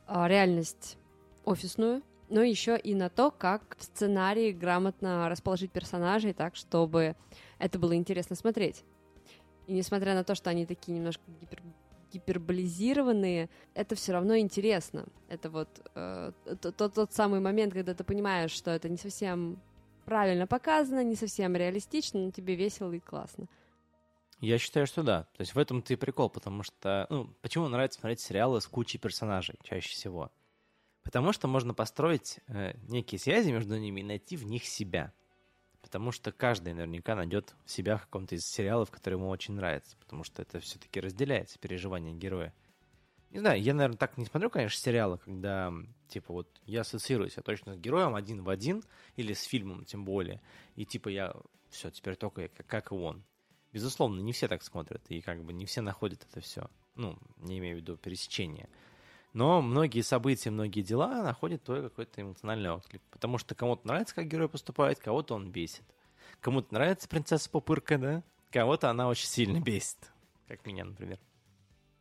э, 0.07 0.27
реальность 0.27 0.97
офисную, 1.45 2.01
но 2.27 2.41
еще 2.41 2.77
и 2.77 2.93
на 2.95 3.09
то, 3.09 3.31
как 3.31 3.77
в 3.77 3.83
сценарии 3.83 4.51
грамотно 4.51 5.29
расположить 5.29 5.71
персонажей 5.71 6.33
так, 6.33 6.57
чтобы 6.57 7.15
это 7.59 7.79
было 7.79 7.95
интересно 7.95 8.35
смотреть. 8.35 8.83
И 9.67 9.73
несмотря 9.73 10.15
на 10.15 10.25
то, 10.25 10.35
что 10.35 10.49
они 10.49 10.65
такие 10.65 10.97
немножко 10.97 11.23
гипер 11.39 11.61
гиперболизированные, 12.15 13.49
это 13.73 13.95
все 13.95 14.13
равно 14.13 14.37
интересно. 14.37 15.05
Это 15.27 15.49
вот 15.49 15.69
э, 15.95 16.31
тот, 16.61 16.93
тот 16.93 17.13
самый 17.13 17.39
момент, 17.39 17.73
когда 17.73 17.93
ты 17.93 18.03
понимаешь, 18.03 18.51
что 18.51 18.71
это 18.71 18.89
не 18.89 18.97
совсем 18.97 19.59
правильно 20.05 20.47
показано, 20.47 21.03
не 21.03 21.15
совсем 21.15 21.55
реалистично, 21.55 22.19
но 22.21 22.31
тебе 22.31 22.55
весело 22.55 22.91
и 22.91 22.99
классно. 22.99 23.47
Я 24.39 24.57
считаю, 24.57 24.85
что 24.87 25.03
да. 25.03 25.23
То 25.23 25.41
есть 25.41 25.55
в 25.55 25.59
этом 25.59 25.81
ты 25.81 25.97
прикол, 25.97 26.29
потому 26.29 26.63
что... 26.63 27.07
Ну, 27.09 27.29
почему 27.41 27.67
нравится 27.67 27.99
смотреть 27.99 28.19
сериалы 28.19 28.61
с 28.61 28.67
кучей 28.67 28.97
персонажей 28.97 29.55
чаще 29.63 29.89
всего? 29.89 30.31
Потому 31.03 31.33
что 31.33 31.47
можно 31.47 31.73
построить 31.73 32.39
э, 32.47 32.73
некие 32.87 33.19
связи 33.19 33.51
между 33.51 33.77
ними 33.77 34.01
и 34.01 34.03
найти 34.03 34.37
в 34.37 34.45
них 34.45 34.65
себя. 34.65 35.13
Потому 35.85 36.11
что 36.11 36.31
каждый 36.31 36.73
наверняка 36.73 37.13
найдет 37.13 37.53
себя 37.67 37.97
в 37.97 38.05
каком-то 38.05 38.33
из 38.33 38.41
сериалов, 38.41 38.89
который 38.89 39.13
ему 39.13 39.29
очень 39.29 39.53
нравится. 39.53 39.95
Потому 39.97 40.23
что 40.23 40.41
это 40.41 40.59
все-таки 40.59 40.99
разделяется, 40.99 41.59
переживание 41.59 42.15
героя. 42.15 42.55
Не 43.29 43.37
знаю, 43.37 43.61
я, 43.61 43.75
наверное, 43.75 43.97
так 43.97 44.17
не 44.17 44.25
смотрю, 44.25 44.49
конечно, 44.49 44.79
сериалы, 44.79 45.19
когда, 45.19 45.71
типа, 46.07 46.33
вот 46.33 46.49
я 46.65 46.81
ассоциируюсь 46.81 47.37
я 47.37 47.43
точно 47.43 47.75
с 47.75 47.77
героем 47.77 48.15
один 48.15 48.41
в 48.41 48.49
один, 48.49 48.83
или 49.15 49.33
с 49.33 49.43
фильмом 49.43 49.85
тем 49.85 50.05
более, 50.05 50.41
и, 50.75 50.85
типа, 50.85 51.09
я 51.09 51.35
все, 51.69 51.91
теперь 51.91 52.15
только 52.15 52.41
я, 52.41 52.47
как, 52.47 52.91
и 52.91 52.95
он. 52.95 53.23
Безусловно, 53.71 54.21
не 54.21 54.31
все 54.31 54.47
так 54.47 54.63
смотрят, 54.63 55.03
и 55.09 55.21
как 55.21 55.43
бы 55.43 55.53
не 55.53 55.67
все 55.67 55.81
находят 55.81 56.25
это 56.27 56.41
все. 56.41 56.67
Ну, 56.95 57.19
не 57.37 57.59
имею 57.59 57.75
в 57.77 57.81
виду 57.81 57.95
пересечение. 57.95 58.69
Но 59.35 59.61
многие 59.61 59.99
события, 59.99 60.49
многие 60.49 60.81
дела 60.81 61.21
находят 61.21 61.61
твой 61.61 61.81
какой-то 61.83 62.21
эмоциональный 62.21 62.71
отклик. 62.71 63.01
Потому 63.11 63.37
что 63.37 63.53
кому-то 63.53 63.85
нравится, 63.85 64.15
как 64.15 64.29
герой 64.29 64.47
поступает, 64.47 64.99
кого-то 64.99 65.35
он 65.35 65.51
бесит. 65.51 65.83
Кому-то 66.39 66.73
нравится 66.73 67.09
принцесса 67.09 67.49
Пупырка, 67.49 67.97
да? 67.97 68.23
Кого-то 68.49 68.89
она 68.89 69.09
очень 69.09 69.27
сильно 69.27 69.59
бесит. 69.59 69.97
Как 70.47 70.65
меня, 70.65 70.85
например. 70.85 71.19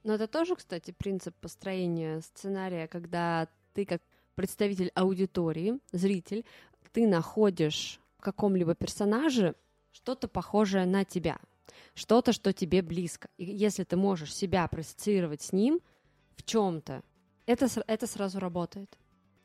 Но 0.05 0.15
это 0.15 0.29
тоже, 0.29 0.55
кстати, 0.55 0.93
принцип 0.93 1.35
построения 1.35 2.21
сценария, 2.21 2.87
когда 2.87 3.49
ты 3.73 3.85
как 3.85 4.01
представитель 4.37 4.93
аудитории, 4.95 5.81
зритель, 5.91 6.45
ты 6.93 7.09
находишь 7.09 7.99
в 8.19 8.23
каком-либо 8.23 8.77
персонаже 8.77 9.57
что-то 9.91 10.29
похожее 10.29 10.87
на 10.87 11.05
тебя, 11.05 11.41
что-то, 11.97 12.33
что 12.33 12.53
тебе 12.53 12.81
близко. 12.81 13.29
И 13.39 13.45
если 13.45 13.83
ты 13.83 13.97
можешь 13.97 14.33
себя 14.33 14.69
проассоциировать 14.69 15.43
с 15.43 15.53
ним 15.53 15.81
в 16.37 16.45
чем-то, 16.45 17.03
это, 17.47 17.69
это 17.87 18.07
сразу 18.07 18.39
работает. 18.39 18.99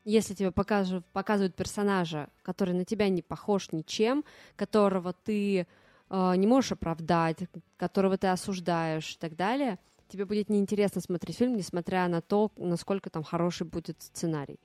Если 0.04 0.34
тебе 0.34 0.50
покажут, 0.50 1.04
показывают 1.12 1.54
персонажа, 1.54 2.28
который 2.42 2.74
на 2.74 2.84
тебя 2.84 3.08
не 3.08 3.22
похож 3.22 3.70
ничем, 3.72 4.24
которого 4.56 5.12
ты 5.12 5.66
э, 6.08 6.36
не 6.36 6.46
можешь 6.46 6.72
оправдать, 6.72 7.38
которого 7.76 8.16
ты 8.16 8.28
осуждаешь 8.28 9.14
и 9.14 9.18
так 9.18 9.36
далее, 9.36 9.78
тебе 10.08 10.24
будет 10.24 10.48
неинтересно 10.48 11.00
смотреть 11.00 11.36
фильм, 11.36 11.56
несмотря 11.56 12.08
на 12.08 12.20
то, 12.22 12.50
насколько 12.56 13.10
там 13.10 13.22
хороший 13.22 13.66
будет 13.66 14.02
сценарий. 14.02 14.58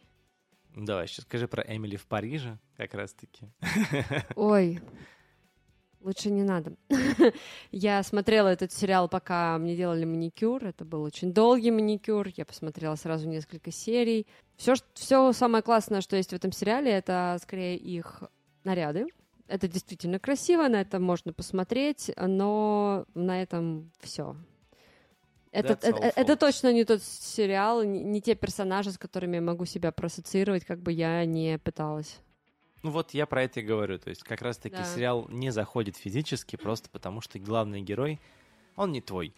Давай, 0.75 1.07
сейчас 1.07 1.25
скажи 1.25 1.47
про 1.47 1.63
Эмили 1.63 1.95
в 1.95 2.05
Париже, 2.05 2.57
как 2.75 2.93
раз-таки. 2.93 3.49
Ой, 4.35 4.81
лучше 6.05 6.29
не 6.29 6.43
надо. 6.43 6.73
я 7.71 8.03
смотрела 8.03 8.47
этот 8.49 8.71
сериал, 8.71 9.09
пока 9.09 9.57
мне 9.57 9.75
делали 9.75 10.05
маникюр. 10.05 10.63
Это 10.63 10.85
был 10.85 11.01
очень 11.01 11.33
долгий 11.33 11.71
маникюр. 11.71 12.27
Я 12.37 12.45
посмотрела 12.45 12.95
сразу 12.95 13.27
несколько 13.27 13.71
серий. 13.71 14.27
Все, 14.55 14.75
все 14.93 15.33
самое 15.33 15.63
классное, 15.63 16.01
что 16.01 16.15
есть 16.15 16.29
в 16.29 16.35
этом 16.35 16.51
сериале, 16.51 16.91
это 16.91 17.37
скорее 17.41 17.75
их 17.75 18.23
наряды. 18.63 19.07
Это 19.47 19.67
действительно 19.67 20.19
красиво, 20.19 20.67
на 20.67 20.81
это 20.81 20.99
можно 20.99 21.33
посмотреть, 21.33 22.11
но 22.17 23.05
на 23.13 23.41
этом 23.41 23.91
все. 23.99 24.35
Это, 25.51 25.73
это, 25.81 26.11
это 26.15 26.35
точно 26.35 26.73
не 26.73 26.83
тот 26.83 27.01
сериал, 27.03 27.83
не, 27.83 28.03
не 28.03 28.21
те 28.21 28.35
персонажи, 28.35 28.91
с 28.91 28.97
которыми 28.97 29.35
я 29.35 29.41
могу 29.41 29.65
себя 29.65 29.91
проассоциировать, 29.91 30.65
как 30.65 30.79
бы 30.79 30.91
я 30.91 31.23
не 31.25 31.59
пыталась. 31.59 32.19
Ну 32.85 32.91
вот 32.91 33.15
я 33.15 33.25
про 33.25 33.41
это 33.41 33.61
и 33.61 33.63
говорю. 33.63 33.97
То 33.97 34.11
есть 34.11 34.21
как 34.21 34.43
раз-таки 34.43 34.77
да. 34.77 34.83
сериал 34.83 35.25
не 35.29 35.49
заходит 35.49 35.97
физически, 35.97 36.55
просто 36.55 36.87
потому 36.91 37.19
что 37.19 37.39
главный 37.39 37.81
герой, 37.81 38.19
он 38.75 38.91
не 38.91 39.01
твой. 39.01 39.33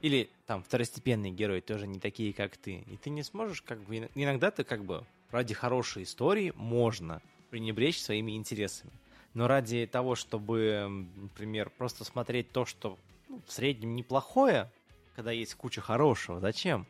Или 0.00 0.30
там 0.46 0.62
второстепенные 0.62 1.32
герои 1.32 1.58
тоже 1.58 1.88
не 1.88 1.98
такие, 1.98 2.32
как 2.32 2.56
ты. 2.56 2.84
И 2.86 2.96
ты 2.96 3.10
не 3.10 3.24
сможешь, 3.24 3.62
как 3.62 3.80
бы, 3.80 3.96
ин- 3.96 4.10
иногда 4.14 4.52
ты 4.52 4.62
как 4.62 4.84
бы 4.84 5.04
ради 5.32 5.54
хорошей 5.54 6.04
истории 6.04 6.52
можно 6.54 7.20
пренебречь 7.50 8.00
своими 8.00 8.36
интересами. 8.36 8.92
Но 9.34 9.48
ради 9.48 9.84
того, 9.88 10.14
чтобы, 10.14 10.86
например, 11.16 11.70
просто 11.70 12.04
смотреть 12.04 12.52
то, 12.52 12.64
что 12.64 12.96
ну, 13.28 13.42
в 13.44 13.52
среднем 13.52 13.96
неплохое, 13.96 14.70
когда 15.16 15.32
есть 15.32 15.56
куча 15.56 15.80
хорошего, 15.80 16.38
зачем? 16.38 16.86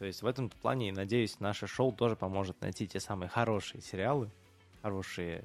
То 0.00 0.06
есть 0.06 0.22
в 0.22 0.26
этом 0.26 0.50
плане, 0.50 0.90
надеюсь, 0.90 1.38
наше 1.38 1.68
шоу 1.68 1.92
тоже 1.92 2.16
поможет 2.16 2.60
найти 2.60 2.88
те 2.88 2.98
самые 2.98 3.28
хорошие 3.28 3.80
сериалы, 3.80 4.28
хорошие 4.82 5.44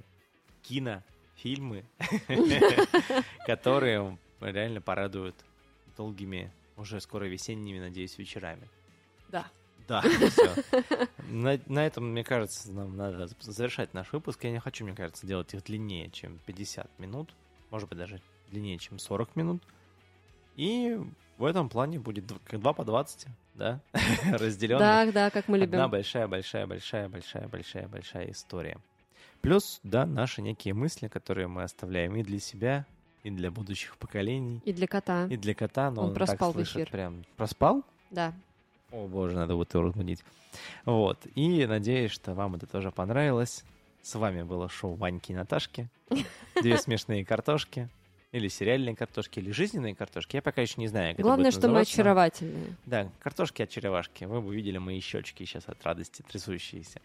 кино, 0.63 1.03
фильмы, 1.35 1.85
которые 3.45 4.17
реально 4.41 4.81
порадуют 4.81 5.35
долгими, 5.95 6.51
уже 6.75 6.99
скоро 7.01 7.25
весенними, 7.25 7.79
надеюсь, 7.79 8.17
вечерами. 8.17 8.67
Да. 9.29 9.47
Да, 9.87 10.01
все. 10.29 10.55
На, 11.29 11.57
на 11.67 11.85
этом, 11.85 12.11
мне 12.11 12.23
кажется, 12.23 12.71
нам 12.71 12.97
надо 12.97 13.27
завершать 13.39 13.93
наш 13.93 14.11
выпуск. 14.11 14.43
Я 14.43 14.51
не 14.51 14.59
хочу, 14.59 14.83
мне 14.83 14.93
кажется, 14.93 15.25
делать 15.25 15.53
их 15.53 15.63
длиннее, 15.63 16.09
чем 16.09 16.39
50 16.45 16.99
минут. 16.99 17.33
Может 17.69 17.87
быть, 17.87 17.97
даже 17.97 18.21
длиннее, 18.51 18.77
чем 18.79 18.99
40 18.99 19.35
минут. 19.37 19.63
И 20.57 20.99
в 21.37 21.45
этом 21.45 21.69
плане 21.69 21.99
будет 21.99 22.25
2 22.25 22.73
по 22.73 22.83
20, 22.83 23.27
да? 23.53 23.79
Разделенно. 24.31 24.79
Да, 24.79 25.11
да, 25.11 25.29
как 25.29 25.47
мы 25.47 25.57
Одна 25.61 25.77
любим. 25.77 25.89
большая, 25.91 26.27
большая, 26.27 26.67
большая, 26.67 27.07
большая, 27.07 27.47
большая, 27.47 27.87
большая 27.87 28.31
история. 28.31 28.77
Плюс, 29.41 29.79
да, 29.83 30.05
наши 30.05 30.41
некие 30.41 30.73
мысли, 30.73 31.07
которые 31.07 31.47
мы 31.47 31.63
оставляем 31.63 32.15
и 32.15 32.23
для 32.23 32.39
себя, 32.39 32.85
и 33.23 33.29
для 33.29 33.51
будущих 33.51 33.97
поколений, 33.97 34.61
И 34.65 34.73
для 34.73 34.87
кота. 34.87 35.27
и 35.27 35.37
для 35.37 35.53
кота, 35.53 35.91
но 35.91 36.01
Он 36.03 36.09
он, 36.09 36.13
проспал 36.15 36.53
так 36.53 36.55
в 36.63 36.65
слышит 36.67 36.75
эфир. 36.75 36.89
прям. 36.91 37.25
Проспал? 37.35 37.83
Да. 38.11 38.33
О 38.91 39.07
боже, 39.07 39.35
надо 39.35 39.55
будет 39.55 39.73
его 39.73 39.83
разбудить. 39.83 40.23
Вот. 40.85 41.19
И 41.35 41.65
надеюсь, 41.65 42.11
что 42.11 42.33
вам 42.33 42.55
это 42.55 42.65
тоже 42.67 42.91
понравилось. 42.91 43.63
С 44.01 44.15
вами 44.15 44.43
было 44.43 44.69
шоу 44.69 44.93
Ваньки 44.95 45.33
и 45.33 45.35
Наташки. 45.35 45.89
Две 46.61 46.77
смешные 46.77 47.25
картошки. 47.25 47.89
Или 48.33 48.47
сериальные 48.49 48.95
картошки, 48.95 49.39
или 49.39 49.51
жизненные 49.51 49.95
картошки. 49.95 50.35
Я 50.35 50.41
пока 50.41 50.61
еще 50.61 50.75
не 50.81 50.87
знаю, 50.87 51.15
как 51.15 51.23
Главное, 51.23 51.49
это 51.49 51.57
будет 51.57 51.63
что 51.63 51.73
мы 51.73 51.79
очаровательные. 51.81 52.75
Да, 52.85 53.09
картошки-очаровашки. 53.19 54.25
Вы 54.25 54.41
бы 54.41 54.47
увидели 54.49 54.77
мои 54.77 54.99
щечки 54.99 55.43
сейчас 55.45 55.63
от 55.67 55.81
радости 55.85 56.23
трясущиеся. 56.29 57.01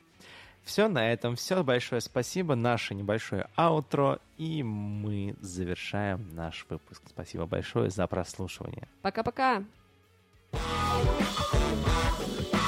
Все 0.65 0.89
на 0.89 1.13
этом. 1.13 1.37
Все. 1.37 1.63
Большое 1.63 2.01
спасибо. 2.01 2.55
Наше 2.55 2.95
небольшое 2.95 3.49
аутро. 3.57 4.19
И 4.39 4.63
мы 4.63 5.35
завершаем 5.41 6.35
наш 6.35 6.67
выпуск. 6.69 7.03
Спасибо 7.09 7.47
большое 7.47 7.91
за 7.91 8.07
прослушивание. 8.07 8.89
Пока-пока. 9.03 9.65
thank 10.55 12.53
you 12.53 12.62